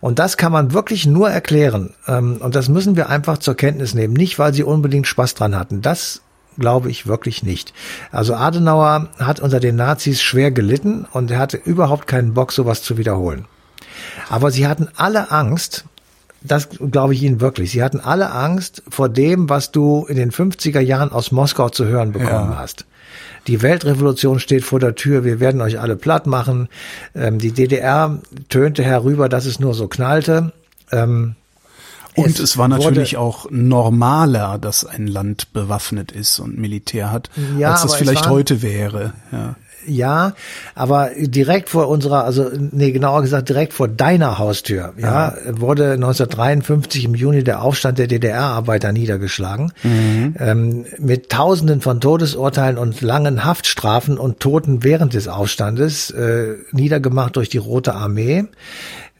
Und 0.00 0.20
das 0.20 0.36
kann 0.36 0.52
man 0.52 0.72
wirklich 0.72 1.04
nur 1.04 1.28
erklären. 1.28 1.92
Ähm, 2.06 2.36
Und 2.40 2.54
das 2.54 2.68
müssen 2.68 2.94
wir 2.94 3.08
einfach 3.08 3.38
zur 3.38 3.56
Kenntnis 3.56 3.94
nehmen. 3.94 4.14
Nicht, 4.14 4.38
weil 4.38 4.54
sie 4.54 4.62
unbedingt 4.62 5.08
Spaß 5.08 5.34
dran 5.34 5.56
hatten. 5.56 5.82
Das 5.82 6.22
glaube 6.56 6.88
ich 6.88 7.08
wirklich 7.08 7.42
nicht. 7.42 7.72
Also 8.12 8.34
Adenauer 8.34 9.08
hat 9.18 9.40
unter 9.40 9.58
den 9.58 9.74
Nazis 9.74 10.22
schwer 10.22 10.52
gelitten 10.52 11.04
und 11.10 11.32
er 11.32 11.40
hatte 11.40 11.56
überhaupt 11.56 12.06
keinen 12.06 12.34
Bock, 12.34 12.52
sowas 12.52 12.82
zu 12.82 12.96
wiederholen. 12.96 13.46
Aber 14.28 14.50
sie 14.50 14.66
hatten 14.66 14.88
alle 14.96 15.30
Angst, 15.30 15.84
das 16.42 16.68
glaube 16.90 17.14
ich 17.14 17.22
Ihnen 17.22 17.40
wirklich, 17.40 17.70
sie 17.70 17.82
hatten 17.82 18.00
alle 18.00 18.32
Angst 18.32 18.82
vor 18.88 19.08
dem, 19.08 19.48
was 19.48 19.70
du 19.70 20.06
in 20.08 20.16
den 20.16 20.32
50er 20.32 20.80
Jahren 20.80 21.12
aus 21.12 21.30
Moskau 21.32 21.68
zu 21.68 21.84
hören 21.86 22.12
bekommen 22.12 22.50
Ja. 22.52 22.58
hast. 22.58 22.84
Die 23.46 23.60
Weltrevolution 23.62 24.38
steht 24.40 24.64
vor 24.64 24.78
der 24.80 24.94
Tür, 24.94 25.24
wir 25.24 25.40
werden 25.40 25.60
euch 25.60 25.78
alle 25.80 25.96
platt 25.96 26.26
machen. 26.26 26.68
Ähm, 27.14 27.38
die 27.38 27.52
DDR 27.52 28.18
tönte 28.48 28.82
herüber, 28.84 29.28
dass 29.28 29.46
es 29.46 29.58
nur 29.60 29.74
so 29.74 29.88
knallte. 29.88 30.52
Ähm, 30.92 31.34
Und 32.14 32.26
Es 32.26 32.40
es, 32.40 32.58
war 32.58 32.68
natürlich 32.68 33.16
auch 33.16 33.46
normaler, 33.50 34.58
dass 34.58 34.84
ein 34.84 35.06
Land 35.06 35.52
bewaffnet 35.54 36.12
ist 36.12 36.38
und 36.40 36.58
Militär 36.58 37.10
hat, 37.10 37.30
Ja, 37.58 37.72
als 37.72 37.82
das 37.82 37.94
vielleicht 37.96 38.24
waren- 38.26 38.32
heute 38.32 38.62
wäre. 38.62 39.12
Ja. 39.32 39.54
Ja, 39.86 40.34
aber 40.74 41.10
direkt 41.16 41.68
vor 41.68 41.88
unserer, 41.88 42.24
also 42.24 42.50
nee, 42.54 42.92
genauer 42.92 43.22
gesagt 43.22 43.48
direkt 43.48 43.72
vor 43.72 43.88
deiner 43.88 44.38
Haustür, 44.38 44.92
ja, 44.96 45.34
wurde 45.48 45.92
1953 45.92 47.04
im 47.04 47.14
Juni 47.14 47.42
der 47.42 47.62
Aufstand 47.62 47.98
der 47.98 48.06
DDR-Arbeiter 48.06 48.92
niedergeschlagen, 48.92 49.72
ähm, 50.38 50.84
mit 50.98 51.30
Tausenden 51.30 51.80
von 51.80 52.00
Todesurteilen 52.00 52.78
und 52.78 53.00
langen 53.00 53.44
Haftstrafen 53.44 54.18
und 54.18 54.40
Toten 54.40 54.84
während 54.84 55.14
des 55.14 55.28
Aufstandes, 55.28 56.10
äh, 56.10 56.54
niedergemacht 56.72 57.36
durch 57.36 57.48
die 57.48 57.58
Rote 57.58 57.94
Armee. 57.94 58.44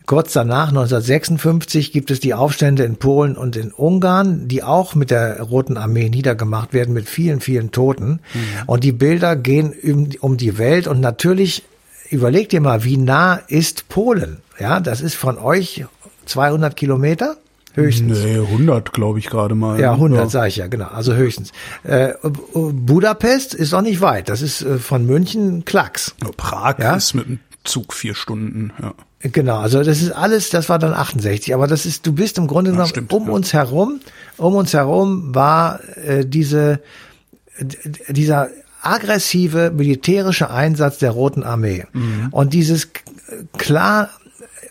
Kurz 0.07 0.33
danach, 0.33 0.69
1956, 0.69 1.93
gibt 1.93 2.11
es 2.11 2.21
die 2.21 2.35
Aufstände 2.35 2.83
in 2.85 2.97
Polen 2.97 3.37
und 3.37 3.57
in 3.57 3.73
Ungarn, 3.73 4.49
die 4.49 4.63
auch 4.63 4.95
mit 4.95 5.11
der 5.11 5.41
Roten 5.41 5.77
Armee 5.77 6.09
niedergemacht 6.09 6.73
werden, 6.73 6.93
mit 6.93 7.09
vielen, 7.09 7.41
vielen 7.41 7.71
Toten. 7.71 8.21
Und 8.67 8.85
die 8.85 8.93
Bilder 8.93 9.37
gehen 9.37 9.75
um, 10.21 10.37
die 10.37 10.59
Welt. 10.59 10.87
Und 10.87 11.01
natürlich, 11.01 11.63
überlegt 12.11 12.53
dir 12.53 12.61
mal, 12.61 12.85
wie 12.85 12.97
nah 12.97 13.37
ist 13.49 13.89
Polen? 13.89 14.39
Ja, 14.59 14.81
das 14.81 15.01
ist 15.01 15.15
von 15.15 15.39
euch 15.39 15.85
200 16.27 16.77
Kilometer 16.77 17.37
höchstens. 17.75 18.19
Nee, 18.23 18.39
100 18.39 18.93
glaube 18.93 19.19
ich 19.19 19.27
gerade 19.27 19.55
mal. 19.55 19.81
Ja, 19.81 19.93
100 19.93 20.31
sage 20.31 20.49
ich 20.49 20.57
ja, 20.57 20.67
genau, 20.67 20.89
also 20.89 21.15
höchstens. 21.15 21.53
Äh, 21.85 22.13
Budapest 22.53 23.55
ist 23.55 23.73
auch 23.73 23.83
nicht 23.83 24.01
weit, 24.01 24.29
das 24.29 24.43
ist 24.43 24.63
äh, 24.63 24.79
von 24.79 25.07
München 25.07 25.65
Klacks. 25.65 26.15
Ja, 26.23 26.31
Prag 26.37 26.79
Ja? 26.79 26.97
ist 26.97 27.15
mit 27.15 27.27
dem 27.27 27.39
Zug 27.65 27.93
vier 27.95 28.15
Stunden. 28.15 28.73
Ja. 28.81 28.95
Genau, 29.23 29.59
also 29.59 29.83
das 29.83 30.03
ist 30.03 30.11
alles, 30.11 30.51
das 30.51 30.69
war 30.69 30.79
dann 30.79 30.95
68, 30.95 31.55
aber 31.55 31.69
das 31.69 31.87
ist, 31.87 32.07
du 32.07 32.13
bist 32.13 32.39
im 32.39 32.49
Grunde 32.49 32.73
genommen 32.73 32.89
stimmt, 32.89 33.13
um 33.13 33.27
ja. 33.29 33.33
uns 33.33 33.53
herum, 33.53 34.01
um 34.37 34.55
uns 34.57 34.73
herum 34.73 35.35
war 35.35 35.81
äh, 35.97 36.27
diese, 36.27 36.81
dieser 38.09 38.49
aggressive 38.83 39.71
militärische 39.71 40.51
Einsatz 40.51 40.99
der 40.99 41.13
Roten 41.13 41.45
Armee 41.45 41.87
und 42.33 42.53
dieses 42.53 42.89
klar 43.57 44.11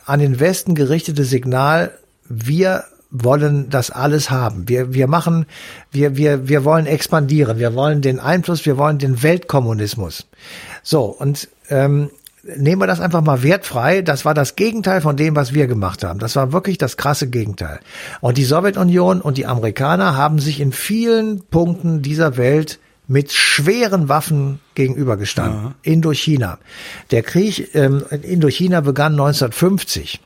an 0.06 0.20
den 0.20 0.42
Westen 0.42 0.76
gerichtete 0.76 1.24
Signal, 1.24 1.92
wir 2.28 2.84
wollen 3.12 3.70
das 3.70 3.92
alles 3.92 4.30
haben. 4.30 4.68
Wir, 4.68 4.94
wir 4.94 5.08
machen, 5.08 5.46
wir, 5.92 6.18
wir, 6.18 6.48
wir 6.48 6.64
wollen 6.64 6.86
expandieren. 6.86 7.60
Wir 7.60 7.76
wollen 7.76 8.02
den 8.02 8.20
Einfluss, 8.20 8.66
wir 8.66 8.78
wollen 8.78 8.98
den 8.98 9.22
Weltkommunismus. 9.22 10.28
So, 10.82 11.06
und 11.06 11.50
ähm, 11.70 12.10
nehmen 12.44 12.82
wir 12.82 12.88
das 12.88 13.00
einfach 13.00 13.22
mal 13.22 13.44
wertfrei. 13.44 14.02
Das 14.02 14.26
war 14.26 14.34
das 14.34 14.56
Gegenteil 14.56 15.02
von 15.02 15.18
dem, 15.18 15.36
was 15.36 15.54
wir 15.54 15.68
gemacht 15.68 16.04
haben. 16.04 16.20
Das 16.20 16.36
war 16.36 16.52
wirklich 16.52 16.78
das 16.78 16.98
krasse 16.98 17.30
Gegenteil. 17.30 17.80
Und 18.20 18.38
die 18.38 18.44
Sowjetunion 18.44 19.22
und 19.22 19.38
die 19.38 19.46
Amerikaner 19.46 20.16
haben 20.16 20.40
sich 20.40 20.60
in 20.60 20.72
vielen 20.72 21.44
Punkten 21.44 22.02
dieser 22.02 22.38
Welt 22.38 22.80
mit 23.08 23.32
schweren 23.32 24.10
Waffen 24.10 24.60
gegenübergestanden. 24.76 25.76
Indochina. 25.84 26.60
Der 27.12 27.24
Krieg 27.24 27.76
ähm, 27.76 28.04
in 28.10 28.24
Indochina 28.24 28.82
begann 28.82 29.14
1950. 29.14 30.22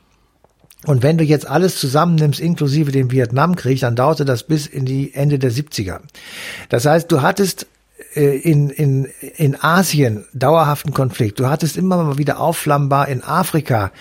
Und 0.84 1.02
wenn 1.02 1.18
du 1.18 1.24
jetzt 1.24 1.48
alles 1.48 1.80
zusammennimmst, 1.80 2.38
inklusive 2.38 2.92
dem 2.92 3.10
Vietnamkrieg, 3.10 3.80
dann 3.80 3.96
dauerte 3.96 4.24
das 4.24 4.44
bis 4.44 4.66
in 4.66 4.84
die 4.84 5.14
Ende 5.14 5.38
der 5.38 5.50
70er. 5.50 5.98
Das 6.68 6.86
heißt, 6.86 7.10
du 7.10 7.22
hattest 7.22 7.66
in, 8.16 8.70
in, 8.70 9.08
in 9.36 9.62
Asien 9.62 10.24
dauerhaften 10.32 10.94
Konflikt. 10.94 11.38
Du 11.38 11.48
hattest 11.48 11.76
immer 11.76 12.02
mal 12.02 12.18
wieder 12.18 12.40
aufflammbar 12.40 13.08
in 13.08 13.22
Afrika 13.22 13.92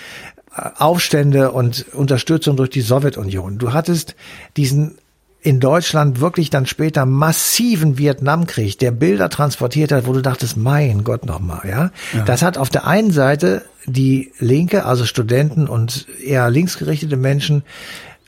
Aufstände 0.78 1.52
und 1.52 1.86
Unterstützung 1.94 2.56
durch 2.56 2.70
die 2.70 2.82
Sowjetunion. 2.82 3.58
Du 3.58 3.74
hattest 3.74 4.16
diesen 4.56 4.98
in 5.42 5.60
Deutschland 5.60 6.22
wirklich 6.22 6.50
dann 6.50 6.66
später 6.66 7.06
massiven 7.06 8.00
Vietnamkrieg, 8.00 8.80
der 8.80 8.90
Bilder 8.90 9.30
transportiert 9.30 9.92
hat, 9.92 10.08
wo 10.08 10.14
du 10.14 10.22
dachtest, 10.22 10.58
mein 10.58 11.04
Gott 11.04 11.24
nochmal, 11.26 11.62
ja? 11.70 11.92
ja. 12.14 12.24
Das 12.26 12.42
hat 12.42 12.58
auf 12.58 12.70
der 12.70 12.88
einen 12.88 13.12
Seite 13.12 13.62
die 13.86 14.32
Linke, 14.40 14.86
also 14.86 15.06
Studenten 15.06 15.68
und 15.68 16.08
eher 16.24 16.50
linksgerichtete 16.50 17.16
Menschen, 17.16 17.62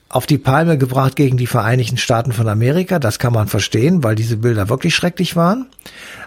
auf 0.10 0.26
die 0.26 0.38
Palme 0.38 0.78
gebracht 0.78 1.16
gegen 1.16 1.38
die 1.38 1.48
Vereinigten 1.48 1.98
Staaten 1.98 2.32
von 2.32 2.48
Amerika. 2.48 3.00
Das 3.00 3.20
kann 3.20 3.34
man 3.34 3.48
verstehen, 3.48 4.04
weil 4.04 4.16
diese 4.16 4.38
Bilder 4.38 4.70
wirklich 4.70 4.96
schrecklich 4.96 5.36
waren. 5.36 5.68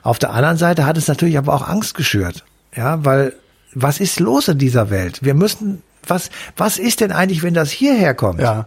Auf 0.02 0.18
der 0.18 0.30
anderen 0.30 0.58
Seite 0.58 0.84
hat 0.84 0.96
es 0.96 1.08
natürlich 1.08 1.38
aber 1.38 1.54
auch 1.54 1.66
Angst 1.66 1.94
geschürt. 1.94 2.44
Ja, 2.76 3.04
weil 3.04 3.34
was 3.74 4.00
ist 4.00 4.20
los 4.20 4.48
in 4.48 4.58
dieser 4.58 4.90
Welt? 4.90 5.22
Wir 5.22 5.34
müssen, 5.34 5.82
was, 6.06 6.30
was 6.56 6.78
ist 6.78 7.00
denn 7.00 7.12
eigentlich, 7.12 7.42
wenn 7.42 7.54
das 7.54 7.70
hierher 7.70 8.14
kommt? 8.14 8.40
Ja. 8.40 8.66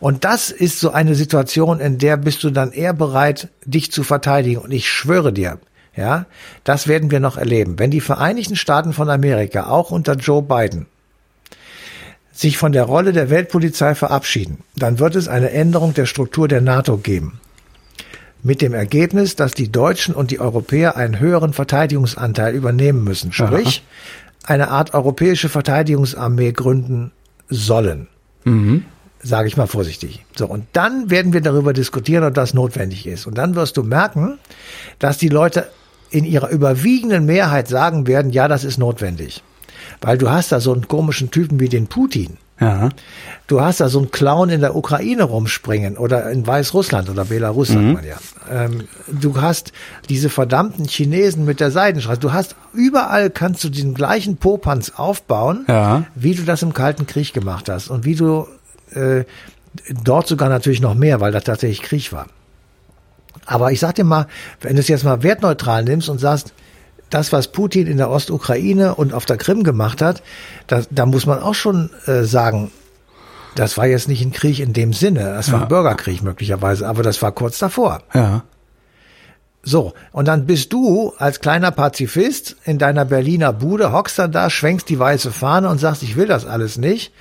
Und 0.00 0.24
das 0.24 0.50
ist 0.50 0.80
so 0.80 0.90
eine 0.90 1.14
Situation, 1.14 1.80
in 1.80 1.98
der 1.98 2.16
bist 2.16 2.42
du 2.42 2.50
dann 2.50 2.72
eher 2.72 2.92
bereit, 2.92 3.48
dich 3.64 3.92
zu 3.92 4.02
verteidigen. 4.02 4.60
Und 4.60 4.72
ich 4.72 4.90
schwöre 4.90 5.32
dir, 5.32 5.58
ja, 5.94 6.26
das 6.64 6.88
werden 6.88 7.10
wir 7.10 7.20
noch 7.20 7.36
erleben. 7.36 7.78
Wenn 7.78 7.90
die 7.90 8.00
Vereinigten 8.00 8.56
Staaten 8.56 8.92
von 8.92 9.08
Amerika 9.08 9.68
auch 9.68 9.90
unter 9.90 10.14
Joe 10.14 10.42
Biden 10.42 10.86
sich 12.42 12.58
von 12.58 12.72
der 12.72 12.84
Rolle 12.84 13.12
der 13.12 13.30
Weltpolizei 13.30 13.94
verabschieden, 13.94 14.58
dann 14.76 14.98
wird 14.98 15.16
es 15.16 15.28
eine 15.28 15.50
Änderung 15.50 15.94
der 15.94 16.06
Struktur 16.06 16.48
der 16.48 16.60
NATO 16.60 16.98
geben. 16.98 17.40
Mit 18.42 18.60
dem 18.60 18.74
Ergebnis, 18.74 19.36
dass 19.36 19.52
die 19.54 19.70
Deutschen 19.72 20.14
und 20.14 20.30
die 20.30 20.40
Europäer 20.40 20.96
einen 20.96 21.20
höheren 21.20 21.52
Verteidigungsanteil 21.52 22.54
übernehmen 22.54 23.04
müssen. 23.04 23.32
Sprich, 23.32 23.84
Aha. 24.44 24.52
eine 24.52 24.68
Art 24.68 24.94
europäische 24.94 25.48
Verteidigungsarmee 25.48 26.52
gründen 26.52 27.12
sollen. 27.48 28.08
Mhm 28.44 28.84
sage 29.22 29.48
ich 29.48 29.56
mal 29.56 29.66
vorsichtig. 29.68 30.24
So, 30.34 30.46
und 30.46 30.66
dann 30.72 31.10
werden 31.10 31.32
wir 31.32 31.40
darüber 31.40 31.72
diskutieren, 31.72 32.24
ob 32.24 32.34
das 32.34 32.54
notwendig 32.54 33.06
ist. 33.06 33.26
Und 33.26 33.38
dann 33.38 33.54
wirst 33.54 33.76
du 33.76 33.84
merken, 33.84 34.38
dass 34.98 35.16
die 35.16 35.28
Leute 35.28 35.68
in 36.10 36.24
ihrer 36.24 36.50
überwiegenden 36.50 37.24
Mehrheit 37.24 37.68
sagen 37.68 38.06
werden, 38.06 38.32
ja, 38.32 38.48
das 38.48 38.64
ist 38.64 38.78
notwendig. 38.78 39.42
Weil 40.02 40.18
du 40.18 40.30
hast 40.30 40.52
da 40.52 40.60
so 40.60 40.72
einen 40.72 40.88
komischen 40.88 41.30
Typen 41.30 41.60
wie 41.60 41.68
den 41.68 41.86
Putin. 41.86 42.36
Ja. 42.60 42.90
Du 43.48 43.60
hast 43.60 43.80
da 43.80 43.88
so 43.88 43.98
einen 43.98 44.10
Clown 44.12 44.50
in 44.50 44.60
der 44.60 44.76
Ukraine 44.76 45.24
rumspringen 45.24 45.96
oder 45.96 46.30
in 46.30 46.46
Weißrussland 46.46 47.10
oder 47.10 47.24
Belarus, 47.24 47.70
mhm. 47.70 47.74
sagt 47.74 47.94
man 47.94 48.04
ja. 48.04 48.16
Ähm, 48.50 48.88
du 49.08 49.40
hast 49.40 49.72
diese 50.08 50.28
verdammten 50.28 50.84
Chinesen 50.84 51.44
mit 51.44 51.58
der 51.58 51.70
Seidenstraße. 51.70 52.20
Du 52.20 52.32
hast 52.32 52.54
überall 52.72 53.30
kannst 53.30 53.64
du 53.64 53.68
den 53.68 53.94
gleichen 53.94 54.36
Popanz 54.36 54.92
aufbauen, 54.94 55.64
ja. 55.68 56.04
wie 56.14 56.34
du 56.34 56.44
das 56.44 56.62
im 56.62 56.72
Kalten 56.72 57.06
Krieg 57.06 57.32
gemacht 57.32 57.68
hast 57.68 57.88
und 57.88 58.04
wie 58.04 58.14
du 58.14 58.46
äh, 58.94 59.24
dort 60.04 60.28
sogar 60.28 60.48
natürlich 60.48 60.80
noch 60.80 60.94
mehr, 60.94 61.20
weil 61.20 61.32
das 61.32 61.44
tatsächlich 61.44 61.82
Krieg 61.82 62.12
war. 62.12 62.26
Aber 63.46 63.72
ich 63.72 63.80
sag 63.80 63.96
dir 63.96 64.04
mal, 64.04 64.26
wenn 64.60 64.76
du 64.76 64.80
es 64.80 64.88
jetzt 64.88 65.04
mal 65.04 65.22
wertneutral 65.22 65.82
nimmst 65.82 66.08
und 66.08 66.18
sagst, 66.18 66.52
das, 67.14 67.32
was 67.32 67.48
Putin 67.48 67.86
in 67.86 67.98
der 67.98 68.10
Ostukraine 68.10 68.94
und 68.94 69.12
auf 69.12 69.26
der 69.26 69.36
Krim 69.36 69.62
gemacht 69.64 70.02
hat, 70.02 70.22
da, 70.66 70.82
da 70.90 71.06
muss 71.06 71.26
man 71.26 71.40
auch 71.40 71.54
schon 71.54 71.90
äh, 72.06 72.22
sagen, 72.22 72.70
das 73.54 73.76
war 73.76 73.86
jetzt 73.86 74.08
nicht 74.08 74.24
ein 74.24 74.32
Krieg 74.32 74.60
in 74.60 74.72
dem 74.72 74.92
Sinne, 74.92 75.20
das 75.24 75.52
war 75.52 75.60
ja. 75.60 75.64
ein 75.66 75.68
Bürgerkrieg 75.68 76.22
möglicherweise, 76.22 76.88
aber 76.88 77.02
das 77.02 77.20
war 77.20 77.32
kurz 77.32 77.58
davor. 77.58 78.02
Ja. 78.14 78.44
So, 79.64 79.92
und 80.10 80.26
dann 80.26 80.46
bist 80.46 80.72
du 80.72 81.12
als 81.18 81.38
kleiner 81.38 81.70
Pazifist 81.70 82.56
in 82.64 82.78
deiner 82.78 83.04
Berliner 83.04 83.52
Bude, 83.52 83.92
hockst 83.92 84.18
dann 84.18 84.32
da, 84.32 84.50
schwenkst 84.50 84.88
die 84.88 84.98
weiße 84.98 85.30
Fahne 85.30 85.68
und 85.68 85.78
sagst, 85.78 86.02
ich 86.02 86.16
will 86.16 86.26
das 86.26 86.46
alles 86.46 86.78
nicht. 86.78 87.12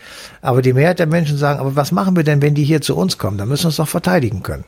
Aber 0.42 0.64
die 0.64 0.74
Mehrheit 0.74 0.98
der 0.98 1.06
Menschen 1.06 1.38
sagen, 1.38 1.60
aber 1.60 1.76
was 1.76 1.92
machen 1.92 2.16
wir 2.16 2.24
denn, 2.24 2.42
wenn 2.42 2.56
die 2.56 2.64
hier 2.64 2.82
zu 2.82 2.96
uns 2.96 3.20
kommen? 3.20 3.38
Da 3.38 3.46
müssen 3.46 3.66
wir 3.66 3.68
uns 3.68 3.76
doch 3.76 3.88
verteidigen 3.88 4.42
können. 4.42 4.66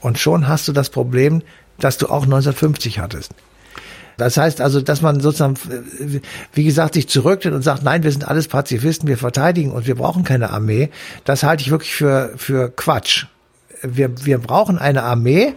Und 0.00 0.18
schon 0.18 0.48
hast 0.48 0.68
du 0.68 0.72
das 0.72 0.88
Problem, 0.88 1.42
das 1.78 1.98
du 1.98 2.06
auch 2.06 2.22
1950 2.22 2.98
hattest. 2.98 3.32
Das 4.20 4.36
heißt 4.36 4.60
also, 4.60 4.82
dass 4.82 5.00
man 5.00 5.20
sozusagen, 5.20 5.54
wie 6.52 6.64
gesagt, 6.64 6.92
sich 6.92 7.08
zurücktritt 7.08 7.54
und 7.54 7.62
sagt, 7.62 7.82
nein, 7.82 8.02
wir 8.02 8.12
sind 8.12 8.28
alles 8.28 8.48
Pazifisten, 8.48 9.08
wir 9.08 9.16
verteidigen 9.16 9.72
und 9.72 9.86
wir 9.86 9.94
brauchen 9.94 10.24
keine 10.24 10.50
Armee. 10.50 10.90
Das 11.24 11.42
halte 11.42 11.62
ich 11.62 11.70
wirklich 11.70 11.94
für, 11.94 12.32
für 12.36 12.70
Quatsch. 12.70 13.26
Wir, 13.82 14.10
wir 14.26 14.36
brauchen 14.36 14.78
eine 14.78 15.04
Armee, 15.04 15.54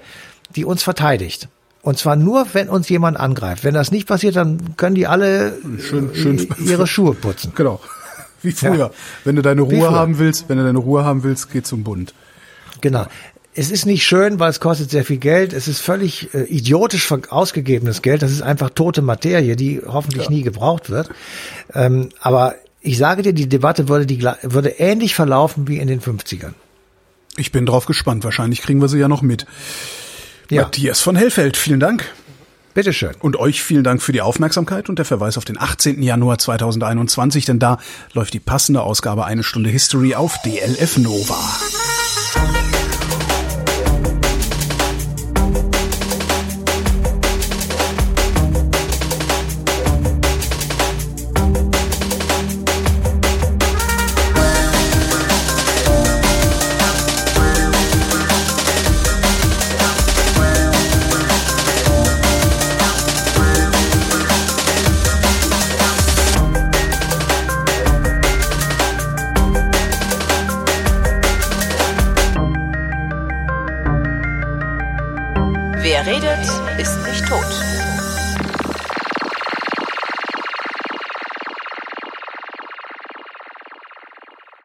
die 0.56 0.64
uns 0.64 0.82
verteidigt. 0.82 1.50
Und 1.82 1.98
zwar 2.00 2.16
nur, 2.16 2.48
wenn 2.54 2.70
uns 2.70 2.88
jemand 2.88 3.20
angreift. 3.20 3.66
Wenn 3.66 3.74
das 3.74 3.92
nicht 3.92 4.08
passiert, 4.08 4.38
dann 4.38 4.78
können 4.78 4.96
die 4.96 5.08
alle 5.08 5.58
schön, 5.80 6.16
schön 6.16 6.48
ihre 6.66 6.88
Schuhe 6.88 7.14
putzen. 7.14 7.52
Genau. 7.56 7.82
Wie 8.42 8.52
früher. 8.52 8.76
Ja. 8.76 8.92
Wenn 9.26 9.36
du 9.36 9.42
deine 9.42 9.62
Ruhe 9.62 9.92
haben 9.92 10.20
willst, 10.20 10.48
wenn 10.48 10.58
du 10.58 10.64
deine 10.64 10.80
Ruhe 10.80 11.04
haben 11.04 11.24
willst, 11.24 11.52
geh 11.52 11.62
zum 11.62 11.84
Bund. 11.84 12.14
Genau. 12.82 13.08
Es 13.56 13.70
ist 13.70 13.86
nicht 13.86 14.04
schön, 14.04 14.40
weil 14.40 14.50
es 14.50 14.60
kostet 14.60 14.90
sehr 14.90 15.06
viel 15.06 15.18
Geld. 15.18 15.54
Es 15.54 15.68
ist 15.68 15.80
völlig 15.80 16.34
äh, 16.34 16.44
idiotisch 16.44 17.12
ausgegebenes 17.12 18.02
Geld. 18.02 18.24
Das 18.24 18.32
ist 18.32 18.42
einfach 18.42 18.72
tote 18.72 19.02
Materie, 19.02 19.56
die 19.56 19.82
hoffentlich 19.86 20.26
ja. 20.26 20.30
nie 20.32 20.42
gebraucht 20.42 20.90
wird. 20.90 21.10
Ähm, 21.74 22.10
aber 22.20 22.56
ich 22.82 22.98
sage 22.98 23.22
dir, 23.22 23.34
die 23.34 23.48
Debatte 23.48 23.88
würde, 23.90 24.06
die, 24.06 24.24
würde 24.42 24.70
ähnlich 24.80 25.14
verlaufen 25.16 25.68
wie 25.68 25.78
in 25.78 25.88
den 25.88 26.02
50ern. 26.02 26.54
Ich 27.38 27.52
bin 27.52 27.66
drauf 27.66 27.86
gespannt. 27.86 28.24
Wahrscheinlich 28.24 28.62
kriegen 28.62 28.82
wir 28.82 28.88
sie 28.88 29.00
ja 29.00 29.08
noch 29.08 29.22
mit. 29.22 29.46
Ja. 30.50 30.64
Matthias 30.64 31.02
von 31.02 31.16
Hellfeld, 31.16 31.56
vielen 31.58 31.80
Dank. 31.80 32.06
Bitteschön. 32.74 33.14
Und 33.20 33.38
euch 33.38 33.62
vielen 33.62 33.84
Dank 33.84 34.02
für 34.02 34.14
die 34.14 34.22
Aufmerksamkeit 34.22 34.90
und 34.90 34.98
der 34.98 35.06
Verweis 35.06 35.38
auf 35.38 35.46
den 35.46 35.60
18. 35.60 36.02
Januar 36.02 36.40
2021, 36.40 37.46
denn 37.46 37.60
da 37.60 37.78
läuft 38.14 38.34
die 38.34 38.40
passende 38.40 38.82
Ausgabe 38.82 39.26
Eine 39.26 39.44
Stunde 39.44 39.70
History 39.70 40.16
auf 40.16 40.38
DLF 40.44 40.98
Nova. 40.98 41.40